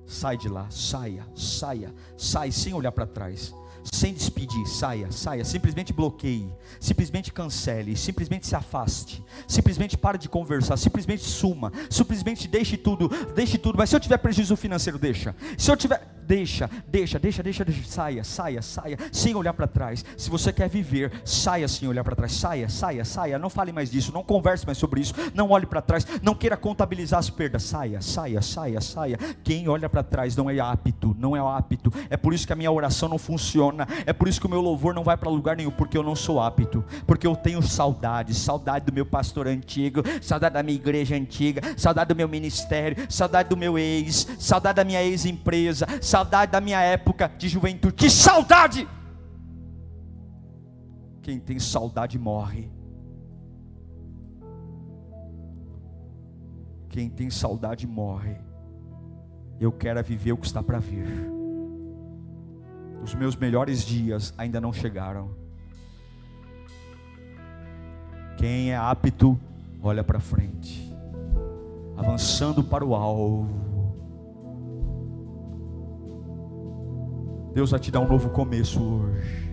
Sai 0.07 0.37
de 0.37 0.49
lá, 0.49 0.69
saia, 0.71 1.27
saia, 1.35 1.93
sai 2.17 2.53
sem 2.53 2.73
olhar 2.73 2.93
para 2.93 3.07
trás. 3.07 3.53
sem 3.93 4.13
despedir, 4.13 4.67
saia, 4.67 5.11
saia, 5.13 5.45
simplesmente 5.45 5.93
bloqueie, 5.93 6.53
simplesmente 6.81 7.33
cancele, 7.33 7.97
simplesmente 7.97 8.47
se 8.47 8.55
afaste, 8.55 9.23
simplesmente 9.47 9.97
pare 9.97 10.19
de 10.19 10.29
conversar, 10.29 10.77
simplesmente 10.77 11.23
suma, 11.23 11.73
simplesmente 11.89 12.49
deixe 12.49 12.77
tudo, 12.77 13.09
deixe 13.35 13.59
tudo. 13.59 13.79
Mas 13.79 13.91
se 13.91 13.97
eu 13.97 14.01
tiver 14.01 14.19
prejuízo 14.19 14.57
financeiro, 14.57 14.99
deixa. 14.99 15.35
Se 15.57 15.71
eu 15.71 15.77
tiver, 15.77 16.16
deixa, 16.27 16.69
deixa, 16.89 17.19
deixa, 17.19 17.43
deixa, 17.43 17.65
deixa, 17.65 17.89
saia, 17.89 18.25
saia, 18.25 18.61
saia, 18.61 18.99
sem 19.13 19.35
olhar 19.35 19.53
para 19.53 19.67
trás. 19.67 20.05
Se 20.17 20.29
você 20.29 20.53
quer 20.53 20.69
viver, 20.69 21.13
saia 21.25 21.69
sem 21.69 21.89
olhar 21.89 22.03
para 22.03 22.17
trás, 22.17 22.33
saia, 22.33 22.69
saia, 22.69 23.05
saia. 23.05 23.39
Não 23.39 23.49
fale 23.49 23.73
mais 23.73 23.91
disso, 23.91 24.13
não 24.13 24.23
converse 24.23 24.67
mais 24.67 24.79
sobre 24.79 25.01
isso, 25.01 25.15
não 25.35 25.51
olhe 25.51 25.67
para 25.67 25.81
trás, 25.81 26.07
não 26.23 26.35
queira 26.35 26.57
contabilizar 26.57 27.19
as 27.19 27.31
perdas. 27.31 27.63
Saia, 27.63 28.01
saia, 28.01 28.43
saia, 28.43 28.81
saia. 28.81 29.19
Quem 29.45 29.69
olha 29.69 29.89
para 29.89 30.03
trás 30.03 30.37
não 30.37 30.51
é 30.51 30.59
apto, 30.59 31.17
não 31.19 31.37
é 31.37 31.41
apto. 31.41 31.93
É 32.11 32.17
por 32.17 32.35
isso 32.35 32.47
que 32.47 32.53
a 32.53 32.57
minha 32.57 32.73
oração 32.73 33.09
não 33.09 33.19
funciona. 33.19 33.87
É 34.05 34.13
por 34.13 34.29
isso 34.29 34.41
que 34.41 34.47
o 34.47 34.51
meu 34.51 34.61
louvor 34.61 34.95
não 34.95 35.05
vai 35.05 35.17
para 35.17 35.31
lugar 35.31 35.57
nenhum, 35.57 35.71
porque 35.71 35.97
eu 35.97 36.03
não 36.03 36.17
sou 36.17 36.41
apto, 36.41 36.85
porque 37.07 37.27
eu 37.27 37.37
tenho 37.37 37.63
saudade, 37.63 38.35
saudade 38.35 38.87
do 38.87 38.93
meu 38.93 39.07
pastor 39.07 39.47
antigo, 39.47 40.03
saudade 40.21 40.55
da 40.55 40.63
minha 40.63 40.77
igreja 40.77 41.15
antiga, 41.15 41.63
saudade 41.77 42.09
do 42.09 42.17
meu 42.17 42.29
ministério, 42.29 43.07
saudade 43.09 43.49
do 43.49 43.57
meu 43.57 43.79
ex, 43.79 44.27
saudade 44.39 44.77
da 44.77 44.85
minha 44.85 45.03
ex-empresa, 45.03 45.87
saudade 46.01 46.16
da 46.25 46.61
minha 46.61 46.81
época 46.81 47.29
de 47.29 47.49
juventude. 47.49 47.95
Que 47.95 48.11
saudade! 48.11 48.89
Quem 51.23 51.41
tem 51.41 51.59
saudade 51.59 52.19
morre. 52.19 52.71
Quem 56.89 57.11
tem 57.11 57.29
saudade 57.29 57.87
morre. 57.87 58.37
Eu 59.59 59.73
quero 59.73 59.99
é 59.99 60.03
viver 60.03 60.33
o 60.33 60.37
que 60.37 60.47
está 60.47 60.63
para 60.63 60.79
vir. 60.79 61.07
Os 63.03 63.15
meus 63.15 63.35
melhores 63.37 63.83
dias 63.83 64.33
ainda 64.39 64.61
não 64.61 64.73
chegaram. 64.73 65.31
Quem 68.37 68.71
é 68.71 68.77
apto, 68.77 69.39
olha 69.83 70.05
para 70.05 70.21
frente, 70.21 70.95
avançando 71.97 72.63
para 72.63 72.85
o 72.85 72.95
alvo. 72.95 73.76
Deus 77.57 77.71
vai 77.71 77.81
te 77.81 77.91
dar 77.91 78.01
um 78.01 78.07
novo 78.07 78.29
começo 78.29 78.79
hoje. 78.79 79.49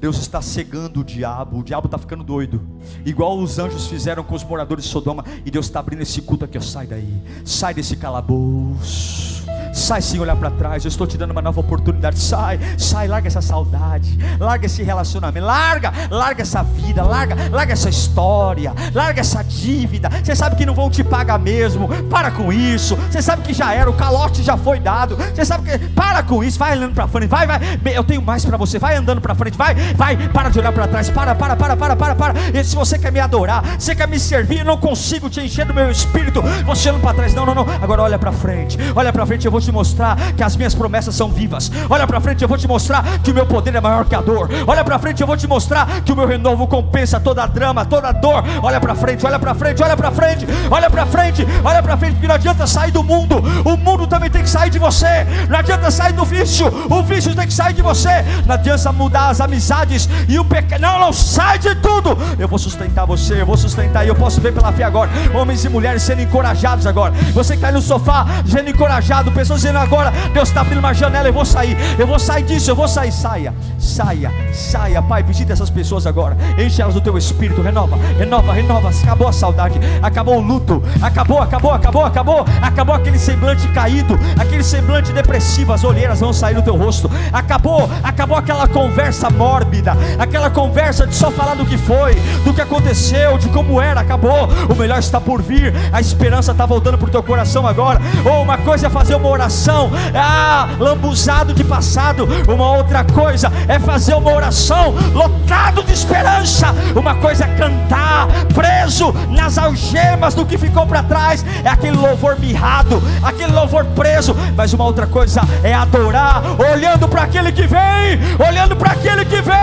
Deus 0.00 0.18
está 0.18 0.42
cegando 0.42 1.02
o 1.02 1.04
diabo, 1.04 1.60
o 1.60 1.62
diabo 1.62 1.86
está 1.86 1.96
ficando 1.96 2.24
doido, 2.24 2.60
igual 3.06 3.38
os 3.38 3.60
anjos 3.60 3.86
fizeram 3.86 4.24
com 4.24 4.34
os 4.34 4.42
moradores 4.42 4.82
de 4.82 4.90
Sodoma, 4.90 5.24
e 5.46 5.52
Deus 5.52 5.66
está 5.66 5.78
abrindo 5.78 6.02
esse 6.02 6.20
culto 6.20 6.44
aqui, 6.44 6.58
ó, 6.58 6.60
sai 6.60 6.88
daí, 6.88 7.22
sai 7.44 7.74
desse 7.74 7.96
calabouço. 7.96 9.37
Sai 9.78 10.02
sem 10.02 10.20
olhar 10.20 10.36
para 10.36 10.50
trás. 10.50 10.84
Eu 10.84 10.88
estou 10.88 11.06
te 11.06 11.16
dando 11.16 11.30
uma 11.30 11.40
nova 11.40 11.60
oportunidade. 11.60 12.18
Sai, 12.18 12.58
sai, 12.76 13.08
larga 13.08 13.28
essa 13.28 13.40
saudade, 13.40 14.18
larga 14.38 14.66
esse 14.66 14.82
relacionamento, 14.82 15.46
larga, 15.46 15.92
larga 16.10 16.42
essa 16.42 16.62
vida, 16.62 17.02
larga, 17.02 17.36
larga 17.50 17.72
essa 17.72 17.88
história, 17.88 18.74
larga 18.92 19.20
essa 19.20 19.42
dívida. 19.42 20.10
Você 20.22 20.34
sabe 20.34 20.56
que 20.56 20.66
não 20.66 20.74
vão 20.74 20.90
te 20.90 21.02
pagar 21.02 21.38
mesmo. 21.38 21.88
Para 22.10 22.30
com 22.30 22.52
isso. 22.52 22.96
Você 22.96 23.22
sabe 23.22 23.42
que 23.42 23.54
já 23.54 23.72
era, 23.72 23.88
o 23.88 23.94
calote 23.94 24.42
já 24.42 24.56
foi 24.56 24.78
dado. 24.78 25.16
Você 25.16 25.44
sabe 25.44 25.70
que 25.70 25.78
para 25.90 26.22
com 26.22 26.42
isso. 26.42 26.58
Vai 26.58 26.74
andando 26.74 26.94
para 26.94 27.08
frente. 27.08 27.30
Vai, 27.30 27.46
vai. 27.46 27.60
Eu 27.94 28.04
tenho 28.04 28.20
mais 28.20 28.44
para 28.44 28.56
você. 28.56 28.78
Vai 28.78 28.96
andando 28.96 29.20
para 29.20 29.34
frente. 29.34 29.56
Vai, 29.56 29.74
vai. 29.94 30.16
Para 30.28 30.48
de 30.48 30.58
olhar 30.58 30.72
para 30.72 30.88
trás. 30.88 31.08
Para, 31.08 31.34
para, 31.34 31.56
para, 31.56 31.76
para, 31.76 31.96
para, 31.96 32.14
para. 32.14 32.34
E 32.52 32.64
se 32.64 32.74
você 32.74 32.98
quer 32.98 33.12
me 33.12 33.20
adorar, 33.20 33.62
você 33.78 33.94
quer 33.94 34.08
me 34.08 34.18
servir, 34.18 34.60
eu 34.60 34.64
não 34.64 34.76
consigo 34.76 35.30
te 35.30 35.40
encher 35.40 35.64
do 35.64 35.72
meu 35.72 35.90
espírito. 35.90 36.42
Você 36.66 36.88
olhando 36.88 37.02
para 37.02 37.14
trás. 37.14 37.34
Não, 37.34 37.46
não, 37.46 37.54
não. 37.54 37.66
Agora 37.82 38.02
olha 38.02 38.18
para 38.18 38.32
frente. 38.32 38.76
Olha 38.94 39.12
para 39.12 39.24
frente. 39.24 39.44
Eu 39.44 39.52
vou 39.52 39.60
te 39.60 39.67
te 39.68 39.72
mostrar 39.72 40.16
que 40.32 40.42
as 40.42 40.56
minhas 40.56 40.74
promessas 40.74 41.14
são 41.14 41.28
vivas. 41.30 41.70
Olha 41.90 42.06
para 42.06 42.20
frente, 42.20 42.42
eu 42.42 42.48
vou 42.48 42.56
te 42.56 42.66
mostrar 42.66 43.04
que 43.22 43.30
o 43.30 43.34
meu 43.34 43.44
poder 43.44 43.74
é 43.74 43.80
maior 43.80 44.04
que 44.06 44.14
a 44.14 44.20
dor. 44.20 44.48
Olha 44.66 44.82
para 44.82 44.98
frente, 44.98 45.20
eu 45.20 45.26
vou 45.26 45.36
te 45.36 45.46
mostrar 45.46 46.00
que 46.00 46.10
o 46.10 46.16
meu 46.16 46.26
renovo 46.26 46.66
compensa 46.66 47.20
toda 47.20 47.42
a 47.42 47.46
drama, 47.46 47.84
toda 47.84 48.08
a 48.08 48.12
dor. 48.12 48.42
Olha 48.62 48.80
para 48.80 48.94
frente, 48.94 49.26
olha 49.26 49.38
para 49.38 49.54
frente, 49.54 49.82
olha 49.82 49.96
para 49.96 50.10
frente, 50.10 50.46
olha 50.70 50.90
para 50.90 51.06
frente, 51.06 51.46
olha 51.62 51.82
para 51.82 51.96
frente, 51.96 52.12
porque 52.14 52.26
não 52.26 52.34
adianta 52.34 52.66
sair 52.66 52.90
do 52.90 53.04
mundo. 53.04 53.36
O 53.64 53.76
mundo 53.76 54.06
também 54.06 54.30
tem 54.30 54.42
que 54.42 54.48
sair 54.48 54.70
de 54.70 54.78
você. 54.78 55.26
Não 55.48 55.58
adianta 55.58 55.90
sair 55.90 56.14
do 56.14 56.24
vício. 56.24 56.66
O 56.88 57.02
vício 57.02 57.34
tem 57.34 57.46
que 57.46 57.52
sair 57.52 57.74
de 57.74 57.82
você. 57.82 58.24
Não 58.46 58.54
adianta 58.54 58.90
mudar 58.90 59.28
as 59.28 59.40
amizades 59.40 60.08
e 60.28 60.38
o 60.38 60.44
pecado. 60.44 60.80
Não, 60.80 60.98
não 60.98 61.12
sai 61.12 61.58
de 61.58 61.74
tudo. 61.76 62.16
Eu 62.38 62.48
vou 62.48 62.58
sustentar 62.58 63.04
você, 63.04 63.42
eu 63.42 63.46
vou 63.46 63.56
sustentar 63.56 64.04
e 64.04 64.08
eu 64.08 64.14
posso 64.14 64.40
ver 64.40 64.54
pela 64.54 64.72
fé 64.72 64.84
agora. 64.84 65.10
Homens 65.34 65.64
e 65.64 65.68
mulheres 65.68 66.02
sendo 66.02 66.22
encorajados 66.22 66.86
agora. 66.86 67.12
Você 67.34 67.52
que 67.52 67.58
está 67.58 67.70
no 67.70 67.82
sofá, 67.82 68.24
sendo 68.46 68.70
encorajado, 68.70 69.30
pessoas 69.48 69.60
dizendo 69.62 69.78
agora: 69.78 70.12
Deus 70.32 70.48
está 70.48 70.60
abrindo 70.60 70.78
uma 70.78 70.92
janela, 70.92 71.28
eu 71.28 71.32
vou 71.32 71.44
sair, 71.44 71.76
eu 71.98 72.06
vou 72.06 72.18
sair 72.18 72.42
disso, 72.42 72.70
eu 72.70 72.76
vou 72.76 72.86
sair. 72.86 73.10
Saia, 73.10 73.54
saia, 73.78 74.30
saia, 74.52 75.00
Pai. 75.02 75.22
Visita 75.22 75.52
essas 75.52 75.70
pessoas 75.70 76.06
agora, 76.06 76.36
enche 76.58 76.82
elas 76.82 76.94
do 76.94 77.00
teu 77.00 77.16
espírito, 77.16 77.62
renova, 77.62 77.96
renova, 78.18 78.52
renova. 78.52 78.90
Acabou 78.90 79.28
a 79.28 79.32
saudade, 79.32 79.80
acabou 80.02 80.36
o 80.36 80.40
luto, 80.40 80.82
acabou, 81.00 81.40
acabou, 81.40 81.72
acabou, 81.72 82.04
acabou, 82.04 82.44
acabou 82.60 82.94
aquele 82.94 83.18
semblante 83.18 83.66
caído, 83.68 84.18
aquele 84.38 84.62
semblante 84.62 85.12
depressivo. 85.12 85.72
As 85.72 85.84
olheiras 85.84 86.20
vão 86.20 86.32
sair 86.32 86.54
do 86.54 86.62
teu 86.62 86.76
rosto, 86.76 87.10
acabou, 87.32 87.88
acabou 88.02 88.36
aquela 88.36 88.68
conversa 88.68 89.30
mórbida, 89.30 89.96
aquela 90.18 90.50
conversa 90.50 91.06
de 91.06 91.14
só 91.14 91.30
falar 91.30 91.54
do 91.54 91.64
que 91.64 91.78
foi, 91.78 92.14
do 92.44 92.52
que 92.52 92.60
aconteceu, 92.60 93.38
de 93.38 93.48
como 93.48 93.80
era. 93.80 94.00
Acabou, 94.00 94.48
o 94.68 94.74
melhor 94.74 94.98
está 94.98 95.20
por 95.20 95.40
vir, 95.40 95.72
a 95.92 96.00
esperança 96.00 96.52
está 96.52 96.66
voltando 96.66 96.98
para 96.98 97.08
o 97.08 97.10
teu 97.10 97.22
coração 97.22 97.66
agora. 97.66 98.00
Ou 98.24 98.32
oh, 98.32 98.42
uma 98.42 98.58
coisa 98.58 98.86
é 98.86 98.90
fazer 98.90 99.14
uma 99.14 99.37
oração, 99.38 99.90
ah, 100.14 100.68
lambuzado 100.80 101.54
de 101.54 101.62
passado. 101.62 102.28
Uma 102.48 102.72
outra 102.72 103.04
coisa 103.04 103.52
é 103.68 103.78
fazer 103.78 104.14
uma 104.14 104.32
oração 104.32 104.94
lotado 105.14 105.84
de 105.84 105.92
esperança. 105.92 106.74
Uma 106.94 107.14
coisa 107.14 107.44
é 107.44 107.48
cantar, 107.56 108.26
preso 108.52 109.12
nas 109.30 109.56
algemas 109.56 110.34
do 110.34 110.44
que 110.44 110.58
ficou 110.58 110.84
para 110.86 111.04
trás. 111.04 111.44
É 111.64 111.68
aquele 111.68 111.96
louvor 111.96 112.38
mirrado, 112.40 113.00
aquele 113.22 113.52
louvor 113.52 113.84
preso. 113.84 114.34
Mas 114.56 114.72
uma 114.72 114.84
outra 114.84 115.06
coisa 115.06 115.40
é 115.62 115.72
adorar, 115.72 116.42
olhando 116.58 117.06
para 117.06 117.22
aquele 117.22 117.52
que 117.52 117.66
vem, 117.66 118.18
olhando 118.44 118.74
para 118.74 118.92
aquele 118.92 119.24
que 119.24 119.40
vem. 119.40 119.58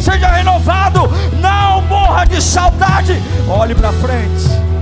Seja 0.00 0.28
renovado, 0.28 1.08
não 1.40 1.82
morra 1.82 2.24
de 2.24 2.42
saudade. 2.42 3.22
Olhe 3.48 3.74
para 3.74 3.92
frente. 3.92 4.81